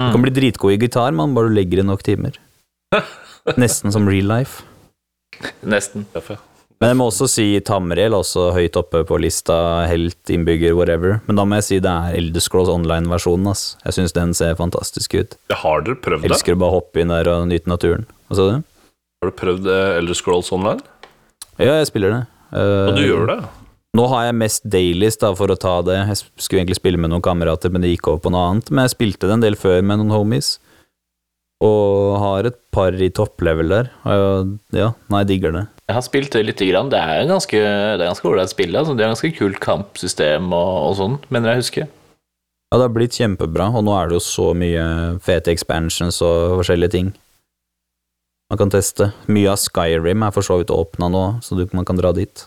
Du 0.00 0.14
kan 0.14 0.22
bli 0.24 0.32
dritgod 0.32 0.72
i 0.72 0.78
gitar, 0.80 1.12
man, 1.12 1.34
bare 1.36 1.50
du 1.50 1.56
legger 1.58 1.82
inn 1.82 1.90
nok 1.92 2.00
timer. 2.06 2.38
Nesten 3.60 3.92
som 3.92 4.08
real 4.08 4.30
life. 4.30 4.62
Nesten. 5.60 6.06
Men 6.80 6.94
jeg 6.94 6.96
må 6.96 7.10
også 7.10 7.26
si 7.28 7.44
Tamriel, 7.60 8.14
også 8.16 8.46
høyt 8.56 8.78
oppe 8.80 9.02
på 9.04 9.18
lista, 9.20 9.84
helt, 9.90 10.16
innbygger, 10.32 10.72
whatever. 10.78 11.18
Men 11.26 11.36
da 11.36 11.44
må 11.44 11.58
jeg 11.58 11.66
si 11.66 11.80
det 11.84 11.92
er 11.92 12.16
Elder 12.16 12.40
Scrolls 12.40 12.72
Online-versjonen, 12.72 13.50
ass. 13.52 13.74
Jeg 13.84 13.98
syns 13.98 14.16
den 14.16 14.32
ser 14.36 14.56
fantastisk 14.56 15.18
ut. 15.20 15.36
Ja, 15.52 15.60
Har 15.60 15.84
dere 15.84 16.00
prøvd 16.00 16.24
det? 16.24 16.32
Elsker 16.32 16.56
å 16.56 16.62
bare 16.64 16.78
hoppe 16.78 17.04
inn 17.04 17.12
der 17.12 17.28
og 17.28 17.44
nyte 17.52 17.68
naturen. 17.68 18.08
Hva 18.30 18.40
sa 18.40 18.48
du? 18.48 18.64
Har 19.20 19.28
du 19.28 19.36
prøvd 19.36 19.68
Elderscrolls 19.68 19.98
Elder 20.00 20.20
Scrolls 20.22 20.52
Online? 20.56 20.80
Ja, 21.60 21.74
jeg 21.76 21.90
spiller 21.92 22.16
det. 22.16 22.22
Uh, 22.56 22.88
Og 22.88 22.96
du 22.96 23.04
gjør 23.04 23.28
det? 23.28 23.40
Nå 23.98 24.06
har 24.12 24.28
jeg 24.28 24.38
mest 24.38 24.66
dailies 24.70 25.18
da, 25.18 25.32
for 25.34 25.50
å 25.50 25.58
ta 25.58 25.80
det. 25.82 25.96
Jeg 25.98 26.20
skulle 26.38 26.62
egentlig 26.62 26.78
spille 26.78 27.00
med 27.00 27.10
noen 27.10 27.24
kamerater, 27.24 27.72
men 27.74 27.82
det 27.82 27.90
gikk 27.90 28.12
over 28.12 28.22
på 28.22 28.30
noe 28.34 28.44
annet. 28.52 28.70
Men 28.70 28.86
jeg 28.86 28.94
spilte 28.94 29.26
det 29.26 29.34
en 29.34 29.42
del 29.42 29.58
før 29.58 29.80
med 29.82 29.98
noen 29.98 30.14
homies. 30.14 30.58
Og 31.60 32.14
har 32.22 32.46
et 32.48 32.56
par 32.72 32.94
i 32.94 33.10
topplevel 33.12 33.72
der. 33.74 33.90
Ja, 34.72 34.92
nei, 35.12 35.24
digger 35.28 35.56
det. 35.56 35.64
Jeg 35.90 35.96
har 35.96 36.04
spilt 36.06 36.36
det 36.36 36.44
lite 36.46 36.68
grann. 36.70 36.92
Det 36.92 37.00
er 37.02 37.26
ganske 37.28 37.62
ganske 38.00 38.30
ålreit 38.30 38.52
spill. 38.52 38.76
Altså. 38.78 38.94
Det 38.94 39.04
er 39.04 39.10
ganske 39.10 39.32
kult 39.36 39.58
kampsystem 39.64 40.52
og, 40.54 40.70
og 40.86 40.94
sånn, 41.00 41.18
mener 41.34 41.52
jeg 41.52 41.64
husker. 41.64 41.90
Ja, 42.70 42.78
det 42.78 42.86
har 42.86 42.94
blitt 42.94 43.18
kjempebra, 43.18 43.66
og 43.74 43.82
nå 43.82 43.96
er 43.98 44.06
det 44.06 44.20
jo 44.20 44.22
så 44.22 44.52
mye 44.54 44.84
fete 45.26 45.50
expansions 45.50 46.20
og 46.22 46.60
forskjellige 46.60 46.94
ting. 46.94 47.10
Man 48.50 48.60
kan 48.62 48.70
teste. 48.70 49.10
Mye 49.26 49.50
av 49.50 49.58
Skyrim 49.58 50.22
er 50.22 50.34
for 50.34 50.46
så 50.46 50.60
vidt 50.60 50.70
åpna 50.74 51.10
nå, 51.10 51.24
så 51.42 51.58
du, 51.58 51.64
man 51.74 51.86
kan 51.86 51.98
dra 51.98 52.14
dit. 52.14 52.46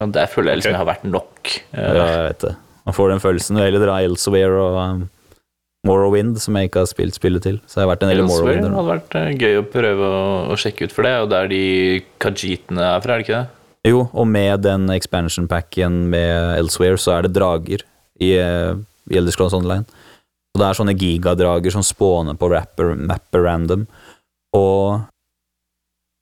Ja, 0.00 0.06
Der 0.16 0.26
føler 0.32 0.54
jeg 0.54 0.62
liksom 0.62 0.72
jeg 0.74 0.80
har 0.80 0.88
vært 0.88 1.04
nok. 1.04 1.54
Ja, 1.74 1.86
Eh, 1.92 1.96
jeg 2.00 2.28
vet 2.30 2.44
det. 2.48 2.56
Man 2.86 2.96
får 2.96 3.10
den 3.12 3.20
følelsen. 3.20 3.56
Vil 3.56 3.66
heller 3.68 3.84
dra 3.84 3.98
Elsewhere 4.02 4.60
og 4.64 4.78
um, 4.80 5.02
Morrowind, 5.86 6.38
som 6.40 6.56
jeg 6.56 6.70
ikke 6.70 6.82
har 6.82 6.88
spilt 6.90 7.14
spillet 7.16 7.42
til. 7.44 7.60
Så 7.68 7.80
jeg 7.80 7.86
har 7.86 7.92
vært 7.94 8.02
en 8.04 8.10
del 8.12 8.22
Morrowind. 8.24 8.64
Elsewhere 8.64 8.76
hadde 8.80 8.92
vært 8.94 9.16
eh, 9.20 9.30
gøy 9.44 9.60
å 9.60 9.66
prøve 9.70 10.08
å, 10.08 10.26
å 10.52 10.58
sjekke 10.60 10.88
ut 10.88 10.92
for 10.96 11.06
det, 11.08 11.14
og 11.22 11.30
der 11.32 11.48
de 11.52 11.62
kajitene 12.20 12.84
er 12.96 13.00
fra, 13.04 13.14
er 13.14 13.22
det 13.22 13.28
ikke 13.28 13.40
det? 13.42 13.56
Jo, 13.88 14.02
og 14.12 14.26
med 14.28 14.60
den 14.66 14.90
expansion 14.92 15.46
packen 15.48 16.02
med 16.12 16.58
Elsewhere, 16.58 16.98
så 17.00 17.14
er 17.16 17.28
det 17.28 17.32
drager 17.38 17.84
i, 18.20 18.34
eh, 18.36 18.74
i 19.08 19.16
Elder 19.20 19.32
Scrolls 19.32 19.56
Online. 19.56 19.86
Og 20.52 20.60
det 20.60 20.66
er 20.66 20.76
sånne 20.80 20.96
gigadrager 20.98 21.72
som 21.72 21.84
spåner 21.86 22.36
på 22.36 22.50
rapper, 22.52 22.92
mapper 22.98 23.44
random. 23.46 23.86
Og 24.56 25.06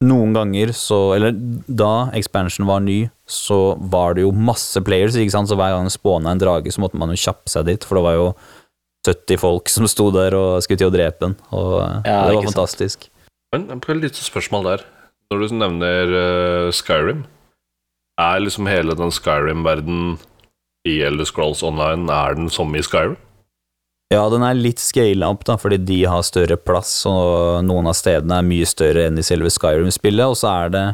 noen 0.04 0.34
ganger 0.36 0.70
så 0.76 1.16
Eller 1.16 1.32
da 1.32 2.10
expansion 2.14 2.68
var 2.68 2.84
ny, 2.84 3.08
så 3.28 3.76
var 3.92 4.16
det 4.16 4.24
jo 4.24 4.32
masse 4.32 4.80
players, 4.84 5.16
ikke 5.16 5.34
sant, 5.34 5.50
så 5.50 5.58
hver 5.58 5.74
gang 5.76 5.88
det 5.88 5.94
spåna 5.94 6.32
en 6.32 6.40
drage, 6.40 6.72
så 6.72 6.82
måtte 6.82 6.98
man 7.00 7.12
jo 7.12 7.20
kjappe 7.20 7.52
seg 7.52 7.68
dit, 7.68 7.84
for 7.84 8.00
det 8.00 8.04
var 8.06 8.16
jo 8.16 8.28
70 9.06 9.40
folk 9.40 9.70
som 9.72 9.88
sto 9.88 10.08
der 10.14 10.36
og 10.36 10.62
skulle 10.64 10.80
til 10.80 10.90
å 10.90 10.94
drepe 10.94 11.26
den, 11.26 11.36
og 11.52 11.74
eh, 11.84 12.08
Ja, 12.08 12.22
det 12.24 12.38
var 12.38 12.42
sant. 12.42 12.54
fantastisk. 12.54 13.08
Men 13.54 13.68
jeg 13.70 13.80
et 13.84 14.02
lite 14.02 14.24
spørsmål 14.24 14.66
der. 14.72 14.86
Når 15.28 15.44
du 15.44 15.54
nevner 15.60 16.10
uh, 16.16 16.72
Skyrim, 16.72 17.22
er 18.20 18.42
liksom 18.42 18.68
hele 18.68 18.96
den 18.96 19.12
Skyrim-verden 19.12 20.18
i 20.88 20.98
Elder 21.04 21.28
Scrolls 21.28 21.62
Online 21.62 22.08
Er 22.10 22.34
den 22.34 22.48
som 22.50 22.72
i 22.74 22.82
Skyrim? 22.82 23.16
Ja, 24.08 24.22
den 24.32 24.44
er 24.44 24.56
litt 24.56 24.80
scala 24.80 25.28
opp, 25.28 25.44
da, 25.44 25.58
fordi 25.60 25.76
de 25.84 25.98
har 26.08 26.24
større 26.24 26.56
plass, 26.56 26.92
og 27.08 27.60
noen 27.68 27.90
av 27.90 27.96
stedene 27.96 28.40
er 28.40 28.46
mye 28.46 28.68
større 28.68 29.04
enn 29.04 29.20
i 29.20 29.24
selve 29.26 29.52
Skyrim-spillet, 29.52 30.24
og 30.24 30.38
så 30.40 30.48
er 30.64 30.72
det 30.72 30.84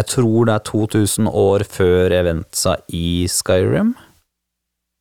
Jeg 0.00 0.10
tror 0.10 0.48
det 0.48 0.54
er 0.56 0.64
2000 0.66 1.28
år 1.30 1.62
før 1.70 2.14
eventsa 2.16 2.78
i 2.90 3.28
Skyrim. 3.30 3.92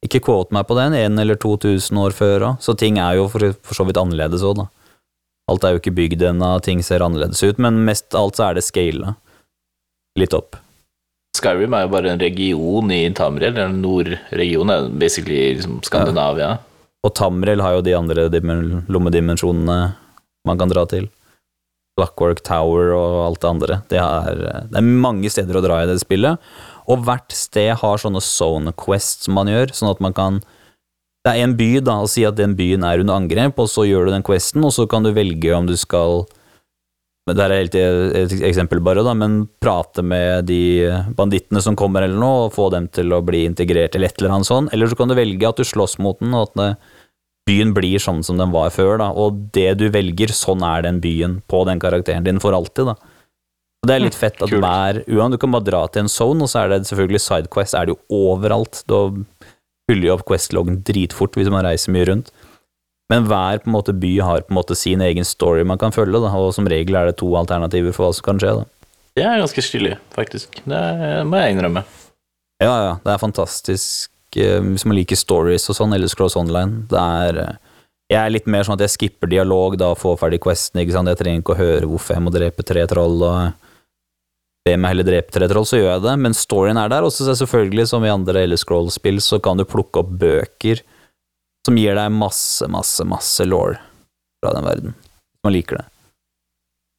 Ikke 0.06 0.22
quote 0.22 0.54
meg 0.54 0.68
på 0.70 0.76
den, 0.78 0.94
en 0.94 1.22
eller 1.22 1.40
2000 1.40 1.98
år 1.98 2.14
før 2.14 2.46
òg, 2.50 2.60
så 2.62 2.76
ting 2.78 3.00
er 3.02 3.18
jo 3.18 3.30
for, 3.32 3.54
for 3.64 3.80
så 3.80 3.88
vidt 3.88 3.98
annerledes 3.98 4.44
òg, 4.46 4.60
da. 4.60 4.68
Alt 5.50 5.66
er 5.66 5.74
jo 5.74 5.82
ikke 5.82 5.96
bygd 5.96 6.26
ennå, 6.30 6.52
ting 6.64 6.84
ser 6.86 7.04
annerledes 7.04 7.42
ut, 7.44 7.58
men 7.64 7.82
mest 7.88 8.14
alt 8.16 8.38
så 8.38 8.50
er 8.50 8.60
det 8.60 8.66
scala. 8.68 9.16
Litt 10.20 10.36
opp. 10.38 10.60
Skyrim 11.34 11.74
er 11.74 11.88
jo 11.88 11.94
bare 11.96 12.12
en 12.14 12.22
region 12.22 12.92
i 12.94 13.02
Tamriel. 13.18 13.58
en 13.58 13.82
nordregionen 13.82 14.76
er 14.76 14.92
basically 15.02 15.56
liksom 15.56 15.82
Skandinavia. 15.84 16.60
Og 17.04 17.16
Tamriel 17.18 17.64
har 17.66 17.80
jo 17.80 17.82
de 17.82 17.96
andre 17.98 18.30
lommedimensjonene 18.30 19.80
man 20.46 20.60
kan 20.60 20.70
dra 20.70 20.86
til. 20.86 21.10
Clockwork 21.98 22.42
Tower 22.46 22.94
og 22.98 23.18
alt 23.28 23.42
det 23.44 23.50
andre. 23.50 23.80
Det 23.92 24.00
er, 24.02 24.44
det 24.72 24.80
er 24.80 24.88
mange 25.06 25.30
steder 25.30 25.60
å 25.60 25.64
dra 25.64 25.84
i 25.84 25.90
det 25.90 26.00
spillet, 26.02 26.42
og 26.90 27.06
hvert 27.06 27.34
sted 27.38 27.72
har 27.80 28.02
sånne 28.02 28.22
zone 28.24 28.74
quests 28.76 29.30
man 29.32 29.52
gjør, 29.52 29.74
sånn 29.76 29.94
at 29.94 30.04
man 30.04 30.16
kan 30.18 30.44
Det 31.24 31.32
er 31.32 31.46
en 31.46 31.54
by, 31.56 31.80
da, 31.80 32.02
og 32.04 32.10
si 32.12 32.26
at 32.28 32.36
den 32.36 32.52
byen 32.60 32.84
er 32.84 33.00
under 33.00 33.16
angrep, 33.16 33.60
og 33.62 33.70
så 33.72 33.86
gjør 33.88 34.10
du 34.10 34.12
den 34.12 34.26
questen, 34.28 34.66
og 34.68 34.74
så 34.76 34.84
kan 34.92 35.06
du 35.06 35.14
velge 35.16 35.54
om 35.56 35.70
du 35.70 35.78
skal 35.80 36.26
Det 37.30 37.40
er 37.40 37.54
helt 37.56 37.78
et 37.78 38.34
eksempel 38.44 38.82
bare, 38.84 39.06
da, 39.06 39.14
men 39.16 39.46
prate 39.64 40.04
med 40.04 40.50
de 40.50 40.90
bandittene 41.16 41.62
som 41.64 41.78
kommer 41.80 42.04
eller 42.04 42.20
noe, 42.20 42.50
og 42.50 42.58
få 42.58 42.68
dem 42.74 42.90
til 42.92 43.14
å 43.16 43.22
bli 43.24 43.46
integrert 43.48 43.96
eller 43.96 44.12
et 44.12 44.20
eller 44.20 44.36
annet 44.36 44.50
sånt. 44.50 44.74
Eller 44.74 44.92
så 44.92 45.00
kan 45.00 45.08
du 45.08 45.16
velge 45.16 45.48
at 45.48 45.62
du 45.62 45.64
slåss 45.64 46.00
mot 46.04 46.20
den, 46.20 46.34
og 46.36 46.50
at 46.50 46.60
det, 46.60 46.70
byen 47.50 47.74
blir 47.76 48.00
sånn 48.02 48.22
som 48.24 48.40
den 48.40 48.54
var 48.54 48.72
før, 48.74 48.98
da. 49.02 49.10
Og 49.12 49.50
det 49.56 49.74
du 49.82 49.90
velger, 49.94 50.32
sånn 50.36 50.64
er 50.66 50.86
den 50.86 51.02
byen 51.04 51.42
på 51.52 51.64
den 51.68 51.82
karakteren 51.84 52.26
din 52.28 52.42
for 52.44 52.56
alltid, 52.56 52.94
da. 52.94 52.96
Og 53.84 53.90
det 53.90 53.96
er 53.98 54.06
litt 54.06 54.16
fett 54.16 54.38
at 54.40 54.48
kult. 54.48 54.64
hver 54.64 55.02
Uan, 55.12 55.34
du 55.34 55.38
kan 55.42 55.52
bare 55.52 55.68
dra 55.68 55.82
til 55.92 56.06
en 56.06 56.12
zone, 56.12 56.46
og 56.46 56.52
så 56.52 56.62
er 56.62 56.72
det 56.72 56.86
selvfølgelig 56.88 57.20
Sidequest 57.20 57.76
er 57.76 57.90
det 57.90 57.98
jo 57.98 58.30
overalt. 58.32 58.80
Da 58.88 59.10
fyller 59.90 60.08
jo 60.08 60.14
opp 60.16 60.24
Quest-loggen 60.30 60.80
dritfort 60.88 61.36
hvis 61.36 61.52
man 61.52 61.66
reiser 61.68 61.92
mye 61.92 62.08
rundt. 62.08 62.32
Men 63.12 63.28
hver 63.28 63.60
på 63.60 63.68
en 63.68 63.76
måte 63.76 63.92
by 63.92 64.14
har 64.24 64.46
på 64.48 64.54
en 64.54 64.60
måte 64.62 64.78
sin 64.80 65.04
egen 65.04 65.28
story 65.28 65.66
man 65.68 65.82
kan 65.82 65.92
følge, 65.92 66.22
da, 66.24 66.32
og 66.32 66.56
som 66.56 66.70
regel 66.72 66.96
er 66.96 67.12
det 67.12 67.18
to 67.20 67.28
alternativer 67.36 67.92
for 67.92 68.08
hva 68.08 68.16
som 68.16 68.30
kan 68.30 68.40
skje. 68.40 68.56
da. 68.62 68.88
Det 69.20 69.28
er 69.28 69.44
ganske 69.44 69.66
stilig, 69.68 69.98
faktisk. 70.16 70.64
Det 70.64 70.82
må 71.28 71.44
jeg 71.44 71.58
innrømme. 71.58 71.84
Ja, 72.64 72.72
ja, 72.72 72.96
det 73.04 73.12
er 73.12 73.22
fantastisk 73.22 74.13
eh, 74.42 74.60
hvis 74.64 74.86
man 74.90 74.98
liker 74.98 75.20
stories 75.20 75.70
og 75.72 75.78
sånn, 75.78 75.94
eller 75.96 76.12
Scrolls 76.12 76.38
Online. 76.40 76.86
Det 76.90 77.00
er 77.00 77.40
eh, 77.44 77.60
Jeg 78.14 78.20
er 78.20 78.34
litt 78.34 78.48
mer 78.52 78.66
sånn 78.68 78.76
at 78.76 78.84
jeg 78.86 78.94
skipper 78.94 79.30
dialog 79.32 79.78
da 79.80 79.94
får 79.98 80.20
ferdig 80.22 80.42
questen, 80.44 80.82
ikke 80.82 80.96
sant. 80.96 81.10
Jeg 81.10 81.22
trenger 81.22 81.42
ikke 81.42 81.56
å 81.56 81.62
høre 81.62 81.90
hvorfor 81.90 82.18
jeg 82.18 82.26
må 82.26 82.34
drepe 82.36 82.66
tre 82.68 82.84
troll 82.90 83.24
og 83.26 83.70
be 84.64 84.76
meg 84.80 84.94
heller 84.94 85.08
drepe 85.08 85.34
tre 85.34 85.48
troll, 85.52 85.66
så 85.68 85.80
gjør 85.80 85.90
jeg 85.96 86.04
det. 86.06 86.16
Men 86.24 86.36
storyen 86.38 86.80
er 86.80 86.92
der. 86.92 87.04
Og 87.04 87.12
så 87.12 87.34
selvfølgelig, 87.36 87.88
som 87.90 88.06
i 88.06 88.12
andre 88.12 88.46
eller 88.46 88.60
Scroll-spill, 88.60 89.20
så 89.24 89.40
kan 89.44 89.60
du 89.60 89.66
plukke 89.68 90.04
opp 90.04 90.14
bøker 90.22 90.84
som 91.66 91.80
gir 91.80 91.96
deg 91.96 92.12
masse, 92.12 92.68
masse, 92.72 93.04
masse 93.08 93.48
law 93.48 93.74
fra 94.44 94.54
den 94.56 94.68
verden. 94.68 94.96
Man 95.44 95.56
liker 95.56 95.80
det. 95.80 95.86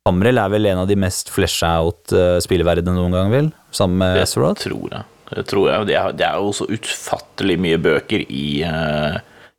Hamrel 0.04 0.36
er 0.40 0.52
vel 0.52 0.68
en 0.68 0.82
av 0.82 0.88
de 0.88 0.96
mest 1.00 1.30
flesha 1.32 1.70
out 1.80 2.12
uh, 2.12 2.36
spillverdenene 2.44 2.96
noen 2.98 3.14
gang, 3.16 3.30
vel? 3.32 3.46
Sammen 3.72 4.02
med 4.02 4.18
Det 4.18 4.26
Azeroth? 4.26 4.60
tror 4.66 4.92
jeg. 4.92 5.04
Tror 5.42 5.70
jeg. 5.70 5.86
Det 5.90 5.96
er, 5.98 6.12
det 6.14 6.26
er 6.26 6.38
jo 6.38 6.52
så 6.54 6.68
utfattelig 6.70 7.56
mye 7.58 7.78
bøker 7.82 8.22
i, 8.28 8.46
uh, 8.62 9.16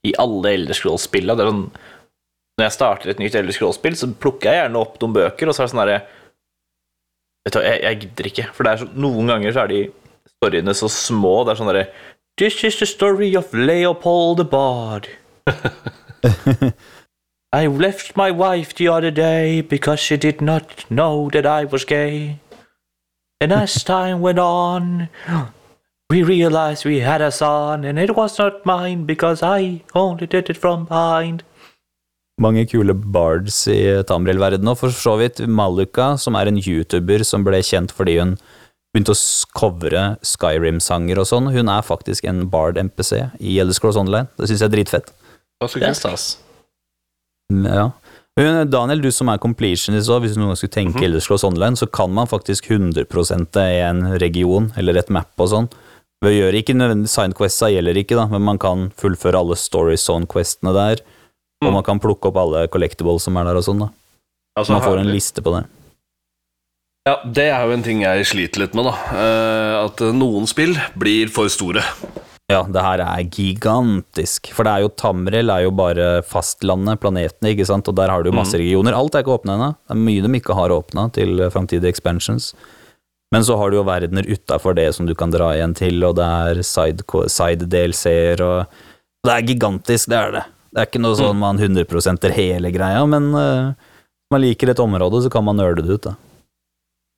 i 0.08 0.14
alle 0.22 0.54
Elder 0.56 0.78
Scrolls-spillene. 0.78 1.44
Er 1.44 1.52
sånn 1.52 1.66
Når 2.56 2.68
jeg 2.68 2.76
starter 2.78 3.12
et 3.12 3.20
nytt 3.20 3.36
Elder 3.36 3.56
Scrolls-spill, 3.56 3.98
så 4.00 4.12
plukker 4.12 4.52
jeg 4.52 4.62
gjerne 4.64 4.80
opp 4.80 4.96
noen 5.02 5.18
bøker, 5.18 5.50
og 5.50 5.58
så 5.58 5.64
er 5.64 5.68
det 5.68 5.74
sånn 5.74 5.84
herre 5.84 6.00
jeg, 7.46 7.80
jeg 7.84 8.00
gidder 8.02 8.30
ikke. 8.32 8.48
For 8.56 8.66
det 8.66 8.80
så, 8.82 8.88
noen 8.98 9.30
ganger 9.30 9.54
så 9.54 9.66
er 9.66 9.74
de 9.74 9.82
storyene 10.38 10.74
så 10.74 10.90
små. 10.90 11.44
Det 11.44 11.54
er 11.54 11.60
sånn 11.62 11.72
derre 11.72 11.88
This 12.40 12.64
is 12.68 12.80
the 12.80 12.88
story 12.90 13.36
of 13.36 13.54
Leopold 13.54 14.38
the 14.42 14.44
Bard. 14.44 15.08
I 17.54 17.68
left 17.68 18.18
my 18.18 18.32
wife 18.32 18.76
the 18.76 18.90
other 18.90 19.12
day 19.12 19.62
because 19.62 20.02
she 20.02 20.18
did 20.18 20.42
not 20.42 20.84
know 20.90 21.30
that 21.30 21.46
I 21.46 21.64
was 21.64 21.86
gay. 21.86 22.40
And 23.40 23.54
as 23.54 23.84
time 23.84 24.20
went 24.20 24.40
on, 24.40 25.08
we 26.12 26.24
realized 26.24 26.86
we 26.86 27.00
had 27.00 27.22
a 27.22 27.32
son, 27.32 27.84
and 27.86 28.00
it 28.00 28.16
was 28.16 28.38
not 28.38 28.66
mine 28.66 29.06
because 29.06 29.42
I 29.44 29.82
only 29.94 30.28
did 30.28 30.50
it 30.50 30.58
from 30.58 30.86
behind. 30.86 31.44
mange 32.42 32.66
kule 32.68 32.94
bards 32.94 33.62
i 33.72 34.04
Tamriel-verdenen, 34.04 34.68
og 34.68 34.78
for 34.82 34.92
så 34.92 35.14
vidt 35.22 35.40
Maluka, 35.48 36.18
som 36.20 36.36
er 36.36 36.50
en 36.52 36.60
YouTuber 36.60 37.24
som 37.24 37.46
ble 37.48 37.62
kjent 37.64 37.94
fordi 37.96 38.18
hun 38.20 38.34
begynte 38.92 39.16
å 39.16 39.20
covre 39.56 40.02
Skyrim-sanger 40.20 41.22
og 41.22 41.30
sånn. 41.30 41.48
Hun 41.56 41.72
er 41.72 41.86
faktisk 41.88 42.28
en 42.28 42.44
bard-MPC 42.52 43.22
i 43.40 43.56
Elder 43.64 43.78
Scrolls 43.78 44.00
Online. 44.00 44.28
Det 44.36 44.50
syns 44.50 44.66
jeg 44.66 44.68
er 44.68 44.76
dritfett. 44.76 45.14
Det 45.64 45.88
er 45.88 45.96
stas. 45.96 46.38
Mm, 47.52 47.66
Ja. 47.72 47.88
Daniel, 48.36 49.00
du 49.00 49.12
som 49.16 49.30
er 49.32 49.40
completionist 49.40 50.10
òg, 50.12 50.26
hvis 50.26 50.34
du 50.36 50.42
noen 50.42 50.50
gang 50.52 50.58
skulle 50.60 50.76
tenke 50.76 51.06
Elder 51.08 51.24
Scrolls 51.24 51.46
Online, 51.48 51.80
så 51.80 51.88
kan 51.88 52.12
man 52.12 52.28
faktisk 52.28 52.68
100 52.68 53.64
i 53.64 53.80
en 53.80 54.20
region 54.20 54.74
eller 54.76 54.98
et 54.98 55.10
map 55.10 55.32
og 55.40 55.48
sånn. 55.48 55.70
Ved 56.26 56.34
gjør 56.40 56.56
ikke 56.58 56.74
nødvendig 56.78 57.12
Signquesta 57.12 57.70
gjelder 57.70 58.00
ikke, 58.02 58.18
da, 58.18 58.26
men 58.32 58.42
man 58.48 58.58
kan 58.62 58.88
fullføre 58.98 59.38
alle 59.44 59.58
Story 59.60 59.98
Zone-questene 60.02 60.74
der. 60.74 61.04
Og 61.62 61.70
Mm. 61.70 61.74
man 61.78 61.84
kan 61.84 62.00
plukke 62.02 62.28
opp 62.32 62.38
alle 62.42 62.68
collectibles 62.68 63.22
som 63.28 63.38
er 63.38 63.46
der 63.46 63.58
og 63.60 63.64
sånn, 63.64 63.80
da. 63.80 63.90
Altså, 64.58 64.72
Man 64.74 64.82
får 64.82 65.00
en 65.00 65.12
liste 65.14 65.42
på 65.44 65.54
det. 65.56 65.66
Ja, 67.08 67.18
det 67.24 67.46
er 67.54 67.66
jo 67.68 67.74
en 67.76 67.84
ting 67.84 68.02
jeg 68.02 68.26
sliter 68.26 68.60
litt 68.64 68.74
med, 68.74 68.86
da. 68.86 68.96
Eh, 69.14 69.86
At 69.86 69.98
noen 70.16 70.48
spill 70.48 70.74
blir 70.98 71.30
for 71.30 71.48
store. 71.48 71.84
Ja, 72.50 72.64
det 72.64 72.82
her 72.82 73.00
er 73.02 73.24
gigantisk. 73.30 74.52
For 74.54 74.64
det 74.64 74.72
er 74.74 74.82
jo 74.86 74.90
Tamriel 74.90 75.50
er 75.50 75.64
jo 75.66 75.72
bare 75.72 76.22
fastlandet, 76.24 77.00
planetene, 77.02 77.54
ikke 77.56 77.66
sant, 77.66 77.88
og 77.88 77.96
der 77.96 78.10
har 78.10 78.24
du 78.24 78.32
masse 78.32 78.54
regioner. 78.58 78.94
Alt 78.94 79.14
er 79.16 79.24
ikke 79.24 79.38
åpna 79.40 79.56
ennå. 79.58 79.70
Det 79.88 79.96
er 79.96 80.02
mye 80.02 80.22
de 80.22 80.40
ikke 80.40 80.56
har 80.56 80.70
åpna 80.70 81.12
til 81.14 81.38
framtidige 81.54 81.90
expansions. 81.94 82.54
Men 83.34 83.46
så 83.46 83.58
har 83.58 83.72
du 83.72 83.80
jo 83.80 83.86
verdener 83.88 84.28
utafor 84.30 84.76
det 84.78 84.92
som 84.96 85.08
du 85.08 85.16
kan 85.18 85.32
dra 85.34 85.52
igjen 85.56 85.74
til, 85.76 86.04
og 86.08 86.16
det 86.20 86.26
er 86.26 86.62
side- 86.64 87.04
side-DLC-er 87.34 88.44
og 88.46 88.84
Det 89.26 89.34
er 89.34 89.48
gigantisk, 89.48 90.10
det 90.12 90.18
er 90.20 90.32
det. 90.32 90.44
Det 90.76 90.82
er 90.82 90.86
ikke 90.90 91.02
noe 91.02 91.18
sånn 91.18 91.40
man 91.40 91.58
100 91.58 92.32
hele 92.36 92.70
greia, 92.70 93.02
men 93.10 93.32
uh, 93.34 93.74
man 94.30 94.42
liker 94.44 94.70
et 94.70 94.80
område, 94.84 95.24
så 95.24 95.32
kan 95.34 95.44
man 95.48 95.58
nøle 95.58 95.82
det 95.82 95.90
ut, 95.90 96.04
da. 96.04 96.14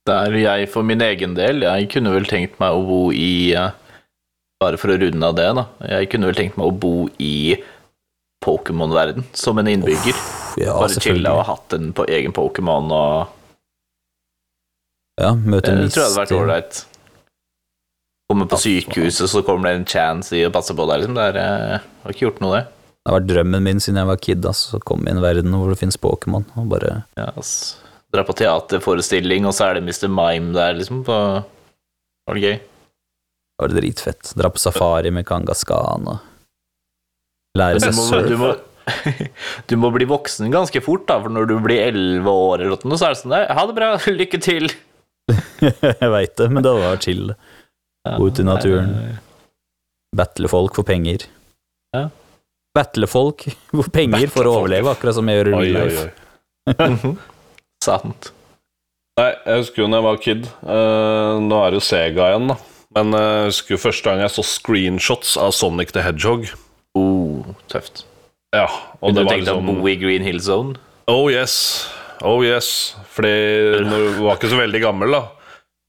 Der 0.08 0.32
jeg 0.40 0.70
for 0.72 0.88
min 0.88 1.02
egen 1.04 1.34
del, 1.36 1.66
jeg 1.66 1.90
kunne 1.92 2.14
vel 2.14 2.28
tenkt 2.30 2.62
meg 2.62 2.72
å 2.72 2.86
bo 2.88 3.02
i 3.12 3.52
eh, 3.58 3.74
Bare 4.58 4.78
for 4.80 4.90
å 4.90 4.96
runde 4.98 5.22
av 5.28 5.36
det, 5.38 5.50
da. 5.54 5.66
Jeg 6.00 6.08
kunne 6.10 6.30
vel 6.32 6.38
tenkt 6.38 6.56
meg 6.58 6.70
å 6.70 6.74
bo 6.74 7.10
i 7.22 7.58
Pokémon-verden 8.46 9.28
som 9.38 9.60
en 9.60 9.68
innbygger. 9.70 10.18
Ja, 10.58 10.78
Bare 10.80 11.02
chilla 11.04 11.36
og 11.38 11.44
hatt 11.46 11.76
en 11.76 11.92
egen 12.08 12.34
Pokémon 12.34 12.88
og 12.90 13.36
Ja, 15.18 15.34
møte 15.34 15.74
Det 15.74 15.90
tror 15.96 16.04
jeg 16.04 16.12
hadde 16.12 16.22
vært 16.22 16.36
ålreit. 16.38 16.80
Komme 18.28 18.46
på 18.52 18.60
sykehuset, 18.60 19.30
så 19.32 19.42
kommer 19.48 19.70
det 19.70 19.80
en 19.80 19.88
chance 19.88 20.36
i 20.36 20.44
å 20.46 20.52
passe 20.54 20.76
på 20.76 20.86
deg, 20.90 21.02
liksom. 21.02 21.16
Det 21.18 21.26
er, 21.32 21.38
jeg 21.40 21.80
har 22.04 22.14
ikke 22.14 22.26
gjort 22.28 22.42
noe, 22.44 22.60
det. 22.60 22.64
Det 22.98 23.12
har 23.12 23.16
vært 23.22 23.30
drømmen 23.30 23.64
min 23.64 23.80
siden 23.80 24.02
jeg 24.02 24.10
var 24.10 24.18
kid, 24.20 24.48
ass, 24.50 24.66
å 24.76 24.82
komme 24.84 25.08
i 25.08 25.14
en 25.14 25.24
verden 25.24 25.54
hvor 25.56 25.72
det 25.72 25.80
finnes 25.80 26.00
Pokémon, 26.04 26.44
og 26.60 26.72
bare 26.74 27.02
Ja, 27.16 27.30
ass. 27.40 27.52
Dra 28.14 28.24
på 28.28 28.36
teaterforestilling, 28.40 29.48
og 29.48 29.56
så 29.56 29.70
er 29.70 29.78
det 29.78 29.88
Mr. 29.88 30.10
Mime 30.12 30.52
der, 30.56 30.76
liksom. 30.78 31.06
På... 31.08 31.16
Var 32.28 32.38
det 32.38 32.44
gøy? 32.44 32.58
Det 32.60 33.64
var 33.64 33.74
dritfett. 33.74 34.34
Dra 34.38 34.52
på 34.54 34.62
safari 34.62 35.12
med 35.16 35.26
Kangaskhan 35.28 36.12
og 36.12 37.58
lære 37.58 37.82
seg 37.82 37.96
surf. 37.98 38.28
du, 38.28 38.36
må, 38.38 38.52
du 39.72 39.76
må 39.80 39.92
bli 39.96 40.06
voksen 40.08 40.52
ganske 40.54 40.84
fort, 40.84 41.08
da, 41.10 41.18
for 41.24 41.34
når 41.34 41.50
du 41.50 41.56
blir 41.64 41.88
elleve 41.88 42.36
år, 42.52 42.68
eller 42.68 42.86
noe, 42.86 43.00
så 43.00 43.08
er 43.08 43.16
det 43.16 43.22
sånn 43.24 43.34
der, 43.34 43.48
Ha 43.56 43.66
det 43.72 43.78
bra, 43.80 43.94
lykke 44.20 44.42
til! 44.44 44.70
jeg 46.02 46.12
veit 46.14 46.36
det, 46.40 46.48
men 46.54 46.64
det 46.66 46.74
var 46.78 47.02
chill. 47.04 47.34
Gå 48.08 48.28
ut 48.30 48.40
i 48.40 48.46
naturen. 48.48 48.94
Battle 50.16 50.48
folk 50.52 50.78
for 50.80 50.88
penger. 50.88 51.26
Ja. 51.96 52.06
Battle 52.78 53.10
folk 53.10 53.44
for 53.74 53.90
penger 53.94 54.30
for 54.32 54.48
å 54.48 54.56
overleve, 54.62 54.94
akkurat 54.94 55.18
som 55.18 55.28
jeg 55.30 55.42
gjør 55.42 55.50
i 55.52 55.58
real 55.58 55.78
life. 55.82 56.08
oi. 56.08 57.14
Sant. 57.88 58.32
Nei, 59.18 59.32
jeg 59.48 59.62
husker 59.64 59.82
jo 59.82 59.88
da 59.90 59.98
jeg 59.98 60.06
var 60.06 60.18
kid 60.22 60.44
eh, 60.46 61.38
Nå 61.42 61.58
er 61.64 61.72
det 61.74 61.80
jo 61.80 61.86
Sega 61.88 62.28
igjen, 62.30 62.52
da. 62.52 62.58
Men 62.98 63.16
eh, 63.18 63.30
jeg 63.40 63.48
husker 63.52 63.74
jo 63.76 63.80
første 63.82 64.10
gang 64.12 64.22
jeg 64.22 64.34
så 64.36 64.44
screenshots 64.46 65.32
av 65.42 65.54
Sonic 65.58 65.94
the 65.96 66.04
Hedgehog. 66.06 66.46
Oh, 66.98 67.48
tøft. 67.72 68.04
Ja, 68.56 68.68
og 69.02 69.10
Og 69.10 69.16
du 69.16 69.20
det 69.20 69.26
var 69.26 69.34
tenkte 69.34 69.56
liksom 69.56 69.72
å 69.74 69.78
bo 69.82 69.90
i 69.90 69.96
Green 70.00 70.26
Hill 70.26 70.40
Zone? 70.44 70.78
Oh 71.10 71.28
yes, 71.32 71.56
oh 72.26 72.40
yes. 72.46 72.96
Fordi 73.14 73.34
du 73.84 73.98
var 74.24 74.38
ikke 74.38 74.52
så 74.52 74.62
veldig 74.62 74.82
gammel, 74.84 75.18
da. 75.18 75.26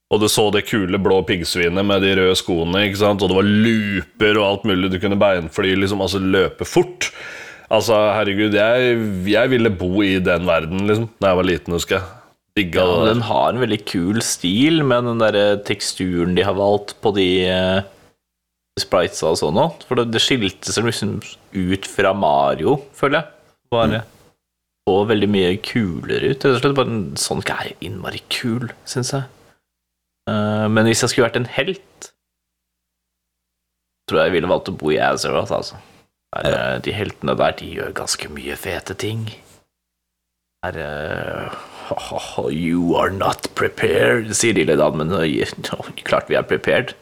Og 0.09 0.23
du 0.23 0.25
så 0.31 0.47
det 0.53 0.65
kule 0.65 0.97
blå 1.01 1.19
piggsvinet 1.27 1.85
med 1.85 2.01
de 2.01 2.15
røde 2.17 2.37
skoene, 2.37 2.87
ikke 2.87 3.01
sant? 3.03 3.21
og 3.21 3.29
det 3.29 3.37
var 3.37 3.49
looper 3.65 4.39
og 4.39 4.45
alt 4.47 4.63
mulig. 4.65 4.89
Du 4.89 4.97
kunne 5.01 5.19
beinfly, 5.21 5.75
liksom, 5.77 6.01
altså 6.01 6.21
løpe 6.21 6.65
fort. 6.65 7.11
Altså, 7.69 7.93
herregud, 8.17 8.57
jeg, 8.57 8.95
jeg 9.29 9.51
ville 9.51 9.69
bo 9.69 10.01
i 10.01 10.15
den 10.25 10.49
verden, 10.49 10.87
liksom, 10.89 11.11
da 11.21 11.29
jeg 11.29 11.39
var 11.39 11.49
liten, 11.51 11.77
husker 11.77 11.99
jeg. 11.99 12.15
Digga 12.57 12.81
Ja, 12.81 13.05
den 13.11 13.21
har 13.27 13.53
en 13.53 13.61
veldig 13.61 13.83
kul 13.85 14.23
stil 14.25 14.81
med 14.87 15.05
den 15.05 15.21
der 15.21 15.59
teksturen 15.67 16.33
de 16.35 16.43
har 16.43 16.57
valgt 16.57 16.95
på 17.03 17.13
de 17.13 17.27
eh, 17.45 17.85
spritesa 18.81 19.29
og 19.29 19.37
sånn 19.43 19.61
òg. 19.61 19.85
For 19.85 20.01
det, 20.01 20.09
det 20.15 20.23
skilte 20.25 20.73
seg 20.73 20.89
liksom 20.89 21.19
ut 21.53 21.89
fra 21.89 22.15
Mario, 22.17 22.79
føler 22.97 23.21
jeg. 23.21 23.37
Bare 23.69 24.01
så 24.89 25.03
veldig 25.09 25.29
mye 25.29 25.57
kulere 25.65 26.31
ut. 26.31 26.45
Rett 26.45 26.47
og 26.49 26.61
slett 26.63 26.77
bare 26.77 26.93
en 26.93 27.03
Sonic 27.19 27.51
er 27.53 27.73
innmari 27.85 28.21
kul, 28.31 28.71
syns 28.89 29.13
jeg. 29.15 29.27
Eh, 30.29 30.65
men 30.71 30.89
hvis 30.89 31.03
jeg 31.03 31.11
skulle 31.11 31.27
vært 31.27 31.39
en 31.41 31.51
helt, 31.57 32.09
tror 34.09 34.21
jeg 34.21 34.31
jeg 34.31 34.37
ville 34.37 34.51
valgt 34.51 34.71
å 34.71 34.77
bo 34.79 34.93
i 34.93 35.01
Azeroth, 35.03 35.53
altså. 35.53 35.79
Der, 36.33 36.49
ja. 36.53 36.79
De 36.85 36.93
heltene 36.93 37.35
der, 37.37 37.55
de 37.57 37.69
gjør 37.73 37.93
ganske 37.97 38.29
mye 38.33 38.57
fete 38.59 38.95
ting. 38.97 39.27
Der, 40.65 40.79
eh, 40.85 41.53
you 42.53 42.95
are 42.99 43.13
not 43.13 43.49
prepared, 43.55 44.33
sier 44.37 44.57
litt, 44.57 44.73
men 44.97 45.13
eh, 45.21 45.53
klart 46.09 46.29
vi 46.29 46.37
er 46.39 46.45
prepared. 46.49 46.95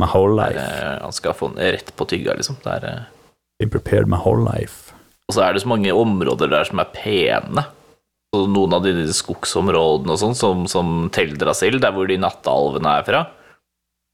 My 0.00 0.08
whole 0.08 0.34
life. 0.38 0.56
Der, 0.56 1.02
han 1.02 1.12
skal 1.14 1.36
få 1.36 1.52
den 1.52 1.74
rett 1.76 1.92
på 1.96 2.08
tygga, 2.08 2.38
liksom. 2.38 2.58
Der, 2.64 2.88
eh, 2.88 3.02
Been 3.58 3.70
prepared 3.70 4.08
my 4.08 4.18
whole 4.18 4.42
life. 4.42 4.91
Og 5.32 5.38
så 5.38 5.46
er 5.46 5.54
det 5.56 5.62
så 5.62 5.70
mange 5.72 5.92
områder 5.96 6.50
der 6.52 6.66
som 6.68 6.82
er 6.82 6.90
pene. 6.92 7.62
Så 8.32 8.42
noen 8.52 8.74
av 8.76 8.84
de 8.84 8.92
skogsområdene 9.16 10.12
og 10.12 10.18
sånn, 10.20 10.34
som, 10.36 10.66
som 10.68 10.90
Teldrasil, 11.12 11.78
der 11.80 11.94
hvor 11.96 12.08
de 12.10 12.18
nattalvene 12.20 12.98
er 13.00 13.06
fra 13.06 13.22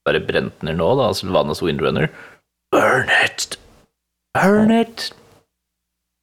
Bare 0.07 0.21
brent 0.25 0.63
ned 0.65 0.79
nå, 0.79 0.87
da, 0.97 1.09
Sylvanas 1.13 1.59
Windrunner. 1.61 2.07
Burn 2.73 3.11
it! 3.19 3.59
Burn 4.39 4.71
it! 4.73 5.09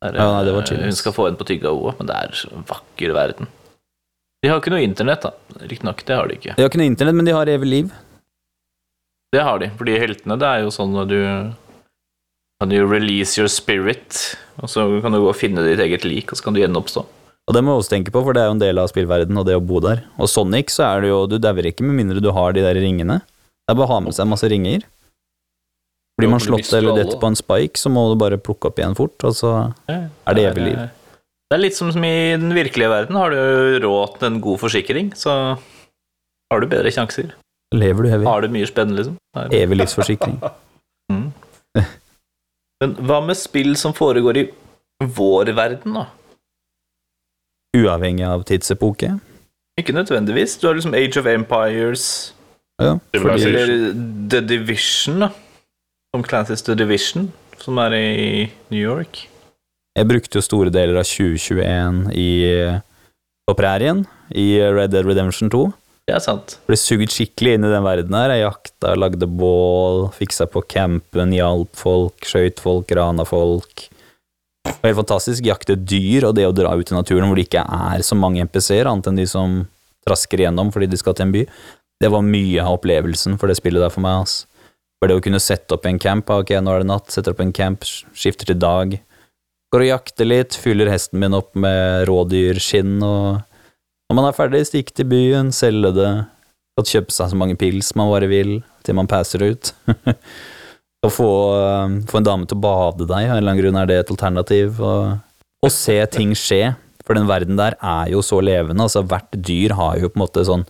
Der, 0.02 0.16
Ja, 0.16 0.30
nei, 0.32 0.46
det 0.48 0.56
var 0.56 0.66
chillings. 0.66 0.96
Hun 0.96 0.98
skal 1.02 1.14
få 1.14 1.28
en 1.28 1.38
på 1.38 1.46
tygga, 1.46 1.74
òg, 1.76 1.92
men 2.00 2.08
det 2.10 2.16
er 2.16 2.34
så 2.40 2.64
vakker 2.72 3.14
verden. 3.14 3.52
De 4.42 4.50
har 4.50 4.64
ikke 4.64 4.74
noe 4.74 4.82
internett, 4.88 5.28
da. 5.28 5.60
Riktignok, 5.68 6.02
det 6.08 6.18
har 6.18 6.32
de 6.32 6.40
ikke. 6.40 6.56
De 6.56 6.64
har 6.66 6.72
ikke 6.72 6.82
noe 6.82 6.90
internett, 6.90 7.20
men 7.20 7.30
de 7.30 7.36
har 7.36 7.52
evig 7.52 7.70
liv. 7.70 7.94
Det 9.36 9.44
har 9.44 9.62
de, 9.62 9.70
fordi 9.78 10.00
heltene, 10.02 10.40
det 10.42 10.50
er 10.50 10.66
jo 10.66 10.74
sånn 10.74 10.96
når 10.96 11.12
du 11.12 11.20
kan 12.62 12.72
du 12.72 12.78
release 12.88 13.40
your 13.40 13.52
spirit, 13.52 14.38
og 14.62 14.72
så 14.72 14.86
kan 15.04 15.14
du 15.14 15.20
gå 15.20 15.30
og 15.32 15.38
finne 15.38 15.64
ditt 15.66 15.82
eget 15.84 16.08
lik, 16.08 16.32
og 16.32 16.40
så 16.40 16.48
kan 16.48 16.56
du 16.56 16.62
gjenoppstå. 16.62 17.04
Og 17.46 17.54
det 17.54 17.62
må 17.62 17.76
vi 17.76 17.84
også 17.84 17.94
tenke 17.94 18.14
på, 18.14 18.24
for 18.26 18.34
det 18.34 18.42
er 18.42 18.50
jo 18.50 18.56
en 18.56 18.64
del 18.64 18.82
av 18.82 18.90
spillverden 18.90 19.38
og 19.38 19.46
det 19.46 19.58
å 19.60 19.62
bo 19.62 19.82
der. 19.84 20.02
Og 20.18 20.30
Sonic, 20.32 20.72
så 20.74 20.88
er 20.88 21.04
det 21.04 21.12
jo 21.12 21.20
Du 21.30 21.38
dauer 21.38 21.68
ikke 21.70 21.86
med 21.86 22.00
mindre 22.00 22.24
du 22.24 22.32
har 22.34 22.56
de 22.56 22.64
der 22.66 22.80
ringene. 22.82 23.20
Det 23.66 23.74
er 23.74 23.78
bare 23.78 23.90
å 23.90 23.94
ha 23.94 24.00
med 24.08 24.18
seg 24.18 24.30
masse 24.32 24.50
ringer. 24.50 24.88
Blir 26.16 26.32
man 26.32 26.42
slått 26.42 26.72
eller 26.74 26.96
dette 26.96 27.20
på 27.20 27.28
en 27.28 27.38
spike, 27.38 27.78
så 27.78 27.92
må 27.92 28.08
du 28.10 28.16
bare 28.18 28.40
plukke 28.42 28.72
opp 28.72 28.80
igjen 28.80 28.96
fort, 28.98 29.18
og 29.28 29.36
så 29.36 29.52
er 29.92 30.38
det 30.38 30.48
evig 30.48 30.64
liv. 30.64 30.84
Det 31.52 31.58
er 31.58 31.62
litt 31.62 31.78
som, 31.78 31.92
i 31.92 32.34
den 32.40 32.56
virkelige 32.56 32.90
verden. 32.90 33.20
Har 33.20 33.36
du 33.36 33.82
råd 33.84 34.16
til 34.22 34.32
en 34.32 34.40
god 34.42 34.62
forsikring, 34.64 35.12
så 35.20 35.36
har 35.60 36.64
du 36.64 36.72
bedre 36.72 36.94
sjanser. 36.94 37.36
lever 37.76 38.08
du 38.08 38.14
evig. 38.16 38.30
Har 38.32 38.42
du 38.42 38.54
mye 38.54 38.70
spennende, 38.70 39.04
liksom. 39.04 39.20
Evig 39.52 39.84
livsforsikring. 39.84 40.40
Men 42.86 42.94
hva 43.10 43.18
med 43.26 43.38
spill 43.40 43.74
som 43.80 43.96
foregår 43.98 44.38
i 44.38 44.46
vår 45.18 45.50
verden, 45.58 45.96
da? 45.98 46.06
Uavhengig 47.76 48.24
av 48.28 48.44
tidsepoke. 48.48 49.16
Ikke 49.80 49.96
nødvendigvis. 49.96 50.54
Du 50.62 50.68
har 50.70 50.78
liksom 50.78 50.94
Age 50.96 51.18
of 51.20 51.26
Empires, 51.28 52.06
Ja, 52.80 52.98
fordi, 53.16 53.44
eller 53.48 53.70
The 54.30 54.42
Division, 54.44 55.20
da. 55.26 55.30
Som 56.14 56.24
Clancy's 56.28 56.64
The 56.64 56.76
Division, 56.76 57.30
som 57.60 57.78
er 57.80 57.96
i 57.96 58.52
New 58.70 58.80
York. 58.82 59.28
jeg 59.96 60.08
brukte 60.08 60.36
jo 60.36 60.44
store 60.44 60.70
deler 60.70 60.98
av 61.00 61.06
2021 61.08 62.12
i, 62.14 62.30
på 63.48 63.54
prærien, 63.56 64.06
i 64.36 64.60
Red 64.60 64.92
Dead 64.92 65.06
Redemption 65.08 65.50
2. 65.50 65.72
Det 66.06 66.14
er 66.14 66.22
sant. 66.22 66.60
Ble 66.70 66.78
sugd 66.78 67.10
skikkelig 67.10 67.56
inn 67.58 67.66
i 67.66 67.72
den 67.72 67.86
verden 67.86 68.14
her. 68.14 68.34
Jeg 68.36 68.44
jakta, 68.44 68.94
lagde 68.94 69.26
bål, 69.26 70.12
fiksa 70.14 70.46
på 70.52 70.62
campen, 70.70 71.34
hjalp 71.34 71.72
folk, 71.80 72.28
skøyt 72.30 72.62
folk, 72.62 72.92
rana 72.94 73.26
folk. 73.26 73.88
Det 74.66 74.76
var 74.82 74.92
helt 74.92 75.00
fantastisk. 75.00 75.46
Jakte 75.50 75.78
dyr 75.78 76.28
og 76.30 76.36
det 76.38 76.46
å 76.46 76.54
dra 76.54 76.76
ut 76.78 76.92
i 76.92 76.98
naturen 76.98 77.30
hvor 77.30 77.40
det 77.40 77.48
ikke 77.48 77.66
er 77.66 78.06
så 78.06 78.18
mange 78.18 78.46
NPC-er, 78.46 78.90
annet 78.90 79.10
enn 79.10 79.18
de 79.18 79.26
som 79.30 79.64
trasker 80.06 80.44
igjennom 80.44 80.70
fordi 80.74 80.92
de 80.92 81.02
skal 81.02 81.18
til 81.18 81.26
en 81.26 81.34
by. 81.34 81.42
Det 82.02 82.12
var 82.14 82.28
mye 82.28 82.62
av 82.62 82.78
opplevelsen 82.78 83.40
for 83.42 83.50
det 83.50 83.58
spillet 83.58 83.82
der 83.82 83.94
for 83.94 84.06
meg. 84.06 84.28
ass. 84.28 84.44
For 85.02 85.10
det 85.10 85.18
å 85.18 85.26
kunne 85.26 85.42
sette 85.42 85.74
opp 85.74 85.90
en 85.90 86.00
camp, 86.02 86.30
ah, 86.30 86.44
ok, 86.46 86.54
nå 86.62 86.72
er 86.72 86.86
det 86.86 86.92
natt, 86.92 87.10
setter 87.14 87.34
opp 87.34 87.42
en 87.42 87.56
camp, 87.56 87.84
skifter 88.14 88.52
til 88.52 88.62
dag, 88.62 88.96
går 89.74 89.84
og 89.84 89.90
jakter 89.90 90.30
litt, 90.30 90.56
fyller 90.58 90.90
hesten 90.94 91.20
min 91.22 91.36
opp 91.36 91.52
med 91.58 92.06
rådyrskinn 92.10 93.02
og 93.04 93.42
når 94.10 94.20
man 94.20 94.28
er 94.30 94.38
ferdig, 94.38 94.66
stikke 94.70 94.94
til 94.94 95.08
byen, 95.10 95.52
selge 95.56 95.92
det, 95.96 96.12
kan 96.76 96.90
kjøpe 96.90 97.14
seg 97.16 97.32
så 97.32 97.40
mange 97.40 97.56
pils 97.58 97.94
man 97.98 98.12
bare 98.12 98.30
vil, 98.30 98.58
til 98.86 98.98
man 98.98 99.10
passer 99.10 99.42
ut. 99.46 99.72
Å 101.06 101.12
få, 101.14 101.30
eh, 101.60 101.96
få 102.10 102.20
en 102.20 102.28
dame 102.28 102.50
til 102.50 102.58
å 102.58 102.66
bade 102.66 103.06
deg, 103.06 103.30
av 103.30 103.36
en 103.36 103.38
eller 103.38 103.52
annen 103.52 103.62
grunn 103.62 103.80
er 103.82 103.90
det 103.90 104.00
et 104.02 104.12
alternativ. 104.14 104.82
Og 105.66 105.72
se 105.74 105.98
ting 106.14 106.34
skje, 106.38 106.76
for 107.06 107.18
den 107.18 107.30
verden 107.30 107.58
der 107.60 107.78
er 107.82 108.12
jo 108.14 108.22
så 108.26 108.42
levende. 108.42 108.86
altså 108.86 109.06
Hvert 109.06 109.34
dyr 109.34 109.76
har 109.78 110.00
jo 110.02 110.10
på 110.10 110.18
en 110.18 110.26
måte 110.26 110.46
sånn 110.48 110.66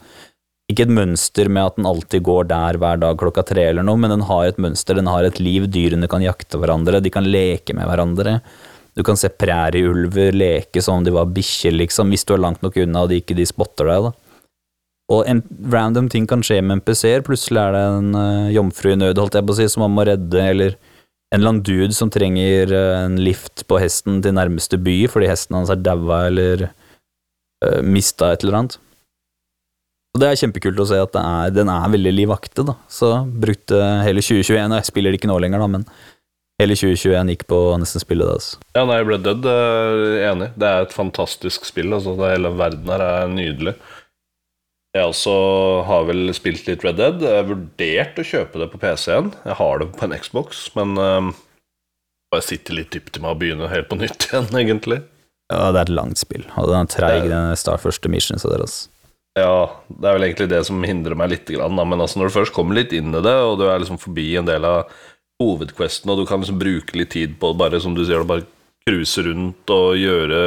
Ikke 0.72 0.84
et 0.88 0.96
mønster 0.98 1.48
med 1.48 1.62
at 1.62 1.76
den 1.78 1.86
alltid 1.86 2.24
går 2.26 2.48
der 2.50 2.80
hver 2.82 2.98
dag 2.98 3.20
klokka 3.22 3.44
tre 3.46 3.68
eller 3.70 3.86
noe, 3.86 4.00
men 4.02 4.10
den 4.10 4.26
har 4.26 4.48
et 4.48 4.58
mønster, 4.58 4.98
den 4.98 5.12
har 5.12 5.24
et 5.24 5.38
liv. 5.40 5.68
Dyrene 5.70 6.10
kan 6.10 6.24
jakte 6.26 6.58
hverandre, 6.58 7.04
de 7.06 7.12
kan 7.14 7.28
leke 7.28 7.76
med 7.78 7.86
hverandre. 7.86 8.40
Du 8.96 9.04
kan 9.04 9.18
se 9.20 9.28
prærieulver 9.28 10.36
leke 10.36 10.82
som 10.84 11.00
om 11.00 11.06
de 11.06 11.14
var 11.16 11.28
bikkjer, 11.36 11.76
liksom, 11.76 12.14
hvis 12.14 12.24
du 12.28 12.36
er 12.36 12.44
langt 12.46 12.64
nok 12.64 12.78
unna 12.80 13.04
og 13.04 13.12
de 13.12 13.20
ikke 13.20 13.36
de 13.36 13.48
spotter 13.48 13.92
deg, 13.92 14.08
da. 14.08 14.14
Og 15.14 15.28
en 15.30 15.44
random 15.70 16.08
ting 16.10 16.26
kan 16.26 16.42
skje 16.42 16.62
med 16.66 16.80
NPC-er. 16.80 17.22
Plutselig 17.26 17.62
er 17.62 17.76
det 17.76 17.82
en 18.00 18.16
uh, 18.18 18.54
jomfru 18.54 18.96
i 18.96 18.98
nød, 18.98 19.20
holdt 19.22 19.38
jeg 19.38 19.46
på 19.46 19.54
å 19.54 19.58
si, 19.60 19.68
som 19.70 19.84
man 19.86 19.94
må 19.94 20.06
redde, 20.08 20.40
eller 20.42 20.78
en 21.36 21.44
annen 21.44 21.62
dude 21.66 21.94
som 21.94 22.10
trenger 22.14 22.74
uh, 22.74 23.04
en 23.04 23.20
lift 23.22 23.68
på 23.70 23.78
hesten 23.82 24.24
til 24.26 24.34
nærmeste 24.38 24.80
by 24.82 25.04
fordi 25.12 25.30
hesten 25.30 25.58
hans 25.58 25.74
er 25.74 25.82
daua 25.84 26.24
eller 26.30 26.66
uh, 26.70 27.82
mista 27.86 28.32
et 28.34 28.46
eller 28.46 28.62
annet. 28.62 28.80
Og 30.16 30.22
det 30.24 30.32
er 30.32 30.40
kjempekult 30.40 30.80
å 30.80 30.88
se 30.88 30.98
at 31.04 31.18
er, 31.20 31.54
den 31.54 31.70
er 31.70 31.92
veldig 31.92 32.14
livaktig, 32.16 32.64
da. 32.66 32.78
Så 32.90 33.12
brukte 33.28 33.78
hele 34.08 34.24
2021, 34.24 34.72
og 34.72 34.80
jeg 34.80 34.90
spiller 34.90 35.12
det 35.12 35.20
ikke 35.20 35.30
nå 35.30 35.38
lenger, 35.44 35.62
da, 35.62 35.68
men 35.74 35.84
hele 36.62 36.78
2021 36.78 37.34
gikk 37.34 37.46
på 37.52 37.60
nesten 37.82 38.04
spille 38.04 38.28
det, 38.28 38.38
altså. 38.40 38.62
Ja, 38.78 38.86
nei, 38.88 39.02
Red 39.04 39.26
Dead 39.28 39.48
er 39.52 40.02
enig. 40.32 40.50
Det 40.60 40.70
er 40.70 40.86
et 40.86 40.96
fantastisk 40.96 41.68
spill. 41.68 41.94
Altså, 41.96 42.16
det 42.20 42.34
hele 42.36 42.54
verden 42.56 42.92
her 42.94 43.04
er 43.06 43.32
nydelig. 43.32 43.76
Jeg 44.96 45.10
også 45.12 45.34
har 45.90 46.06
vel 46.08 46.30
spilt 46.38 46.70
litt 46.70 46.86
Red 46.88 47.02
Dead. 47.02 47.24
Jeg 47.26 47.42
har 47.42 47.50
vurdert 47.50 48.22
å 48.22 48.28
kjøpe 48.30 48.62
det 48.62 48.70
på 48.72 48.80
PC-en. 48.80 49.34
Jeg 49.44 49.60
har 49.60 49.82
det 49.82 49.90
på 49.92 50.08
en 50.08 50.16
Xbox, 50.16 50.70
men 50.78 50.96
um, 50.96 51.34
jeg 52.36 52.48
sitter 52.48 52.80
litt 52.80 52.94
dypt 52.96 53.20
i 53.20 53.24
meg 53.24 53.36
og 53.36 53.42
begynner 53.44 53.72
helt 53.74 53.92
på 53.92 54.00
nytt 54.00 54.26
igjen, 54.30 54.48
egentlig. 54.56 55.02
Ja, 55.52 55.70
det 55.76 55.82
er 55.82 55.90
et 55.90 55.98
langt 56.00 56.18
spill, 56.18 56.46
og 56.58 56.72
den 56.72 56.88
er 56.88 56.90
treig, 56.90 57.28
den 57.30 57.52
start 57.60 57.84
første 57.84 58.10
Missions 58.10 58.48
er 58.48 58.64
altså. 58.64 58.88
Ja, 59.36 59.68
det 59.92 60.08
er 60.08 60.16
vel 60.16 60.26
egentlig 60.30 60.48
det 60.48 60.62
som 60.64 60.80
hindrer 60.88 61.18
meg 61.20 61.34
litt, 61.34 61.52
men 61.52 62.00
altså 62.00 62.22
når 62.22 62.32
du 62.32 62.36
først 62.38 62.56
kommer 62.56 62.78
litt 62.80 62.96
inn 62.96 63.12
i 63.12 63.22
det, 63.22 63.36
og 63.44 63.60
du 63.60 63.66
er 63.68 63.84
liksom 63.84 64.00
forbi 64.00 64.30
en 64.40 64.48
del 64.48 64.64
av 64.64 64.88
hovedquesten, 65.42 66.12
og 66.12 66.22
du 66.22 66.26
kan 66.30 66.42
liksom 66.42 66.60
bruke 66.62 66.98
litt 66.98 67.14
tid 67.16 67.38
på 67.42 67.52
bare, 67.58 67.82
som 67.84 67.96
du 67.96 68.04
sier, 68.06 68.24
bare 68.28 68.48
cruise 68.86 69.24
rundt 69.26 69.72
og 69.74 69.98
gjøre 70.00 70.42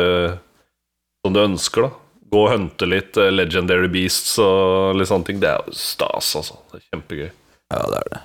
som 1.24 1.34
du 1.34 1.40
ønsker, 1.42 1.88
da. 1.88 2.04
Gå 2.28 2.42
og 2.44 2.50
hunte 2.52 2.88
litt 2.88 3.16
eh, 3.16 3.32
legendary 3.32 3.88
beasts 3.92 4.36
og 4.42 4.98
litt 4.98 5.08
sånne 5.10 5.28
ting. 5.28 5.38
Det 5.40 5.48
er 5.48 5.64
jo 5.64 5.76
stas, 5.76 6.34
altså. 6.36 6.58
Det 6.68 6.80
er 6.80 6.84
kjempegøy. 6.92 7.30
Ja, 7.72 7.80
det 7.80 8.00
er 8.00 8.10
det. 8.12 8.20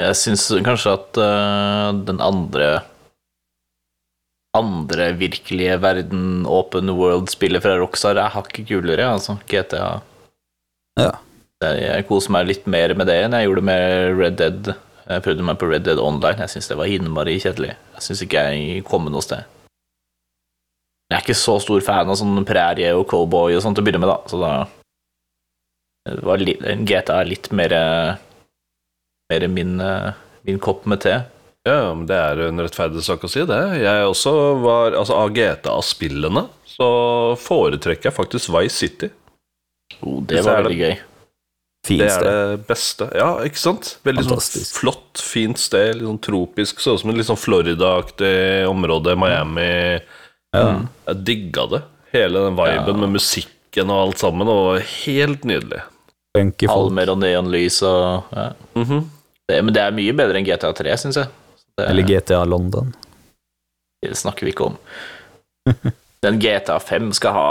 Jeg 0.00 0.18
syns 0.18 0.48
kanskje 0.66 0.96
at 0.96 1.20
uh, 1.22 1.90
den 2.08 2.18
andre 2.24 2.68
andre 4.54 5.10
virkelige 5.18 5.76
verden, 5.82 6.46
open 6.46 6.92
world-spillet 6.94 7.62
fra 7.62 7.76
Rockstar 7.78 8.18
er 8.18 8.34
hakket 8.34 8.68
kulere, 8.70 9.06
altså. 9.16 9.36
GTA. 9.50 10.00
Ja. 11.00 11.12
Jeg 11.64 12.04
koser 12.08 12.34
meg 12.34 12.48
litt 12.50 12.66
mer 12.70 12.92
med 12.98 13.08
det 13.08 13.16
enn 13.24 13.34
jeg 13.34 13.48
gjorde 13.48 13.64
med 13.64 14.18
Red 14.18 14.36
Dead. 14.40 14.74
Jeg 15.04 15.24
prøvde 15.24 15.44
meg 15.44 15.58
på 15.60 15.68
Red 15.68 15.84
Dead 15.86 16.00
Online. 16.00 16.40
Jeg 16.46 16.54
syns 16.54 16.70
det 16.70 16.78
var 16.80 16.90
innmari 16.90 17.36
kjedelig. 17.42 17.74
Jeg 17.96 18.06
syns 18.06 18.22
ikke 18.24 18.44
jeg 18.54 18.84
kom 18.88 19.04
noe 19.12 19.24
sted. 19.24 19.44
Jeg 21.10 21.18
er 21.18 21.24
ikke 21.26 21.36
så 21.36 21.58
stor 21.60 21.84
fan 21.84 22.08
av 22.08 22.16
sånn 22.18 22.46
prærie 22.48 22.94
og 22.96 23.04
cowboy 23.10 23.54
og 23.54 23.62
sånt 23.62 23.76
til 23.76 23.84
å 23.84 23.86
begynne 23.86 24.00
med, 24.02 24.10
da, 24.10 24.18
så 24.30 24.40
da 24.40 24.52
var 26.24 26.40
litt, 26.40 26.64
GTA 26.88 27.20
er 27.20 27.28
litt 27.28 27.50
mer 27.52 27.74
mer 29.32 29.48
min, 29.48 29.80
eh, 29.80 30.12
min 30.42 30.58
kopp 30.58 30.86
med 30.86 31.00
te. 31.00 31.20
Ja, 31.64 31.94
men 31.94 32.04
det 32.06 32.16
er 32.16 32.42
en 32.48 32.60
rettferdig 32.60 33.02
sak 33.04 33.24
å 33.24 33.30
si, 33.30 33.40
det. 33.48 33.60
Jeg 33.80 34.04
også 34.04 34.34
var 34.60 34.92
Altså, 34.92 35.16
av 35.16 35.32
GTA-spillene 35.32 36.48
så 36.68 36.88
foretrekker 37.40 38.10
jeg 38.10 38.16
faktisk 38.16 38.52
Vice 38.52 38.76
City. 38.76 39.08
Oh, 40.02 40.20
det 40.20 40.42
var 40.44 40.62
veldig 40.62 40.76
gøy. 40.76 40.96
Fint 41.84 42.00
Det 42.00 42.08
er 42.08 42.22
det 42.24 42.66
beste. 42.66 43.10
Ja, 43.12 43.30
ikke 43.44 43.60
sant? 43.60 43.98
Veldig 44.08 44.24
sånn 44.24 44.68
flott, 44.72 45.20
fint 45.20 45.58
sted. 45.60 45.98
Litt 45.98 46.06
sånn 46.08 46.20
tropisk. 46.24 46.78
Så 46.80 46.94
ut 46.94 47.02
som 47.02 47.10
et 47.12 47.18
litt 47.18 47.28
sånn 47.28 47.36
Florida-aktig 47.40 48.64
område. 48.70 49.12
Miami. 49.20 50.00
Ja. 50.54 50.62
Jeg 51.10 51.24
digga 51.28 51.66
det. 51.74 51.82
Hele 52.14 52.44
den 52.46 52.56
viben 52.56 52.94
Ja. 52.94 53.00
med 53.02 53.12
musikken 53.18 53.90
og 53.90 54.00
alt 54.08 54.18
sammen. 54.22 54.48
Og 54.48 54.80
helt 55.04 55.44
nydelig. 55.44 55.82
Almer. 56.34 56.66
Palmer 56.66 57.10
og 57.12 57.18
neonlys 57.20 57.82
og 57.86 58.24
ja. 58.32 58.48
Mhm. 58.74 59.04
det, 59.48 59.62
Men 59.64 59.74
det 59.74 59.82
er 59.82 59.92
mye 59.92 60.12
bedre 60.16 60.40
enn 60.40 60.44
GTA 60.46 60.72
3, 60.72 60.96
syns 60.96 61.16
jeg. 61.20 61.28
Det, 61.76 61.88
Eller 61.90 62.02
GTA 62.02 62.44
London. 62.44 62.94
det 64.02 64.16
snakker 64.16 64.46
vi 64.46 64.52
ikke 64.52 64.66
om. 64.72 64.78
den 66.24 66.40
GTA 66.40 66.78
5 66.80 67.10
skal 67.18 67.36
ha 67.36 67.48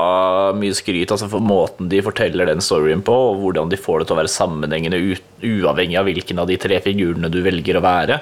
mye 0.57 0.75
skryt 0.75 1.11
altså 1.13 1.29
for 1.31 1.43
måten 1.43 1.89
de 1.91 2.01
forteller 2.05 2.49
den 2.49 2.63
storyen 2.63 3.03
på, 3.05 3.13
og 3.13 3.41
hvordan 3.43 3.71
de 3.71 3.79
får 3.79 4.01
det 4.01 4.09
til 4.09 4.15
å 4.15 4.21
være 4.21 4.33
sammenhengende 4.33 5.01
uavhengig 5.43 5.99
av 5.99 6.07
hvilken 6.09 6.41
av 6.41 6.49
de 6.49 6.57
tre 6.61 6.79
figurene 6.83 7.31
du 7.31 7.39
velger 7.45 7.77
å 7.79 7.83
være. 7.85 8.19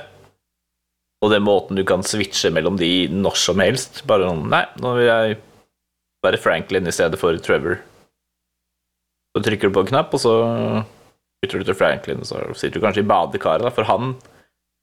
Og 1.21 1.31
den 1.33 1.45
måten 1.45 1.77
du 1.77 1.85
kan 1.87 2.03
switche 2.05 2.51
mellom 2.53 2.79
de 2.81 3.07
når 3.13 3.37
som 3.37 3.61
helst. 3.61 4.01
Bare 4.09 4.27
sånn 4.27 4.47
Nei, 4.51 4.65
nå 4.81 4.95
vil 4.97 5.07
jeg 5.07 5.37
være 6.25 6.41
Franklin 6.41 6.89
i 6.89 6.93
stedet 6.95 7.19
for 7.21 7.37
Trevor. 7.45 7.79
Så 9.31 9.43
trykker 9.45 9.69
du 9.69 9.75
på 9.77 9.85
en 9.85 9.91
knapp, 9.93 10.13
og 10.17 10.21
så 10.21 10.33
bytter 11.41 11.61
du 11.61 11.69
til 11.69 11.77
Franklin, 11.77 12.23
og 12.23 12.27
så 12.27 12.41
sitter 12.57 12.79
du 12.79 12.85
kanskje 12.85 13.05
i 13.05 13.07
badekaret, 13.07 13.65
da, 13.65 13.73
for 13.73 13.87
han 13.89 14.15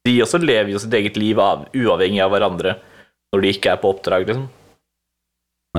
De 0.07 0.15
også 0.23 0.39
lever 0.41 0.71
jo 0.73 0.79
sitt 0.81 0.95
eget 0.95 1.19
liv 1.21 1.37
av, 1.43 1.67
uavhengig 1.75 2.23
av 2.25 2.31
hverandre 2.33 2.79
når 3.35 3.43
de 3.43 3.51
ikke 3.53 3.75
er 3.75 3.81
på 3.83 3.91
oppdrag, 3.93 4.25
liksom. 4.31 4.47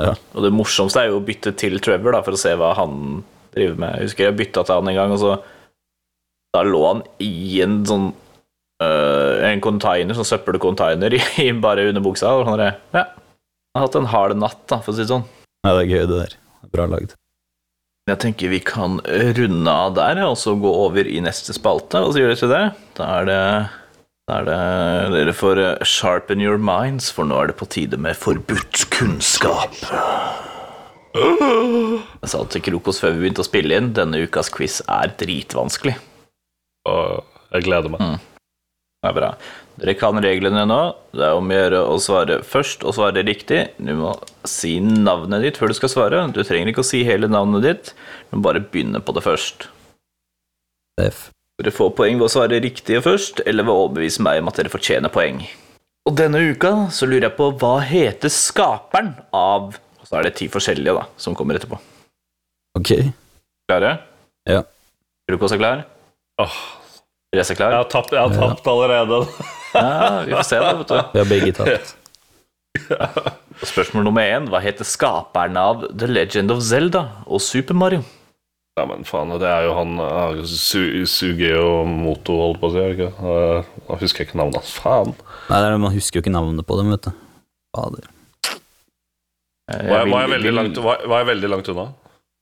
Ja. 0.08 0.14
Og 0.36 0.45
det 0.45 0.52
morsomste 0.56 1.04
er 1.04 1.12
jo 1.12 1.20
å 1.20 1.26
bytte 1.26 1.54
til 1.60 1.80
Trevor 1.84 2.16
da, 2.16 2.24
for 2.26 2.38
å 2.38 2.39
se 2.39 2.54
hva 2.58 2.74
han 2.78 3.22
driver 3.56 3.80
med. 3.82 3.97
Jeg 3.97 4.10
husker 4.10 4.28
jeg 4.28 4.38
bytta 4.39 4.64
til 4.66 4.80
han 4.80 4.91
en 4.91 5.00
gang, 5.00 5.16
og 5.16 5.22
så 5.24 5.38
Da 6.56 6.64
lå 6.66 6.80
han 6.88 7.04
i 7.22 7.60
en 7.62 7.84
sånn 7.86 8.08
øh, 8.82 9.43
En 9.52 9.62
container, 9.62 10.18
sånn 10.18 10.26
søppelcontainer, 10.32 11.14
i, 11.20 11.22
i 11.45 11.52
bare 11.54 11.89
under 11.91 12.06
buksa. 12.06 12.34
Og 12.39 12.50
sånn, 12.50 12.66
Ja. 12.95 13.06
Han 13.76 13.84
har 13.84 13.88
hatt 13.88 14.00
en 14.00 14.10
hard 14.10 14.38
natt, 14.41 14.62
da, 14.72 14.80
for 14.82 14.93
å 14.93 14.97
si 14.97 15.04
det 15.06 15.12
sånn. 15.12 15.28
Ja, 15.62 15.76
det 15.76 15.84
er 15.84 15.91
gøy, 15.91 16.06
det 16.10 16.22
der. 16.24 16.38
Bra 16.74 16.88
lagd. 16.89 17.14
Jeg 18.10 18.18
tenker 18.24 18.50
vi 18.50 18.60
kan 18.66 18.97
runde 19.38 19.70
av 19.70 19.93
der, 20.00 20.24
og 20.26 20.38
så 20.41 20.56
gå 20.58 20.72
over 20.88 21.06
i 21.06 21.20
neste 21.22 21.54
spalte. 21.54 22.02
Hva 22.02 22.10
sier 22.16 22.26
dere 22.32 22.39
til 22.39 22.50
det? 22.50 22.64
Da 22.97 23.10
er 23.20 23.30
det 23.30 23.41
da 24.30 24.36
er 24.44 24.46
det 24.46 25.14
dere 25.16 25.34
får 25.34 25.60
eh, 25.64 25.88
sharpen 25.88 26.42
your 26.44 26.60
minds, 26.62 27.10
for 27.10 27.26
nå 27.26 27.40
er 27.42 27.50
det 27.50 27.58
på 27.58 27.66
tide 27.74 27.98
med 27.98 28.18
forbudt 28.20 28.86
kunnskap. 28.94 29.74
Jeg 31.18 32.30
sa 32.30 32.44
til 32.46 32.62
Krokos 32.68 33.02
før 33.02 33.16
vi 33.16 33.24
begynte 33.24 33.42
å 33.42 33.48
spille 33.48 33.80
inn, 33.80 33.90
denne 33.98 34.22
ukas 34.22 34.52
quiz 34.54 34.84
er 34.86 35.16
dritvanskelig. 35.18 35.96
Og 36.90 37.26
jeg 37.56 37.66
gleder 37.66 37.96
meg. 37.96 38.20
Det 39.00 39.10
er 39.10 39.16
bra. 39.16 39.32
Dere 39.80 39.96
kan 39.98 40.22
reglene 40.22 40.66
nå. 40.68 40.80
Det 41.16 41.26
er 41.26 41.40
om 41.40 41.50
å 41.50 41.58
gjøre 41.58 41.82
å 41.88 41.98
svare 42.04 42.40
først 42.46 42.86
og 42.86 42.98
svare 43.00 43.24
riktig. 43.26 43.64
Du 43.82 43.94
må 43.98 44.14
si 44.46 44.76
navnet 44.84 45.42
ditt 45.48 45.58
før 45.58 45.72
du 45.72 45.78
skal 45.80 45.94
svare. 45.96 46.22
Du 46.36 46.44
trenger 46.44 46.70
ikke 46.70 46.84
å 46.86 46.90
si 46.92 47.02
hele 47.08 47.32
navnet 47.32 47.66
ditt, 47.66 47.94
men 48.30 48.46
bare 48.46 48.62
begynne 48.62 49.02
på 49.02 49.16
det 49.18 49.26
først. 49.26 49.70
F. 51.02 51.30
Dere 51.60 51.74
får 51.76 51.89
poeng 51.97 52.16
ved 52.16 52.24
å 52.30 52.32
svare 52.32 52.62
riktige 52.64 53.01
først, 53.03 53.41
eller 53.43 53.66
ved 53.68 53.74
å 53.74 53.82
overbevise 53.84 54.24
meg 54.24 54.39
om 54.39 54.47
at 54.47 54.60
dere 54.62 54.72
fortjener 54.72 55.12
poeng. 55.12 55.41
Og 56.07 56.16
denne 56.16 56.39
uka 56.53 56.72
så 56.95 57.07
lurer 57.10 57.28
jeg 57.28 57.36
på 57.36 57.49
hva 57.60 57.74
heter 57.84 58.32
skaperen 58.32 59.12
av 59.36 59.76
Og 59.99 60.07
så 60.07 60.18
er 60.18 60.30
det 60.30 60.38
ti 60.39 60.47
forskjellige 60.49 60.95
da, 60.95 61.03
som 61.20 61.36
kommer 61.38 61.60
etterpå. 61.60 61.78
Ok. 62.80 62.93
Klare? 63.70 63.97
Ja. 64.47 64.64
Frokos 65.30 65.53
er 65.53 65.60
klar? 65.60 65.82
Åh, 66.39 66.55
Therese 67.30 67.51
er 67.51 67.53
jeg 67.53 67.60
klar? 67.60 67.76
har 67.76 67.89
tapt, 67.91 68.16
jeg 68.16 68.24
har 68.24 68.34
tapt 68.39 68.70
allerede. 68.72 69.20
Ja, 69.76 70.24
vi 70.26 70.34
får 70.34 70.47
se, 70.47 70.62
da. 70.64 70.72
vet 70.80 70.89
du. 70.89 70.95
Vi 71.14 71.20
har 71.22 71.28
begge 71.30 71.51
tapt. 71.60 71.91
Spørsmål 73.70 74.07
nummer 74.07 74.24
én. 74.24 74.47
Hva 74.49 74.64
heter 74.64 74.88
skaperen 74.88 75.60
av 75.60 75.84
The 75.91 76.07
Legend 76.10 76.55
of 76.55 76.64
Zelda 76.66 77.03
og 77.28 77.43
Super 77.43 77.78
Mario? 77.78 78.01
Ja, 78.80 78.86
men 78.88 79.02
faen, 79.04 79.32
det 79.42 79.48
er 79.50 79.66
jo 79.68 79.74
han 79.76 79.98
uh, 80.00 80.38
Su 80.48 80.80
Sugeo 81.10 81.84
Moto, 81.90 82.38
holdt 82.40 82.62
på 82.62 82.70
å 82.70 82.72
si. 82.72 82.80
det 82.80 82.94
ikke? 82.96 83.10
Uh, 83.20 83.72
jeg 83.90 84.02
husker 84.06 84.24
ikke 84.24 84.40
navnet 84.40 84.62
hans. 84.62 84.72
Faen. 84.80 85.12
Nei, 85.50 85.58
det 85.60 85.66
er, 85.68 85.82
Man 85.84 85.96
husker 85.98 86.20
jo 86.20 86.24
ikke 86.24 86.32
navnet 86.32 86.68
på 86.70 86.78
dem, 86.80 86.94
vet 86.96 87.10
du. 87.10 87.26
Fader. 87.76 88.08
Eh, 89.70 89.82
Var 89.84 90.00
jeg, 90.00 90.12
var 90.14 90.24
jeg, 90.24 90.32
veldig, 90.38 90.54
langt, 90.56 90.80
var, 90.86 91.04
var 91.12 91.22
jeg 91.22 91.30
veldig 91.34 91.50
langt 91.52 91.68
unna? 91.74 91.90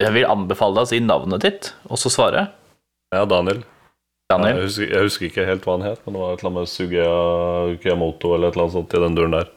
Jeg 0.04 0.14
vil 0.14 0.28
anbefale 0.30 0.78
deg 0.78 0.86
å 0.86 0.92
si 0.92 1.00
navnet 1.02 1.44
ditt, 1.48 1.72
og 1.90 1.98
så 2.00 2.12
svare. 2.14 2.46
Ja, 3.16 3.24
Daniel. 3.28 3.64
Daniel. 4.32 4.60
Jeg 4.62 4.68
husker, 4.70 4.92
jeg 4.94 5.08
husker 5.08 5.28
ikke 5.32 5.48
helt 5.48 5.66
hva 5.66 5.78
han 5.80 5.88
het, 5.88 6.04
men 6.06 6.16
det 6.16 6.22
var 6.22 6.36
et 6.36 6.44
eller 6.44 6.52
annet 6.52 6.62
med 6.62 6.72
Sugea 6.76 7.18
Kiyamoto 7.82 8.36
eller 8.36 8.52
et 8.52 8.58
eller 8.60 8.68
annet 8.68 8.78
sånt 8.78 8.94
i 8.94 9.02
den 9.08 9.18
duren 9.18 9.36
der. 9.40 9.50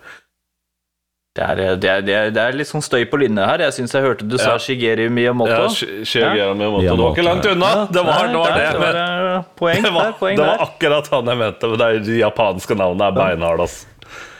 Det 1.30 1.44
er, 1.46 1.54
det, 1.78 1.88
er, 1.88 2.00
det, 2.02 2.14
er, 2.14 2.30
det 2.34 2.40
er 2.42 2.56
litt 2.58 2.66
sånn 2.66 2.82
støy 2.82 3.04
på 3.06 3.20
linje 3.22 3.44
her. 3.46 3.62
Jeg 3.62 3.74
syns 3.76 3.92
jeg 3.94 4.02
hørte 4.02 4.26
du 4.26 4.34
sa 4.34 4.56
Ja. 4.56 4.62
Shigeru 4.62 5.04
Miyamoto. 5.14 5.52
Ja, 5.54 5.68
Shigeru 6.02 6.56
Miyamoto. 6.58 6.82
Det 6.82 6.96
var 6.98 7.12
ikke 7.14 7.26
langt 7.28 7.46
unna! 7.46 7.68
Det 7.86 8.02
var 8.08 8.26
det, 8.26 8.40
var 8.40 8.56
det. 8.58 8.70
Men, 8.82 8.98
eh, 8.98 9.44
Poeng 9.60 9.86
var, 9.94 10.08
det 10.34 10.42
var 10.42 10.64
akkurat 10.66 11.10
han 11.14 11.30
jeg 11.30 11.38
mente. 11.44 11.70
Men 11.70 11.78
det 11.84 11.90
de 12.08 12.16
japanske 12.18 12.74
navnet 12.80 13.06
er 13.06 13.14
beinhardt, 13.14 13.62
ass. 13.62 13.76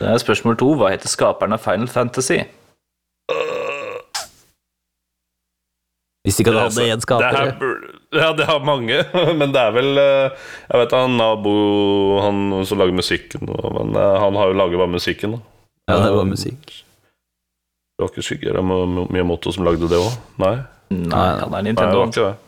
Det 0.01 0.09
er 0.11 0.19
spørsmål 0.19 0.59
to. 0.59 0.73
Hva 0.81 0.91
heter 0.91 1.13
skaperen 1.13 1.55
av 1.55 1.63
Final 1.63 1.87
Fantasy? 1.93 2.41
Hvis 6.27 6.43
ikke 6.43 6.51
du 6.53 6.59
hadde 6.59 6.75
Altså, 6.75 6.89
én 6.91 7.01
skaper. 7.07 7.55
Ja, 8.19 8.33
det 8.35 8.51
har 8.51 8.59
mange, 8.67 8.99
men 9.39 9.55
det 9.55 9.63
er 9.63 9.71
vel 9.73 9.95
eh, 10.03 10.35
Jeg 10.67 10.83
vet 10.83 10.93
han 10.99 11.15
Nabo, 11.17 11.55
han 12.27 12.43
som 12.67 12.83
lager 12.83 12.99
musikken, 12.99 13.47
men 13.47 13.95
eh, 13.95 14.19
han 14.27 14.37
har 14.37 14.51
jo 14.51 14.59
laget 14.59 14.83
bare 14.83 14.91
musikken. 14.99 15.39
da. 15.39 15.60
Ja, 15.91 15.99
det 16.07 16.13
var 16.17 16.29
musikk. 16.31 16.71
Det 16.71 18.05
var 18.07 18.13
ikke 18.15 18.25
Shigeru 18.25 18.63
Miyamoto 19.13 19.53
som 19.53 19.67
lagde 19.67 19.89
det 19.91 19.99
òg? 20.01 20.13
Nei? 20.41 20.55
Nei, 20.91 21.03
Nei, 21.11 21.27
han 21.41 21.43
er 21.43 21.51
Nei, 21.51 21.61
det 21.61 21.67
Nintendo. 21.69 21.99
var 22.01 22.07
ikke 22.15 22.29
det. 22.31 22.39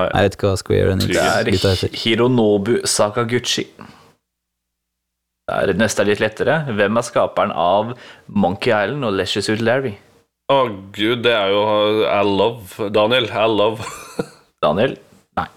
Jeg 0.00 0.22
vet 0.24 0.34
ikke 0.36 0.50
hva 0.52 0.58
Square 0.60 0.90
Enix 0.92 1.06
Det 1.08 1.14
gutta 1.54 1.70
er 1.72 1.78
heter. 1.80 1.96
Hironobu 2.04 2.74
Sakaguchi. 2.86 3.64
Det 5.50 5.56
er 5.56 5.72
neste 5.80 6.04
er 6.04 6.10
litt 6.12 6.20
lettere. 6.22 6.60
Hvem 6.78 7.00
er 7.00 7.02
skaperen 7.08 7.50
av 7.58 7.94
Monkey 8.30 8.70
Island 8.70 9.04
og 9.08 9.16
Leisure 9.18 9.42
Suit 9.42 9.64
Larry? 9.66 9.96
Å 10.52 10.60
gud, 10.94 11.24
det 11.24 11.32
er 11.34 11.50
jo 11.50 11.62
I 12.06 12.20
Love. 12.26 12.88
Daniel, 12.94 13.26
I 13.30 13.46
Love. 13.50 13.82
Daniel? 14.62 14.94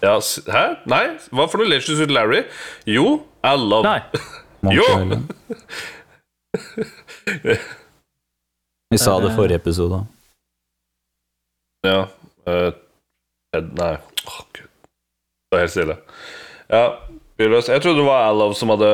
Ja, 0.02 0.16
s- 0.22 0.40
hæ? 0.48 0.64
Nei? 0.90 1.04
Hva 1.30 1.46
for 1.50 1.60
noe 1.60 1.68
Legends 1.70 1.98
Suit 2.00 2.10
Larry? 2.14 2.42
Jo, 2.90 3.20
I 3.44 3.54
Love. 3.58 3.84
Nei. 3.86 4.00
Monkey 4.64 4.80
Jo! 4.80 5.20
Vi 8.92 9.00
sa 9.00 9.16
det 9.20 9.32
forrige 9.34 9.58
episode. 9.58 10.04
Ja. 11.84 12.06
uh, 12.46 12.70
nei. 13.54 13.96
oh, 14.28 14.40
gud. 14.54 14.70
Det 15.50 15.58
er 15.58 15.64
helt 15.64 15.74
stille. 15.74 15.96
Ja. 16.72 16.84
Jeg 17.34 17.80
trodde 17.82 17.98
det 17.98 18.06
var 18.06 18.28
Alov 18.28 18.52
Love 18.52 18.54
som 18.54 18.70
hadde 18.70 18.88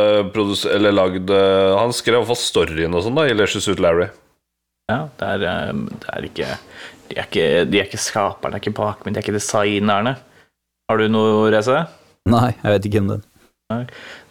eller 0.72 0.94
lagd 0.96 1.28
eh, 1.28 1.74
Han 1.76 1.92
skrev 1.92 2.14
i 2.14 2.18
hvert 2.22 2.30
fall 2.30 2.38
storyen 2.40 2.94
og 2.96 3.02
sånn 3.04 3.18
da 3.18 3.26
i 3.28 3.34
Legends 3.36 3.68
Ut 3.68 3.82
Larry. 3.84 4.06
Ja, 4.88 5.12
det 5.20 5.28
er, 5.34 5.44
eh, 5.44 5.82
det 6.00 6.14
er 6.14 6.28
ikke 6.30 6.48
de 7.10 7.18
er 7.18 7.26
ikke, 7.26 7.46
de 7.66 7.80
er 7.80 7.88
ikke 7.88 7.98
skaperne, 7.98 8.54
de 8.54 8.60
er 8.60 8.62
ikke 8.62 8.78
bakmenn, 8.78 9.16
de 9.16 9.18
er 9.18 9.24
ikke 9.24 9.34
designerne. 9.34 10.12
Har 10.86 11.00
du 11.00 11.08
noe, 11.10 11.48
Reze? 11.50 11.80
Nei, 12.30 12.52
jeg 12.54 12.76
vet 12.76 12.86
ikke 12.86 13.00
hvem 13.00 13.08
det 13.10 13.16
er. 13.18 13.24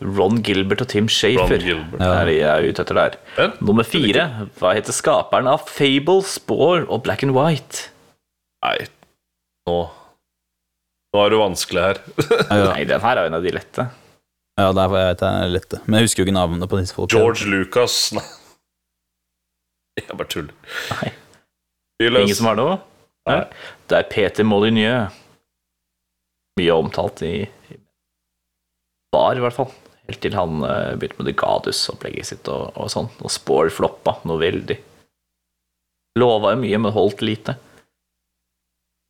Ron 0.04 0.42
Gilbert 0.44 0.82
og 0.84 0.90
Tim 0.92 1.08
Shafer 1.12 1.62
Gilbert. 1.64 2.02
Ja. 2.04 2.10
er 2.24 2.32
jeg 2.34 2.50
er 2.50 2.68
ute 2.70 2.84
etter 2.84 2.98
der. 3.00 3.16
Men, 3.38 3.54
Nummer 3.64 3.88
fire. 3.88 4.26
Hva 4.60 4.74
heter 4.76 4.96
skaperen 4.96 5.48
av 5.52 5.64
Fable, 5.70 6.20
Spore 6.28 6.84
og 6.88 7.04
Black 7.08 7.24
and 7.24 7.36
White? 7.38 7.88
nei, 8.66 8.76
nå 9.70 9.78
Nå 11.16 11.22
er 11.26 11.32
det 11.34 11.38
vanskelig 11.40 11.82
her. 11.82 12.00
Ja, 12.52 12.58
Nei, 12.74 12.84
den 12.86 13.02
her 13.02 13.18
er 13.18 13.24
jo 13.26 13.30
en 13.32 13.38
av 13.40 13.46
de 13.48 13.54
lette. 13.56 13.86
ja 14.60 14.68
der 14.76 14.90
var 14.92 15.00
jeg 15.00 15.14
vet 15.16 15.24
jeg 15.26 15.46
er 15.48 15.54
lette. 15.56 15.80
Men 15.88 15.98
jeg 15.98 16.06
husker 16.10 16.22
jo 16.22 16.28
ikke 16.28 16.36
navnet 16.38 16.70
på 16.70 16.78
disse 16.82 16.94
folka. 16.98 17.16
George 17.16 17.48
Lucas 17.50 17.96
Nei. 18.18 18.26
Jeg 20.04 20.18
bare 20.20 20.30
tuller. 20.32 20.54
Nei. 20.94 21.10
Ingen 22.06 22.36
som 22.38 22.48
har 22.52 22.60
noe? 22.60 22.76
Nei. 23.28 23.40
Det 23.90 23.98
er 23.98 24.06
Peter 24.12 24.46
Molyneux. 24.48 25.16
Mye 26.60 26.76
omtalt 26.76 27.24
i, 27.26 27.34
i 27.72 27.80
Var, 29.16 29.38
i 29.38 29.43
hvert 29.43 29.57
fall. 29.57 29.72
Helt 30.10 30.22
til 30.24 30.36
han 30.38 30.64
eh, 30.66 30.95
begynte 30.97 31.22
med 31.22 31.30
det 31.30 31.38
Gadus-opplegget 31.39 32.30
sitt 32.32 32.49
og, 32.51 32.72
og 32.78 32.89
sånn. 32.93 33.10
Og 33.22 33.34
Spore 33.34 33.74
floppa 33.74 34.18
noe 34.30 34.41
veldig. 34.41 34.78
Lova 36.20 36.53
jo 36.55 36.62
mye, 36.64 36.80
men 36.82 36.95
holdt 36.95 37.24
lite. 37.26 37.55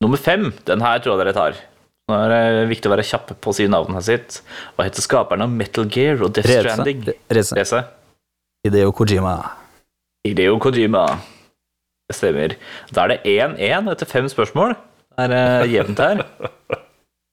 Nummer 0.03 0.19
fem. 0.19 0.51
Den 0.67 0.83
her 0.83 0.99
tror 1.03 1.15
jeg 1.15 1.23
dere 1.23 1.35
tar. 1.35 1.61
Nå 2.09 2.17
er 2.17 2.31
det 2.33 2.67
viktig 2.71 2.89
å 2.89 2.93
være 2.95 3.05
kjapp 3.05 3.33
på 3.37 3.51
å 3.51 3.55
si 3.55 3.67
navnet 3.69 4.05
sitt. 4.07 4.39
Hva 4.75 4.87
heter 4.87 5.05
skaperen 5.05 5.45
av 5.45 5.51
Metal 5.53 5.87
Gear 5.93 6.23
og 6.25 6.33
Death 6.35 6.49
Stranding? 6.49 7.03
Reze. 7.29 7.55
Reze? 7.57 7.83
Hideo 8.65 8.91
Kojima. 8.95 9.35
Ideo 10.27 10.57
Kojima. 10.63 11.05
Det 12.09 12.17
stemmer. 12.17 12.55
Da 12.95 13.05
er 13.05 13.13
det 13.13 13.19
1-1 13.37 13.91
etter 13.93 14.09
fem 14.09 14.29
spørsmål. 14.31 14.73
Det 15.13 15.27
er 15.27 15.35
uh, 15.63 15.69
jevnt 15.69 16.01
her. 16.01 16.25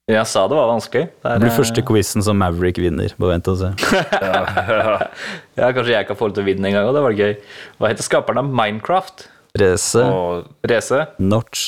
Jeg 0.07 0.23
sa 0.31 0.45
det 0.47 0.55
var 0.55 0.69
vanskelig. 0.71 1.09
Det, 1.09 1.19
Det 1.23 1.31
er, 1.33 1.41
blir 1.43 1.49
eh, 1.51 1.57
første 1.57 1.81
quizen 1.83 2.23
som 2.23 2.37
Maverick 2.39 2.77
vinner. 2.79 3.11
Bare 3.19 3.33
vent 3.35 3.49
og 3.51 3.57
se. 3.59 3.71
Ja, 5.57 5.71
Kanskje 5.73 5.91
jeg 5.97 6.07
kan 6.07 6.15
få 6.19 6.29
det 6.29 6.37
til 6.37 6.45
å 6.45 6.47
vinne 6.47 6.69
en 6.69 6.77
gang, 6.77 6.87
og 6.87 6.95
det 6.95 7.01
var 7.03 7.17
gøy. 7.17 7.33
Hva 7.81 7.89
heter 7.91 8.05
skaperen 8.07 8.39
av 8.39 8.47
Minecraft? 8.55 9.25
Rese. 9.59 10.05
Og 10.05 10.69
Rese. 10.69 11.01
Notch 11.19 11.65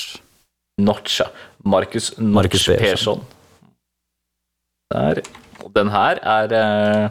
Notch, 0.80 1.20
Markus 1.68 2.14
Markus 2.18 2.68
Notch 2.70 2.80
Persson. 2.80 3.26
Der. 4.94 5.20
Og 5.66 5.74
den 5.76 5.92
her 5.92 6.22
er 6.24 6.56
eh, 6.56 7.10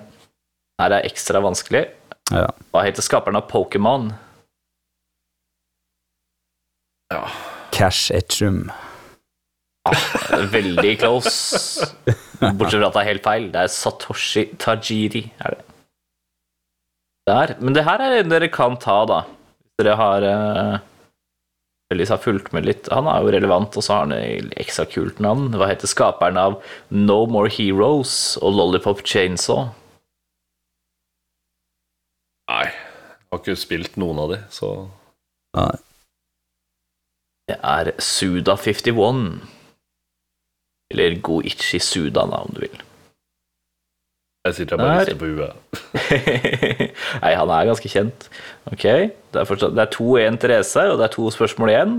Her 0.80 0.94
er 0.96 1.04
ekstra 1.10 1.42
vanskelig. 1.44 1.84
Ja. 2.32 2.46
Hva 2.72 2.86
heter 2.86 3.04
skaperen 3.04 3.36
av 3.36 3.50
Pokémon? 3.52 4.08
Ja. 7.12 7.24
Cash 7.74 8.12
Etchum. 8.16 8.70
Veldig 10.52 10.92
close. 11.00 11.88
Bortsett 12.40 12.78
fra 12.78 12.90
at 12.90 12.98
det 12.98 13.02
er 13.02 13.10
helt 13.12 13.24
feil. 13.26 13.48
Det 13.54 13.64
er 13.64 13.72
Satoshi 13.72 14.44
Tajiri. 14.60 15.24
Er 15.44 15.56
det. 15.56 15.64
Der. 17.28 17.54
Men 17.60 17.74
det 17.76 17.84
her 17.84 18.00
er 18.00 18.20
en 18.20 18.30
dere 18.32 18.48
kan 18.52 18.78
ta, 18.80 19.02
da. 19.08 19.22
Hvis 19.60 19.82
dere 19.82 19.96
har 20.00 20.24
uh, 20.24 20.78
Ellis 21.92 22.12
har 22.12 22.20
fulgt 22.20 22.52
med 22.52 22.66
litt. 22.68 22.88
Han 22.92 23.08
er 23.08 23.24
jo 23.24 23.32
relevant, 23.32 23.76
og 23.76 23.84
så 23.84 23.94
har 23.94 24.06
han 24.06 24.14
et 24.16 24.54
ekstra 24.60 24.84
kult 24.88 25.20
navn. 25.24 25.50
Hva 25.56 25.70
heter 25.70 25.88
skaperen 25.88 26.40
av 26.40 26.58
No 26.92 27.22
More 27.30 27.52
Heroes 27.52 28.36
og 28.42 28.56
Lollipop 28.58 29.00
Chainsaw? 29.08 29.70
Nei, 32.48 32.64
jeg 32.68 33.32
har 33.32 33.40
ikke 33.42 33.60
spilt 33.60 33.96
noen 34.00 34.20
av 34.22 34.32
de, 34.32 34.40
så 34.52 34.72
Nei. 35.56 35.72
Det 37.48 37.56
er 37.64 37.90
Suda51. 38.04 39.22
Eller 40.92 41.18
Goichi 41.20 41.78
Suda, 41.78 42.24
da, 42.24 42.42
om 42.44 42.54
du 42.54 42.62
vil. 42.64 42.84
jeg 44.46 44.54
sitter 44.56 44.78
bare 44.80 44.92
og 44.92 45.00
rister 45.02 45.18
på 45.20 45.28
huet. 45.28 45.56
Nei, 47.22 47.32
han 47.36 47.50
er 47.52 47.66
ganske 47.68 47.90
kjent. 47.92 48.28
Ok, 48.70 48.86
det 48.86 49.42
er, 49.42 49.48
fortsatt, 49.48 49.74
det 49.76 49.84
er 49.84 49.92
2-1 49.92 50.38
Therese, 50.40 50.86
og 50.88 50.96
det 51.00 51.08
er 51.08 51.12
to 51.12 51.28
spørsmål 51.34 51.74
igjen. 51.74 51.98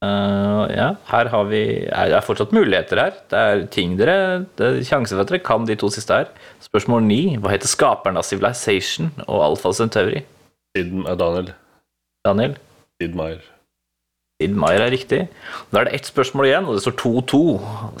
Uh, 0.00 0.64
ja, 0.72 0.94
her 1.10 1.28
har 1.28 1.42
vi 1.50 1.58
Det 1.84 2.14
er 2.16 2.24
fortsatt 2.24 2.54
muligheter 2.56 3.02
her. 3.02 3.18
Det 3.28 3.36
er 3.38 3.66
ting 3.68 3.98
dere 3.98 4.46
Det 4.56 4.64
er 4.64 4.78
sjanser 4.88 5.18
for 5.18 5.26
at 5.26 5.32
dere 5.34 5.42
kan 5.44 5.66
de 5.68 5.76
to 5.76 5.90
siste 5.92 6.16
her. 6.16 6.30
Spørsmål 6.64 7.04
9. 7.04 7.36
Hva 7.42 7.52
heter 7.52 7.68
skaperen 7.68 8.16
av 8.16 8.24
Civilization 8.24 9.12
og 9.26 9.44
Alfa 9.50 9.74
Centauri? 9.76 10.24
Siden 10.72 11.04
er 11.04 11.20
Daniel. 11.20 11.52
Daniel? 12.24 12.56
Sid 12.96 13.12
Meier. 13.18 13.44
Sid 14.40 14.54
Meier 14.56 14.80
er 14.80 14.94
riktig. 14.94 15.26
Da 15.68 15.82
er 15.82 15.90
det 15.90 15.98
ett 15.98 16.06
spørsmål 16.08 16.46
igjen, 16.48 16.64
og 16.64 16.78
det 16.78 16.84
står 16.86 16.94
2-2. 17.02 17.40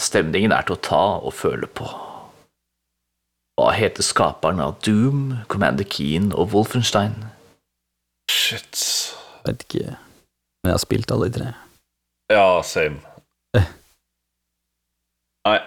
Stemningen 0.00 0.54
er 0.56 0.64
til 0.64 0.78
å 0.78 0.80
ta 0.80 1.02
og 1.20 1.34
føle 1.36 1.68
på. 1.68 1.84
Hva 3.60 3.74
heter 3.76 4.06
skaperen 4.06 4.62
av 4.64 4.78
Doom, 4.86 5.42
Commander 5.52 5.84
Keen 5.84 6.30
og 6.32 6.54
Wolfenstein? 6.54 7.18
Shit. 8.32 8.80
Vet 9.44 9.66
ikke. 9.66 9.98
Men 10.62 10.72
jeg 10.72 10.78
har 10.78 10.82
spilt 10.86 11.12
alle 11.12 11.28
de 11.28 11.36
tre. 11.36 11.50
Ja, 12.32 12.62
same. 12.64 13.04
Nei. 15.44 15.58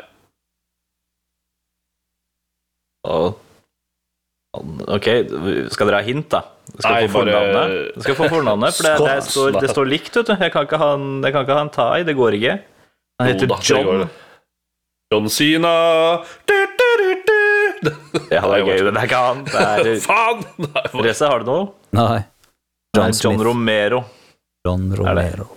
Og 3.14 3.38
Ok, 4.54 5.08
skal 5.74 5.90
dere 5.90 6.00
ha 6.02 6.06
hint, 6.06 6.28
da? 6.30 6.44
Skal 6.78 6.94
Nei, 6.94 7.08
få 7.10 7.24
bare- 7.24 7.32
fornavnet. 7.34 7.96
Du 7.96 8.02
skal 8.06 8.16
få 8.20 8.28
fornavnet, 8.30 8.76
for 8.78 8.84
det, 8.86 8.94
det, 9.08 9.24
står, 9.26 9.56
det 9.64 9.70
står 9.72 9.88
likt, 9.90 10.12
vet 10.20 10.30
du. 10.30 10.34
Jeg 10.44 10.54
kan 10.54 10.68
ikke 10.68 10.78
ha 10.82 10.90
en, 10.98 11.08
jeg 11.26 11.34
kan 11.34 11.48
ikke 11.48 11.58
ha 11.58 11.64
en 11.66 11.72
tai, 11.74 12.04
det 12.06 12.16
går 12.20 12.38
ikke. 12.38 12.54
Han 13.22 13.32
heter 13.32 13.50
da, 13.50 13.58
John. 13.66 14.04
John 15.14 15.30
Sina 15.30 15.72
du, 16.50 16.54
du, 16.80 16.88
du, 17.02 17.10
du. 17.86 17.92
Ja, 18.34 18.42
det 18.42 18.60
er 18.60 18.66
gøy, 18.66 18.80
men 18.88 18.94
det 18.96 19.02
er 19.04 19.08
ikke 19.10 19.22
han. 19.26 19.44
Det 19.50 19.66
er 19.66 20.00
Faen! 20.08 20.46
Reza, 21.06 21.30
har 21.34 21.44
du 21.44 21.50
noe? 21.52 21.66
Nei. 21.98 22.24
John 22.96 23.10
Nei, 23.10 23.18
John 23.26 23.44
Romero. 23.50 24.04
John? 24.66 24.86
Romero. 24.98 25.48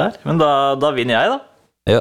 Der. 0.00 0.16
Men 0.24 0.40
da, 0.40 0.50
da 0.80 0.90
vinner 0.96 1.16
jeg, 1.20 1.34
da. 1.36 1.38
Ja. 1.92 2.00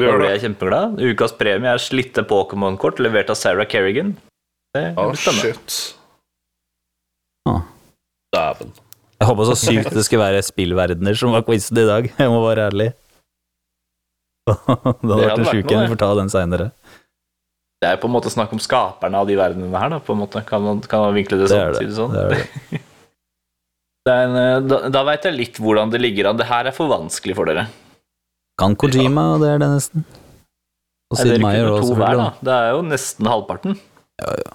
Da 0.00 0.14
blir 0.16 0.30
jeg 0.34 0.42
kjempeglad. 0.44 0.98
Ukas 1.12 1.34
premie 1.38 1.70
er 1.70 1.82
slitte 1.82 2.22
Pokémon-kort 2.26 2.98
levert 3.04 3.30
av 3.30 3.38
Sarah 3.38 3.66
Kerrigan. 3.70 4.14
Det 4.74 4.84
blir 4.94 5.18
spennende. 5.18 5.42
shit. 5.42 5.96
Ah. 7.48 7.62
Dæven. 8.34 8.72
Jeg 9.20 9.28
håpa 9.28 9.46
så 9.50 9.56
sykt 9.58 9.92
det 9.92 10.04
skulle 10.06 10.22
være 10.22 10.42
spillverdener 10.46 11.16
som 11.18 11.34
var 11.34 11.42
quizen 11.44 11.80
i 11.82 11.86
dag. 11.88 12.06
Jeg 12.18 12.30
må 12.32 12.40
være 12.46 12.68
ærlig. 12.70 12.92
Det 14.50 14.56
hadde 14.72 14.94
Det 15.02 15.18
vært 15.20 15.38
en 15.38 15.48
sjuk 15.50 15.72
en. 15.74 15.82
Vi 15.84 15.90
får 15.92 16.00
ta 16.00 16.10
den 16.18 16.30
seinere. 16.32 16.70
Det 17.80 17.88
er 17.88 17.98
på 18.00 18.08
en 18.08 18.14
måte 18.14 18.30
snakk 18.32 18.52
om 18.52 18.60
skaperne 18.60 19.20
av 19.20 19.28
de 19.28 19.36
verdenene 19.38 19.80
her, 19.80 19.92
da, 19.94 19.98
på 20.04 20.12
en 20.12 20.20
måte. 20.22 20.42
Kan 20.48 20.64
man, 20.64 20.80
kan 20.84 21.04
man 21.06 21.14
vinkle 21.16 21.38
det 21.40 21.48
sånn? 21.52 21.76
det. 21.76 21.84
Det 21.88 21.96
sånn? 21.96 22.16
det, 24.06 24.14
en, 24.24 24.34
eh, 24.36 24.56
da 24.68 24.80
da 24.92 25.04
veit 25.08 25.24
jeg 25.28 25.36
litt 25.36 25.60
hvordan 25.60 25.92
det 25.92 26.00
ligger 26.02 26.30
an. 26.30 26.40
Det 26.40 26.48
her 26.50 26.68
er 26.68 26.76
for 26.76 26.92
vanskelig 26.92 27.36
for 27.38 27.48
dere. 27.50 27.66
Kan 28.60 28.76
Kojima, 28.76 29.26
det 29.40 29.54
er 29.54 29.62
det 29.62 29.70
nesten. 29.72 30.04
Og 31.10 31.18
Sid 31.18 31.40
Meyer 31.42 31.70
òg, 31.70 31.80
da? 31.80 31.86
selvfølgelig. 31.88 32.28
Det 32.46 32.56
er 32.56 32.68
jo 32.74 32.82
nesten 32.86 33.30
halvparten. 33.32 33.80
Ja, 34.20 34.32
ja. 34.44 34.52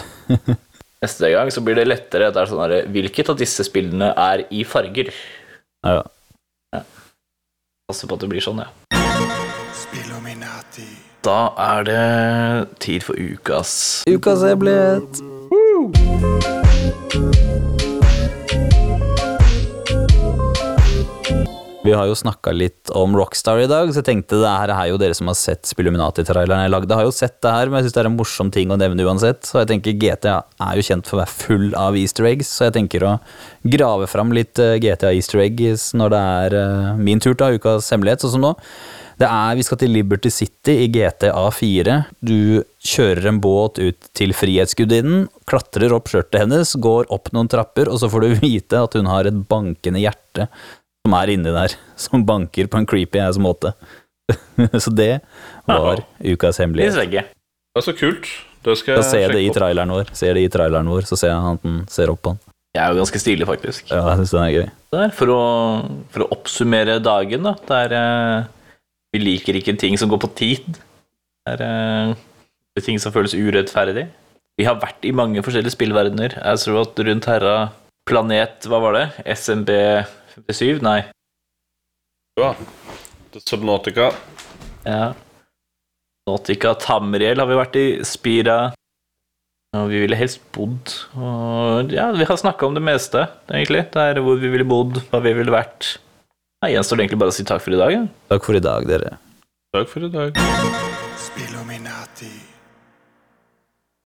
Neste 1.02 1.30
gang 1.32 1.50
så 1.50 1.62
blir 1.64 1.78
det 1.78 1.88
lettere. 1.88 2.30
Det 2.30 2.40
er 2.42 2.50
sånn 2.50 2.62
her, 2.62 2.74
Hvilket 2.92 3.32
av 3.32 3.38
disse 3.40 3.64
spillene 3.66 4.12
er 4.12 4.44
i 4.52 4.64
farger? 4.68 5.12
Ja, 5.86 6.02
ja. 6.76 6.82
Passer 7.88 8.10
på 8.10 8.18
at 8.18 8.26
det 8.26 8.30
blir 8.30 8.44
sånn, 8.44 8.60
ja. 8.62 8.70
Da 11.24 11.40
er 11.60 11.84
det 11.84 12.04
tid 12.80 13.04
for 13.04 13.18
ukas 13.18 14.04
Ukas 14.08 14.44
hemmelighet. 14.46 15.20
Vi 21.90 21.96
har 21.98 22.06
jo 22.06 22.14
snakka 22.14 22.52
litt 22.54 22.90
om 22.94 23.16
Rockstar 23.18 23.58
i 23.58 23.66
dag, 23.66 23.88
så 23.90 23.98
jeg 23.98 24.06
tenkte 24.06 24.38
det 24.38 24.50
her 24.50 24.70
er 24.70 24.90
jo 24.92 24.98
dere 25.00 25.16
som 25.18 25.26
har 25.26 25.34
sett 25.34 25.66
Spilluminati-traileren 25.66 26.62
jeg 26.62 26.70
lagde, 26.70 26.94
har 26.94 27.08
jo 27.08 27.14
sett 27.14 27.40
det 27.42 27.50
her, 27.50 27.66
men 27.66 27.80
jeg 27.80 27.88
syns 27.88 27.96
det 27.96 28.02
er 28.04 28.08
en 28.12 28.14
morsom 28.20 28.52
ting 28.54 28.70
å 28.70 28.78
nevne 28.78 29.08
uansett. 29.08 29.42
Så 29.48 29.58
jeg 29.58 29.72
tenker 29.72 29.98
GTA 29.98 30.36
er 30.68 30.78
jo 30.78 30.86
kjent 30.86 31.10
for 31.10 31.18
å 31.18 31.22
være 31.24 31.34
full 31.40 31.66
av 31.74 31.98
easter 31.98 32.30
eggs, 32.30 32.52
så 32.54 32.68
jeg 32.68 32.76
tenker 32.78 33.08
å 33.08 33.16
grave 33.74 34.06
fram 34.12 34.30
litt 34.36 34.62
eh, 34.62 34.76
GTA 34.78 35.10
easter 35.18 35.42
eggs 35.42 35.90
når 35.98 36.14
det 36.14 36.22
er 36.44 36.58
eh, 36.60 37.02
min 37.10 37.18
tur 37.18 37.34
til 37.34 37.58
ukas 37.58 37.90
hemmelighet, 37.90 38.22
sånn 38.22 38.36
som 38.36 38.46
nå. 38.46 38.54
Det 39.20 39.28
er, 39.28 39.56
Vi 39.58 39.64
skal 39.66 39.76
til 39.82 39.90
Liberty 39.92 40.30
City 40.32 40.78
i 40.86 40.88
GTA 40.88 41.42
4. 41.52 41.96
Du 42.24 42.62
kjører 42.86 43.26
en 43.28 43.40
båt 43.42 43.76
ut 43.82 44.06
til 44.16 44.32
Frihetsgudinnen, 44.32 45.26
klatrer 45.50 45.92
opp 45.92 46.08
skjørtet 46.08 46.40
hennes, 46.40 46.72
går 46.80 47.10
opp 47.12 47.28
noen 47.36 47.50
trapper, 47.50 47.90
og 47.90 48.00
så 48.00 48.08
får 48.08 48.24
du 48.24 48.38
vite 48.46 48.80
at 48.80 48.96
hun 48.96 49.10
har 49.10 49.28
et 49.28 49.42
bankende 49.50 50.00
hjerte 50.00 50.46
som 51.06 51.16
er 51.16 51.32
inni 51.34 51.54
der, 51.54 51.74
som 52.04 52.26
banker 52.26 52.70
på 52.70 52.80
en 52.80 52.88
creepy 52.88 53.22
ass 53.22 53.40
måte. 53.40 53.74
så 54.84 54.92
det 54.94 55.20
var 55.66 56.04
ukas 56.22 56.60
hemmelighet. 56.62 56.94
Det 57.10 57.80
er 57.80 57.86
så 57.86 57.96
kult. 57.96 58.28
Det 58.60 58.76
skal 58.76 59.00
Da 59.00 59.04
ser 59.06 59.24
jeg 59.24 59.32
det 59.32 59.42
i 59.46 59.52
traileren 59.56 59.92
vår, 59.94 60.10
ser 60.12 60.36
det 60.36 60.44
i 60.44 60.52
traileren 60.52 60.88
vår, 60.92 61.06
så 61.08 61.16
ser 61.16 61.32
jeg 61.32 61.40
at 61.40 61.64
han 61.64 61.82
ser 61.88 62.12
opp 62.12 62.20
på 62.26 62.34
han. 62.34 62.40
Jeg 62.76 62.84
er 62.84 62.92
jo 62.92 63.00
ganske 63.00 63.18
stilig, 63.18 63.46
faktisk. 63.48 63.88
Ja, 63.90 64.04
jeg 64.12 64.20
synes 64.20 64.34
den 64.36 64.44
er 64.44 64.52
gøy. 64.54 64.66
Der, 64.94 65.14
for, 65.16 65.32
å, 65.32 65.44
for 66.12 66.22
å 66.22 66.28
oppsummere 66.36 67.00
dagen, 67.02 67.48
da. 67.48 67.54
Der, 67.66 67.94
er 67.96 68.42
eh, 68.44 68.50
Vi 69.10 69.22
liker 69.24 69.58
ikke 69.58 69.74
ting 69.80 69.96
som 69.98 70.12
går 70.12 70.20
på 70.22 70.30
tid. 70.38 70.68
Det 70.76 71.56
er 71.56 71.64
eh, 71.66 72.12
det 72.70 72.84
er 72.84 72.86
ting 72.86 73.00
som 73.02 73.10
føles 73.10 73.34
urettferdig. 73.34 74.06
Vi 74.60 74.66
har 74.68 74.78
vært 74.78 75.02
i 75.08 75.10
mange 75.16 75.42
forskjellige 75.42 75.74
spillverdener. 75.74 76.36
Jeg 76.38 76.62
tror 76.62 76.84
at 76.84 77.00
rundt 77.08 77.26
herra 77.26 77.54
Planet 78.06 78.68
Hva 78.70 78.78
var 78.82 78.96
det? 78.96 79.06
SMB 79.26 79.70
57? 80.48 80.80
Nei. 80.84 81.00
Ja. 82.40 82.54
Subnautica. 83.36 84.10
Ja. 84.84 85.12
Nautica, 86.28 86.74
Tamriel 86.78 87.40
har 87.40 87.48
vi 87.50 87.58
vært 87.58 87.78
i. 87.80 87.86
Spira. 88.06 88.58
Og 89.76 89.86
vi 89.92 90.00
ville 90.02 90.18
helst 90.18 90.40
bodd 90.50 90.90
og 91.14 91.92
Ja, 91.94 92.08
vi 92.10 92.26
har 92.26 92.38
snakka 92.40 92.66
om 92.66 92.74
det 92.74 92.82
meste, 92.82 93.28
egentlig. 93.46 93.84
Det 93.94 94.02
er 94.02 94.18
hvor 94.24 94.40
vi 94.40 94.50
ville 94.50 94.66
bodd, 94.66 94.98
hva 95.12 95.22
vi 95.22 95.34
ville 95.38 95.54
vært. 95.54 95.92
Da 96.60 96.72
Gjenstår 96.72 96.98
det 96.98 97.06
egentlig 97.06 97.22
bare 97.22 97.32
å 97.32 97.38
si 97.38 97.46
takk 97.46 97.62
for 97.64 97.76
i 97.76 97.80
dag. 97.80 97.94
Ja. 97.94 98.04
Takk 98.34 98.50
for 98.50 98.58
i 98.58 98.64
dag, 98.66 98.90
dere. 98.90 99.16
Takk 99.76 99.88
for 99.88 100.04
i 100.04 100.10
dag. 100.12 100.42
Spilluminati. 101.30 102.49